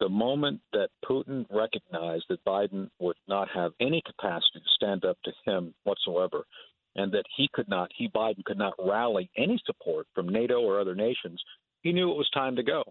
The 0.00 0.08
moment 0.08 0.60
that 0.72 0.88
Putin 1.04 1.46
recognized 1.50 2.24
that 2.30 2.44
Biden 2.44 2.88
would 2.98 3.16
not 3.28 3.48
have 3.50 3.72
any 3.80 4.02
capacity 4.06 4.60
to 4.60 4.74
stand 4.74 5.04
up 5.04 5.18
to 5.24 5.32
him 5.44 5.74
whatsoever, 5.84 6.44
and 6.96 7.12
that 7.12 7.24
he 7.36 7.48
could 7.52 7.68
not, 7.68 7.90
he 7.96 8.08
Biden 8.08 8.44
could 8.44 8.58
not 8.58 8.74
rally 8.78 9.30
any 9.36 9.60
support 9.66 10.06
from 10.14 10.28
NATO 10.28 10.60
or 10.60 10.80
other 10.80 10.94
nations, 10.94 11.40
he 11.82 11.92
knew 11.92 12.10
it 12.10 12.16
was 12.16 12.28
time 12.30 12.56
to 12.56 12.62
go. 12.62 12.82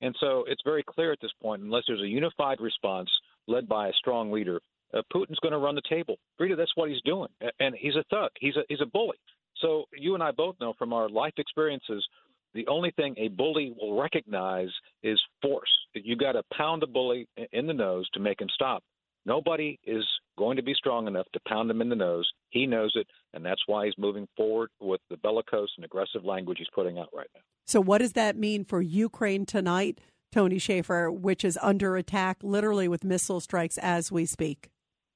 And 0.00 0.14
so 0.20 0.44
it's 0.48 0.62
very 0.64 0.82
clear 0.82 1.12
at 1.12 1.20
this 1.20 1.32
point, 1.40 1.62
unless 1.62 1.84
there's 1.86 2.00
a 2.00 2.08
unified 2.08 2.60
response 2.60 3.10
led 3.46 3.68
by 3.68 3.88
a 3.88 3.92
strong 3.94 4.32
leader, 4.32 4.60
uh, 4.94 5.02
Putin's 5.14 5.38
going 5.40 5.52
to 5.52 5.58
run 5.58 5.74
the 5.74 5.82
table. 5.88 6.16
Rita, 6.38 6.56
that's 6.56 6.76
what 6.76 6.90
he's 6.90 7.00
doing, 7.02 7.28
and 7.60 7.74
he's 7.76 7.96
a 7.96 8.04
thug. 8.10 8.30
He's 8.38 8.56
a 8.56 8.62
he's 8.68 8.80
a 8.80 8.86
bully. 8.86 9.16
So 9.60 9.84
you 9.96 10.14
and 10.14 10.22
I 10.22 10.32
both 10.32 10.56
know 10.60 10.74
from 10.78 10.92
our 10.92 11.08
life 11.08 11.34
experiences, 11.38 12.04
the 12.54 12.66
only 12.68 12.90
thing 12.92 13.14
a 13.18 13.28
bully 13.28 13.74
will 13.78 14.00
recognize 14.00 14.68
is 15.02 15.20
force. 15.40 15.70
You 15.94 16.16
got 16.16 16.32
to 16.32 16.42
pound 16.56 16.82
a 16.82 16.86
bully 16.86 17.26
in 17.52 17.66
the 17.66 17.72
nose 17.72 18.08
to 18.14 18.20
make 18.20 18.40
him 18.40 18.48
stop. 18.54 18.82
Nobody 19.24 19.78
is 19.84 20.04
going 20.36 20.56
to 20.56 20.62
be 20.62 20.74
strong 20.74 21.06
enough 21.06 21.26
to 21.32 21.40
pound 21.46 21.70
him 21.70 21.80
in 21.80 21.88
the 21.88 21.96
nose. 21.96 22.28
He 22.50 22.66
knows 22.66 22.92
it, 22.96 23.06
and 23.32 23.44
that's 23.44 23.62
why 23.66 23.86
he's 23.86 23.94
moving 23.96 24.26
forward 24.36 24.70
with 24.80 25.00
the 25.10 25.16
bellicose 25.16 25.70
and 25.76 25.84
aggressive 25.84 26.24
language 26.24 26.58
he's 26.58 26.66
putting 26.74 26.98
out 26.98 27.08
right 27.14 27.28
now. 27.34 27.40
So, 27.66 27.80
what 27.80 27.98
does 27.98 28.14
that 28.14 28.36
mean 28.36 28.64
for 28.64 28.82
Ukraine 28.82 29.46
tonight, 29.46 30.00
Tony 30.32 30.58
Shaffer, 30.58 31.10
which 31.10 31.44
is 31.44 31.58
under 31.62 31.96
attack 31.96 32.38
literally 32.42 32.88
with 32.88 33.04
missile 33.04 33.40
strikes 33.40 33.78
as 33.78 34.10
we 34.10 34.26
speak? 34.26 34.71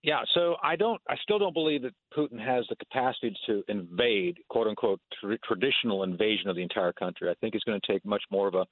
Yeah, 0.06 0.20
so 0.34 0.54
I 0.62 0.76
don't, 0.76 1.00
I 1.08 1.16
still 1.24 1.40
don't 1.40 1.52
believe 1.52 1.82
that 1.82 1.92
Putin 2.16 2.38
has 2.38 2.64
the 2.68 2.76
capacity 2.76 3.36
to 3.46 3.64
invade, 3.66 4.38
quote 4.48 4.68
unquote, 4.68 5.00
tr- 5.20 5.34
traditional 5.44 6.04
invasion 6.04 6.48
of 6.48 6.54
the 6.54 6.62
entire 6.62 6.92
country. 6.92 7.28
I 7.28 7.34
think 7.40 7.54
he's 7.54 7.64
going 7.64 7.80
to 7.80 7.92
take 7.92 8.04
much 8.04 8.22
more 8.30 8.46
of 8.46 8.54
a, 8.54 8.64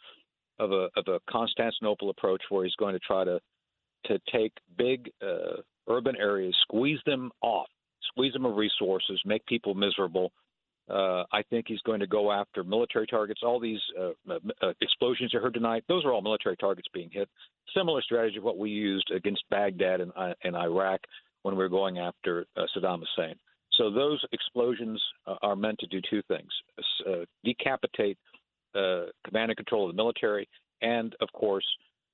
of 0.61 0.70
a, 0.70 0.89
of 0.97 1.09
a 1.09 1.19
Constantinople 1.28 2.11
approach, 2.11 2.40
where 2.51 2.62
he's 2.62 2.77
going 2.77 2.93
to 2.93 3.01
try 3.01 3.24
to, 3.24 3.40
to 4.06 4.20
take 4.32 4.52
big 4.78 5.11
uh, 5.20 5.62
urban 5.89 6.15
areas, 6.16 6.55
squeeze 6.62 7.01
them 7.05 7.32
off, 7.40 7.66
squeeze 8.12 8.32
them 8.32 8.47
of 8.47 8.55
resources, 8.55 9.20
make 9.27 9.44
people 9.47 9.74
miserable. 9.74 10.31
Uh, 10.89 11.24
I 11.32 11.43
think 11.48 11.65
he's 11.66 11.81
going 11.81 12.01
to 12.01 12.06
go 12.06 12.31
after 12.31 12.62
military 12.62 13.06
targets. 13.06 13.40
All 13.43 13.59
these 13.59 13.81
uh, 13.98 14.11
uh, 14.31 14.73
explosions 14.82 15.32
you 15.32 15.40
heard 15.40 15.55
tonight, 15.55 15.82
those 15.89 16.05
are 16.05 16.12
all 16.12 16.23
military 16.23 16.56
targets 16.59 16.86
being 16.93 17.11
hit. 17.11 17.28
Similar 17.74 18.02
strategy 18.02 18.36
of 18.36 18.44
what 18.44 18.59
we 18.59 18.70
used 18.70 19.11
against 19.11 19.43
Baghdad 19.51 20.01
and, 20.01 20.12
uh, 20.15 20.35
and 20.44 20.55
Iraq 20.55 21.01
when 21.44 21.54
we 21.54 21.62
were 21.62 21.68
going 21.68 21.98
after 21.98 22.46
uh, 22.56 22.62
Saddam 22.74 23.00
Hussein. 23.00 23.36
So 23.74 23.90
those 23.90 24.24
explosions 24.32 25.00
uh, 25.26 25.36
are 25.42 25.56
meant 25.56 25.78
to 25.80 25.86
do 25.86 26.00
two 26.10 26.22
things: 26.26 26.48
uh, 27.06 27.24
decapitate 27.44 28.18
uh, 28.74 29.06
command 29.24 29.50
and 29.50 29.56
control 29.56 29.88
of 29.88 29.94
the 29.94 29.96
military, 29.96 30.48
and 30.82 31.14
of 31.20 31.28
course, 31.32 31.64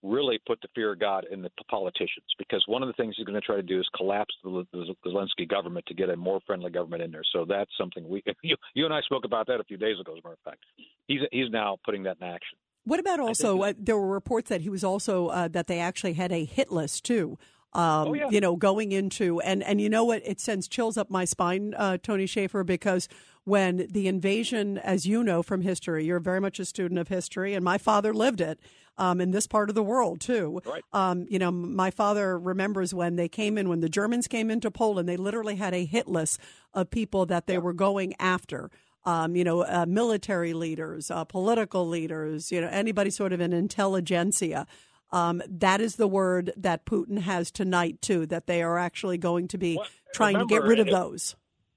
really 0.03 0.39
put 0.47 0.61
the 0.63 0.69
fear 0.75 0.93
of 0.93 1.01
God 1.01 1.27
in 1.31 1.43
the 1.43 1.51
politicians. 1.71 2.27
Because 2.39 2.65
one 2.67 2.83
of 2.83 2.89
the 2.89 2.93
things 2.95 3.15
he's 3.17 3.27
going 3.27 3.41
to 3.41 3.47
try 3.47 3.57
to 3.57 3.63
do 3.63 3.79
is 3.79 3.87
collapse 3.95 4.35
the, 4.43 4.67
the 4.73 4.95
Zelensky 5.07 5.49
government 5.49 5.85
to 5.87 5.95
get 5.95 6.11
a 6.11 6.17
more 6.17 6.41
friendly 6.47 6.71
government 6.71 7.03
in 7.03 7.13
there. 7.13 7.23
So 7.33 7.45
that's 7.49 7.71
something 7.79 8.09
we 8.09 8.23
you, 8.43 8.57
you 8.75 8.85
and 8.85 8.95
I 8.95 9.01
spoke 9.03 9.25
about 9.25 9.47
that 9.47 9.61
a 9.61 9.65
few 9.65 9.77
days 9.77 10.01
ago. 10.01 10.13
As 10.13 10.21
a 10.25 10.29
matter 10.29 10.39
of 10.45 10.51
fact, 10.51 10.65
he's 11.07 11.21
he's 11.31 11.51
now 11.51 11.79
putting 11.85 12.03
that 12.05 12.17
in 12.21 12.27
action. 12.27 12.59
What 12.85 12.99
about 12.99 13.21
also? 13.21 13.63
Uh, 13.63 13.75
there 13.79 13.97
were 13.97 14.09
reports 14.09 14.49
that 14.49 14.63
he 14.63 14.71
was 14.71 14.83
also 14.83 15.29
uh, 15.29 15.49
that 15.49 15.67
they 15.67 15.79
actually 15.79 16.15
had 16.15 16.33
a 16.33 16.45
hit 16.45 16.73
list 16.73 17.05
too 17.05 17.39
um, 17.73 18.09
oh, 18.09 18.15
yeah. 18.15 18.29
you 18.31 18.41
know, 18.41 18.57
going 18.57 18.93
into 18.93 19.41
and 19.41 19.63
and 19.63 19.81
you 19.81 19.89
know 19.89 20.05
what? 20.05 20.23
It 20.25 20.41
sends 20.41 20.67
chills 20.67 20.97
up 20.97 21.11
my 21.11 21.25
spine, 21.25 21.75
uh, 21.77 21.99
Tony 22.03 22.27
Shaffer, 22.27 22.65
because 22.65 23.09
when 23.45 23.87
the 23.91 24.09
invasion, 24.09 24.79
as 24.79 25.07
you 25.07 25.23
know 25.23 25.43
from 25.43 25.63
history, 25.63 26.05
you're 26.05 26.21
very 26.21 26.41
much 26.41 26.59
a 26.59 26.65
student 26.65 26.99
of 26.99 27.09
history, 27.09 27.55
and 27.55 27.65
my 27.65 27.79
father 27.79 28.13
lived 28.13 28.41
it. 28.41 28.59
Um, 28.99 29.19
in 29.19 29.31
this 29.31 29.47
part 29.47 29.71
of 29.71 29.75
the 29.75 29.83
world 29.83 30.21
too. 30.21 30.61
Right. 30.67 30.83
Um, 30.93 31.25
you 31.31 31.39
know, 31.39 31.51
my 31.51 31.91
father 31.91 32.39
remembers 32.39 32.93
when 32.93 33.17
they 33.17 33.29
came 33.29 33.57
in, 33.57 33.71
when 33.71 33.81
the 33.81 33.89
Germans 33.89 34.29
came 34.29 34.51
into 34.51 34.71
Poland, 34.71 35.09
they 35.09 35.17
literally 35.17 35.57
had 35.57 35.73
a 35.73 35.87
hit 35.87 36.07
list 36.07 36.39
of 36.75 36.91
people 36.91 37.25
that 37.27 37.47
they 37.47 37.55
yeah. 37.55 37.61
were 37.61 37.73
going 37.73 38.13
after. 38.19 38.71
Um, 39.07 39.37
you 39.37 39.45
know, 39.45 39.63
uh, 39.63 39.87
military 39.89 40.53
leaders, 40.53 41.11
uh, 41.11 41.25
political 41.25 41.89
leaders, 41.89 42.53
you 42.53 42.61
know, 42.61 42.69
anybody 42.69 43.09
sort 43.09 43.33
of 43.33 43.41
an 43.41 43.55
intelligentsia. 43.55 44.67
Um, 45.13 45.43
that 45.49 45.81
is 45.81 45.97
the 45.97 46.07
word 46.07 46.53
that 46.57 46.85
Putin 46.85 47.19
has 47.21 47.51
tonight, 47.51 48.01
too, 48.01 48.27
that 48.27 48.47
they 48.47 48.63
are 48.63 48.79
actually 48.79 49.19
going 49.19 49.49
to 49.49 49.59
be 49.59 49.77
well, 49.77 49.87
trying 50.15 50.35
remember, 50.35 50.55
to 50.55 50.61
get 50.61 50.69
rid 50.69 50.79
of 50.79 50.89
it, 50.89 50.93
those. 50.93 51.35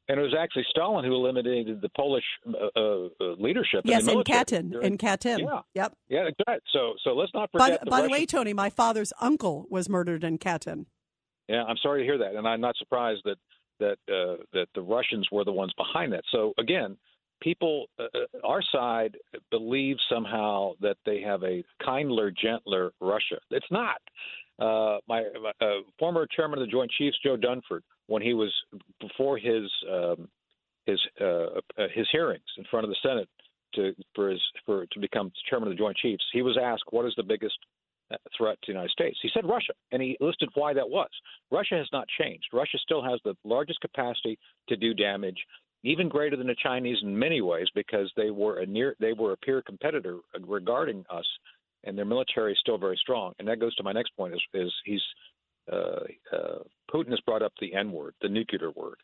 And 0.07 0.19
it 0.19 0.23
was 0.23 0.35
actually 0.37 0.65
Stalin 0.69 1.05
who 1.05 1.15
eliminated 1.15 1.81
the 1.81 1.89
Polish 1.89 2.25
uh, 2.47 2.79
uh, 2.79 3.07
leadership. 3.39 3.81
Yes, 3.85 4.07
in, 4.07 4.21
Katyn. 4.23 4.83
In 4.83 4.97
Katyn. 4.97 5.39
Yeah. 5.39 5.61
Yep. 5.73 5.97
Yeah, 6.09 6.27
exactly. 6.27 6.59
So, 6.71 6.93
so 7.03 7.11
let's 7.11 7.33
not 7.33 7.51
forget. 7.51 7.79
By, 7.79 7.83
the, 7.83 7.89
by 7.89 8.01
the 8.01 8.09
way, 8.09 8.25
Tony, 8.25 8.53
my 8.53 8.69
father's 8.69 9.13
uncle 9.21 9.65
was 9.69 9.89
murdered 9.89 10.23
in 10.23 10.37
Katyn. 10.37 10.85
Yeah, 11.47 11.63
I'm 11.63 11.77
sorry 11.81 12.01
to 12.01 12.05
hear 12.05 12.17
that, 12.19 12.35
and 12.35 12.47
I'm 12.47 12.61
not 12.61 12.77
surprised 12.77 13.21
that 13.25 13.37
that 13.79 13.97
uh, 14.07 14.43
that 14.53 14.67
the 14.75 14.81
Russians 14.81 15.27
were 15.31 15.43
the 15.43 15.51
ones 15.51 15.73
behind 15.77 16.13
that. 16.13 16.23
So 16.31 16.53
again, 16.57 16.97
people, 17.43 17.87
uh, 17.99 18.03
uh, 18.03 18.47
our 18.47 18.61
side 18.71 19.17
believes 19.51 19.99
somehow 20.09 20.71
that 20.81 20.97
they 21.05 21.21
have 21.21 21.43
a 21.43 21.63
kindler, 21.85 22.31
gentler 22.31 22.93
Russia. 23.01 23.37
It's 23.51 23.65
not. 23.69 23.97
Uh, 24.59 24.99
my 25.07 25.23
uh, 25.61 25.65
former 25.99 26.27
chairman 26.35 26.59
of 26.59 26.65
the 26.65 26.71
Joint 26.71 26.91
Chiefs, 26.97 27.17
Joe 27.23 27.35
Dunford, 27.35 27.81
when 28.07 28.21
he 28.21 28.33
was 28.33 28.51
before 28.99 29.37
his 29.37 29.63
um, 29.91 30.27
his 30.85 30.99
uh, 31.19 31.59
uh, 31.77 31.87
his 31.93 32.07
hearings 32.11 32.43
in 32.57 32.63
front 32.69 32.85
of 32.85 32.89
the 32.89 32.95
Senate 33.01 33.29
to 33.75 33.93
for 34.13 34.29
his 34.29 34.41
for 34.65 34.85
to 34.85 34.99
become 34.99 35.31
chairman 35.49 35.69
of 35.69 35.75
the 35.75 35.81
Joint 35.81 35.97
Chiefs, 35.97 36.23
he 36.31 36.41
was 36.41 36.57
asked 36.61 36.83
what 36.91 37.05
is 37.05 37.13
the 37.17 37.23
biggest 37.23 37.57
threat 38.37 38.57
to 38.61 38.67
the 38.67 38.73
United 38.73 38.91
States. 38.91 39.17
He 39.23 39.29
said 39.33 39.43
Russia, 39.43 39.73
and 39.91 40.01
he 40.01 40.15
listed 40.19 40.49
why 40.53 40.73
that 40.73 40.87
was. 40.87 41.09
Russia 41.51 41.75
has 41.75 41.87
not 41.91 42.07
changed. 42.19 42.45
Russia 42.53 42.77
still 42.77 43.01
has 43.01 43.19
the 43.23 43.35
largest 43.43 43.81
capacity 43.81 44.37
to 44.69 44.75
do 44.75 44.93
damage 44.93 45.37
even 45.83 46.07
greater 46.07 46.37
than 46.37 46.47
the 46.47 46.55
Chinese 46.61 46.97
in 47.03 47.17
many 47.17 47.41
ways 47.41 47.67
because 47.75 48.11
they 48.15 48.31
were 48.31 48.59
a 48.59 48.65
near 48.65 48.95
they 48.99 49.13
were 49.13 49.33
a 49.33 49.37
peer 49.37 49.61
competitor 49.61 50.19
regarding 50.47 51.05
us, 51.09 51.25
and 51.83 51.97
their 51.97 52.05
military 52.05 52.53
is 52.53 52.59
still 52.59 52.77
very 52.77 52.97
strong. 53.01 53.33
And 53.39 53.47
that 53.47 53.59
goes 53.59 53.75
to 53.75 53.83
my 53.83 53.91
next 53.91 54.15
point: 54.15 54.33
is, 54.33 54.41
is 54.53 54.73
he's 54.85 55.01
uh, 55.71 55.99
uh, 56.31 56.59
Putin 56.93 57.09
has 57.09 57.19
brought 57.21 57.41
up 57.41 57.53
the 57.59 57.73
N 57.73 57.91
word, 57.91 58.13
the 58.21 58.29
nuclear 58.29 58.71
word. 58.71 58.97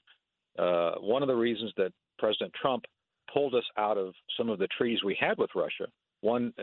Uh, 0.57 0.95
one 0.99 1.22
of 1.22 1.27
the 1.27 1.35
reasons 1.35 1.72
that 1.77 1.91
President 2.18 2.53
Trump 2.60 2.84
pulled 3.34 3.56
us 3.56 3.64
out 3.77 3.97
of 3.97 4.14
some 4.38 4.49
of 4.49 4.60
the 4.60 4.68
treaties 4.77 5.03
we 5.03 5.18
had 5.19 5.38
with 5.38 5.49
Russia, 5.56 5.88
one 6.22 6.53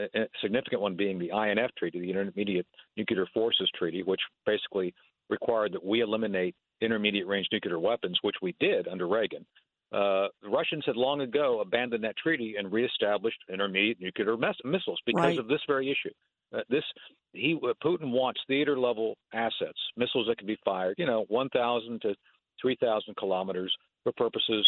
significant 0.43 0.81
one 0.81 0.97
being 0.97 1.19
the 1.19 1.31
INF 1.31 1.71
Treaty, 1.79 2.01
the 2.01 2.11
Intermediate 2.11 2.67
Nuclear 2.97 3.27
Forces 3.33 3.71
Treaty, 3.77 4.03
which 4.03 4.21
basically 4.45 4.95
required 5.31 5.73
that 5.73 5.85
we 5.85 6.01
eliminate 6.01 6.55
intermediate 6.81 7.27
range 7.27 7.49
nuclear 7.53 7.79
weapons, 7.79 8.19
which 8.23 8.37
we 8.43 8.55
did 8.61 8.87
under 8.89 9.09
Reagan. 9.09 9.47
Uh, 9.93 10.27
the 10.43 10.49
Russians 10.49 10.85
had 10.85 10.97
long 10.97 11.21
ago 11.21 11.61
abandoned 11.61 12.05
that 12.05 12.17
treaty 12.17 12.57
and 12.59 12.73
reestablished 12.73 13.39
intermediate 13.53 14.01
nuclear 14.01 14.37
mes- 14.37 14.57
missiles 14.65 15.01
because 15.07 15.23
right. 15.23 15.39
of 15.39 15.49
this 15.49 15.61
very 15.67 15.91
issue. 15.91 16.13
Uh, 16.55 16.63
this 16.69 16.85
he 17.33 17.59
uh, 17.63 17.73
Putin 17.85 18.11
wants 18.11 18.41
theater 18.47 18.79
level 18.79 19.17
assets, 19.33 19.79
missiles 19.97 20.27
that 20.29 20.39
can 20.39 20.47
be 20.47 20.59
fired, 20.65 20.97
you 20.99 21.07
know, 21.07 21.25
1,000 21.29 22.01
to 22.03 22.15
3,000 22.61 23.17
kilometers 23.17 23.73
for 24.03 24.13
purposes 24.13 24.67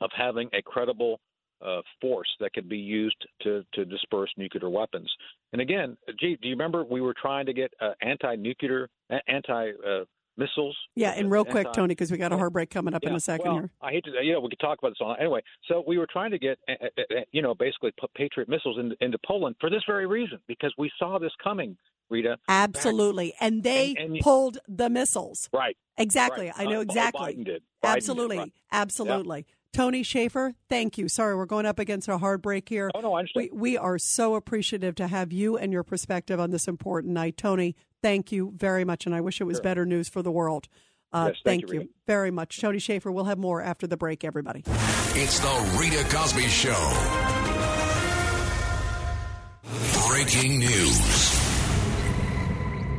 of 0.00 0.10
having 0.16 0.48
a 0.52 0.62
credible 0.62 1.18
uh, 1.64 1.80
force 2.00 2.28
that 2.40 2.52
could 2.52 2.68
be 2.68 2.78
used 2.78 3.16
to, 3.42 3.64
to 3.72 3.84
disperse 3.84 4.30
nuclear 4.36 4.68
weapons. 4.68 5.10
And 5.52 5.62
again, 5.62 5.96
gee, 6.20 6.36
do 6.40 6.48
you 6.48 6.54
remember 6.54 6.84
we 6.84 7.00
were 7.00 7.14
trying 7.20 7.46
to 7.46 7.52
get 7.52 7.72
uh, 7.80 7.92
anti-nuclear, 8.02 8.88
anti 9.26 9.70
uh, 9.70 10.04
missiles. 10.36 10.76
Yeah, 10.94 11.10
and 11.10 11.30
real 11.30 11.44
quick, 11.44 11.72
Tony, 11.72 11.88
because 11.88 12.10
we 12.10 12.18
got 12.18 12.32
a 12.32 12.36
hard 12.36 12.52
break 12.52 12.70
coming 12.70 12.94
up 12.94 13.02
yeah, 13.02 13.10
in 13.10 13.16
a 13.16 13.20
second 13.20 13.46
well, 13.46 13.54
here. 13.54 13.70
I 13.82 13.90
hate 13.90 14.04
to, 14.04 14.10
you 14.22 14.32
know, 14.32 14.40
we 14.40 14.50
could 14.50 14.60
talk 14.60 14.78
about 14.78 14.90
this 14.90 14.98
all. 15.00 15.16
Anyway, 15.18 15.42
so 15.68 15.82
we 15.86 15.98
were 15.98 16.06
trying 16.10 16.30
to 16.30 16.38
get, 16.38 16.58
eh, 16.68 16.74
eh, 16.80 17.02
eh, 17.10 17.20
you 17.32 17.42
know, 17.42 17.54
basically 17.54 17.92
put 17.98 18.12
Patriot 18.14 18.48
missiles 18.48 18.78
into, 18.78 18.96
into 19.00 19.18
Poland 19.26 19.56
for 19.60 19.70
this 19.70 19.82
very 19.86 20.06
reason, 20.06 20.38
because 20.46 20.72
we 20.78 20.90
saw 20.98 21.18
this 21.18 21.32
coming, 21.42 21.76
Rita. 22.08 22.38
Absolutely, 22.48 23.30
back. 23.30 23.36
and 23.40 23.62
they 23.62 23.94
and, 23.98 24.14
and, 24.14 24.20
pulled 24.20 24.58
the 24.68 24.90
missiles. 24.90 25.48
Right. 25.52 25.76
Exactly. 25.98 26.46
Right. 26.46 26.54
I 26.58 26.64
know 26.64 26.78
uh, 26.78 26.82
exactly. 26.82 27.34
Biden 27.34 27.44
did. 27.44 27.62
Biden 27.82 27.96
Absolutely. 27.96 28.36
Did, 28.36 28.42
right. 28.42 28.52
Absolutely. 28.72 29.38
Yeah. 29.38 29.52
Tony 29.76 30.02
Shaffer, 30.02 30.54
thank 30.70 30.96
you. 30.96 31.06
Sorry, 31.06 31.36
we're 31.36 31.44
going 31.44 31.66
up 31.66 31.78
against 31.78 32.08
a 32.08 32.16
hard 32.16 32.40
break 32.40 32.66
here. 32.66 32.90
Oh, 32.94 33.00
no, 33.00 33.12
I 33.12 33.18
understand. 33.18 33.50
We, 33.52 33.72
we 33.72 33.76
are 33.76 33.98
so 33.98 34.34
appreciative 34.34 34.94
to 34.94 35.06
have 35.06 35.32
you 35.32 35.58
and 35.58 35.70
your 35.70 35.82
perspective 35.82 36.40
on 36.40 36.50
this 36.50 36.66
important 36.66 37.12
night. 37.12 37.36
Tony, 37.36 37.76
thank 38.02 38.32
you 38.32 38.52
very 38.56 38.84
much, 38.84 39.06
and 39.06 39.14
I 39.14 39.20
wish 39.20 39.40
it 39.40 39.44
was 39.44 39.56
sure. 39.56 39.62
better 39.62 39.86
news 39.86 40.08
for 40.08 40.22
the 40.22 40.30
world. 40.30 40.68
Uh, 41.12 41.26
yes, 41.28 41.40
thank, 41.44 41.62
thank, 41.62 41.72
you, 41.72 41.80
you 41.82 41.88
very 42.06 42.30
much. 42.30 42.60
Tony 42.60 42.78
Shaffer, 42.78 43.10
we'll 43.10 43.24
have 43.24 43.38
more 43.38 43.62
after 43.62 43.86
the 43.86 43.96
break, 43.96 44.24
everybody. 44.24 44.62
It's 45.14 45.38
the 45.38 45.78
Rita 45.78 46.04
Cosby 46.14 46.48
Show. 46.48 46.72
Breaking 50.08 50.58
news. 50.58 51.36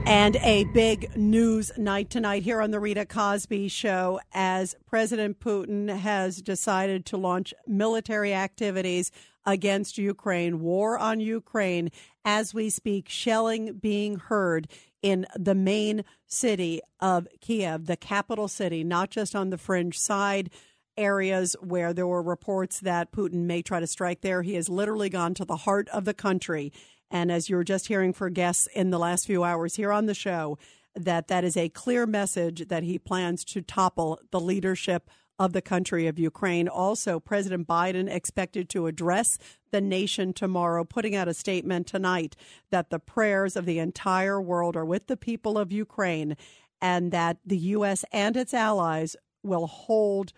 And 0.09 0.37
a 0.37 0.63
big 0.73 1.17
news 1.17 1.69
night 1.77 2.09
tonight 2.09 2.41
here 2.41 2.61
on 2.61 2.71
the 2.71 2.79
Rita 2.79 3.05
Cosby 3.05 3.67
Show 3.67 4.21
as 4.33 4.73
President 4.85 5.41
Putin 5.41 5.89
has 5.89 6.41
decided 6.41 7.05
to 7.07 7.17
launch 7.17 7.53
military 7.67 8.33
activities 8.33 9.11
against 9.45 9.97
Ukraine, 9.97 10.61
war 10.61 10.97
on 10.97 11.19
Ukraine. 11.19 11.89
As 12.23 12.53
we 12.53 12.69
speak, 12.69 13.09
shelling 13.09 13.79
being 13.79 14.15
heard 14.15 14.69
in 15.01 15.25
the 15.35 15.55
main 15.55 16.03
city 16.25 16.81
of 16.99 17.27
Kiev, 17.41 17.85
the 17.85 17.97
capital 17.97 18.47
city, 18.47 18.83
not 18.83 19.09
just 19.09 19.35
on 19.35 19.49
the 19.49 19.57
fringe 19.57 19.97
side 19.97 20.49
areas 20.97 21.55
where 21.61 21.93
there 21.93 22.07
were 22.07 22.23
reports 22.23 22.79
that 22.79 23.11
Putin 23.11 23.45
may 23.45 23.61
try 23.61 23.79
to 23.79 23.87
strike 23.87 24.21
there. 24.21 24.41
He 24.41 24.55
has 24.55 24.67
literally 24.67 25.09
gone 25.09 25.33
to 25.35 25.45
the 25.45 25.57
heart 25.57 25.87
of 25.89 26.05
the 26.05 26.13
country. 26.13 26.73
And 27.11 27.31
as 27.31 27.49
you 27.49 27.55
were 27.55 27.63
just 27.63 27.87
hearing 27.87 28.13
for 28.13 28.29
guests 28.29 28.67
in 28.73 28.89
the 28.89 28.99
last 28.99 29.27
few 29.27 29.43
hours 29.43 29.75
here 29.75 29.91
on 29.91 30.07
the 30.07 30.15
show, 30.15 30.57
that 30.95 31.27
that 31.27 31.43
is 31.43 31.55
a 31.55 31.69
clear 31.69 32.05
message 32.07 32.67
that 32.67 32.83
he 32.83 32.97
plans 32.97 33.45
to 33.45 33.61
topple 33.61 34.19
the 34.31 34.39
leadership 34.39 35.09
of 35.39 35.53
the 35.53 35.61
country 35.61 36.07
of 36.07 36.17
Ukraine. 36.17 36.67
Also, 36.67 37.19
President 37.19 37.67
Biden 37.67 38.09
expected 38.09 38.69
to 38.69 38.87
address 38.87 39.37
the 39.71 39.81
nation 39.81 40.33
tomorrow, 40.33 40.83
putting 40.83 41.15
out 41.15 41.27
a 41.27 41.33
statement 41.33 41.87
tonight 41.87 42.35
that 42.71 42.89
the 42.89 42.99
prayers 42.99 43.55
of 43.55 43.65
the 43.65 43.79
entire 43.79 44.41
world 44.41 44.75
are 44.75 44.85
with 44.85 45.07
the 45.07 45.17
people 45.17 45.57
of 45.57 45.71
Ukraine 45.71 46.35
and 46.81 47.11
that 47.11 47.37
the 47.45 47.57
U.S. 47.57 48.05
and 48.11 48.37
its 48.37 48.53
allies 48.53 49.15
will 49.43 49.67
hold 49.67 50.33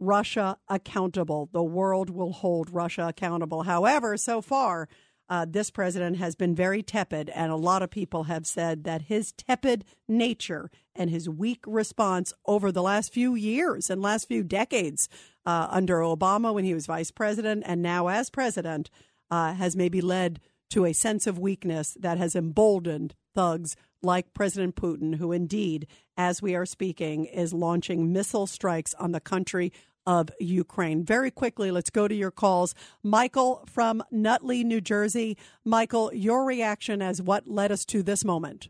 Russia 0.00 0.58
accountable. 0.68 1.48
The 1.52 1.62
world 1.62 2.10
will 2.10 2.32
hold 2.32 2.70
Russia 2.70 3.08
accountable. 3.08 3.62
However, 3.62 4.16
so 4.16 4.40
far, 4.40 4.88
uh, 5.34 5.44
this 5.48 5.68
president 5.68 6.16
has 6.18 6.36
been 6.36 6.54
very 6.54 6.80
tepid, 6.80 7.28
and 7.30 7.50
a 7.50 7.56
lot 7.56 7.82
of 7.82 7.90
people 7.90 8.24
have 8.24 8.46
said 8.46 8.84
that 8.84 9.02
his 9.02 9.32
tepid 9.32 9.84
nature 10.06 10.70
and 10.94 11.10
his 11.10 11.28
weak 11.28 11.58
response 11.66 12.32
over 12.46 12.70
the 12.70 12.82
last 12.82 13.12
few 13.12 13.34
years 13.34 13.90
and 13.90 14.00
last 14.00 14.28
few 14.28 14.44
decades 14.44 15.08
uh, 15.44 15.66
under 15.70 15.96
Obama 15.98 16.54
when 16.54 16.64
he 16.64 16.72
was 16.72 16.86
vice 16.86 17.10
president 17.10 17.64
and 17.66 17.82
now 17.82 18.06
as 18.06 18.30
president 18.30 18.90
uh, 19.28 19.54
has 19.54 19.74
maybe 19.74 20.00
led 20.00 20.38
to 20.70 20.84
a 20.84 20.92
sense 20.92 21.26
of 21.26 21.36
weakness 21.36 21.96
that 21.98 22.16
has 22.16 22.36
emboldened 22.36 23.16
thugs 23.34 23.74
like 24.04 24.34
President 24.34 24.76
Putin, 24.76 25.16
who 25.16 25.32
indeed, 25.32 25.88
as 26.16 26.42
we 26.42 26.54
are 26.54 26.66
speaking, 26.66 27.24
is 27.24 27.52
launching 27.52 28.12
missile 28.12 28.46
strikes 28.46 28.94
on 28.94 29.10
the 29.10 29.20
country 29.20 29.72
of 30.06 30.30
Ukraine. 30.40 31.04
Very 31.04 31.30
quickly, 31.30 31.70
let's 31.70 31.90
go 31.90 32.08
to 32.08 32.14
your 32.14 32.30
calls. 32.30 32.74
Michael 33.02 33.64
from 33.66 34.02
Nutley, 34.10 34.64
New 34.64 34.80
Jersey. 34.80 35.36
Michael, 35.64 36.12
your 36.12 36.44
reaction 36.44 37.02
as 37.02 37.22
what 37.22 37.48
led 37.48 37.72
us 37.72 37.84
to 37.86 38.02
this 38.02 38.24
moment. 38.24 38.68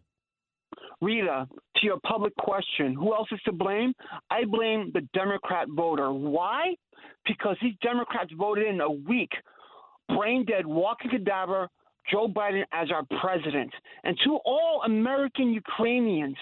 Rita, 1.01 1.49
to 1.77 1.87
your 1.87 1.99
public 2.07 2.35
question, 2.37 2.95
who 2.95 3.15
else 3.15 3.29
is 3.33 3.41
to 3.45 3.53
blame? 3.53 3.93
I 4.31 4.45
blame 4.45 4.91
the 4.95 5.07
Democrat 5.13 5.69
voter. 5.69 6.13
Why? 6.13 6.75
Because 7.27 7.57
these 7.61 7.75
Democrats 7.83 8.31
voted 8.37 8.67
in 8.67 8.81
a 8.81 8.91
weak, 8.91 9.31
brain 10.09 10.45
dead, 10.47 10.67
walking 10.67 11.11
cadaver 11.11 11.69
Joe 12.11 12.29
Biden 12.29 12.65
as 12.73 12.89
our 12.91 13.05
president. 13.21 13.73
And 14.05 14.17
to 14.25 14.39
all 14.45 14.83
American 14.85 15.53
Ukrainians, 15.53 16.37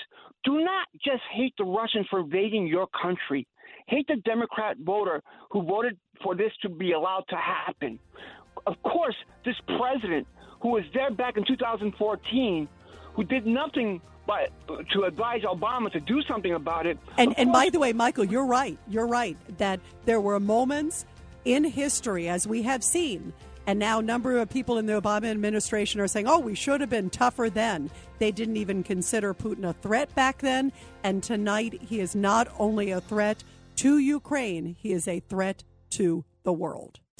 do 0.44 0.58
not 0.58 0.88
just 1.04 1.22
hate 1.32 1.54
the 1.56 1.64
Russians 1.64 2.06
for 2.10 2.20
invading 2.20 2.66
your 2.66 2.88
country. 3.00 3.46
Hate 3.86 4.06
the 4.08 4.16
Democrat 4.16 4.76
voter 4.78 5.22
who 5.50 5.62
voted 5.62 5.98
for 6.22 6.34
this 6.34 6.52
to 6.62 6.68
be 6.68 6.92
allowed 6.92 7.24
to 7.28 7.36
happen. 7.36 7.98
Of 8.66 8.82
course, 8.82 9.16
this 9.44 9.56
president 9.78 10.26
who 10.60 10.70
was 10.70 10.84
there 10.94 11.10
back 11.10 11.36
in 11.36 11.44
2014, 11.44 12.68
who 13.14 13.24
did 13.24 13.46
nothing 13.46 14.00
but 14.26 14.50
to 14.92 15.02
advise 15.02 15.42
Obama 15.42 15.90
to 15.92 16.00
do 16.00 16.22
something 16.22 16.54
about 16.54 16.86
it. 16.86 16.96
And, 17.18 17.34
and 17.36 17.52
by 17.52 17.70
the 17.70 17.80
way, 17.80 17.92
Michael, 17.92 18.24
you're 18.24 18.46
right. 18.46 18.78
You're 18.88 19.08
right 19.08 19.36
that 19.58 19.80
there 20.04 20.20
were 20.20 20.38
moments 20.38 21.04
in 21.44 21.64
history, 21.64 22.28
as 22.28 22.46
we 22.46 22.62
have 22.62 22.84
seen, 22.84 23.32
and 23.66 23.78
now 23.78 24.00
a 24.00 24.02
number 24.02 24.38
of 24.38 24.48
people 24.48 24.78
in 24.78 24.86
the 24.86 25.00
Obama 25.00 25.30
administration 25.30 26.00
are 26.00 26.08
saying, 26.08 26.26
oh, 26.26 26.38
we 26.38 26.54
should 26.54 26.80
have 26.80 26.90
been 26.90 27.10
tougher 27.10 27.48
then. 27.48 27.90
They 28.18 28.32
didn't 28.32 28.56
even 28.56 28.82
consider 28.82 29.34
Putin 29.34 29.68
a 29.68 29.72
threat 29.72 30.12
back 30.14 30.38
then. 30.38 30.72
And 31.04 31.22
tonight, 31.22 31.80
he 31.80 32.00
is 32.00 32.16
not 32.16 32.48
only 32.58 32.90
a 32.90 33.00
threat 33.00 33.44
to 33.76 33.98
Ukraine, 33.98 34.76
he 34.78 34.92
is 34.92 35.08
a 35.08 35.20
threat 35.20 35.64
to 35.90 36.24
the 36.42 36.52
world. 36.52 37.00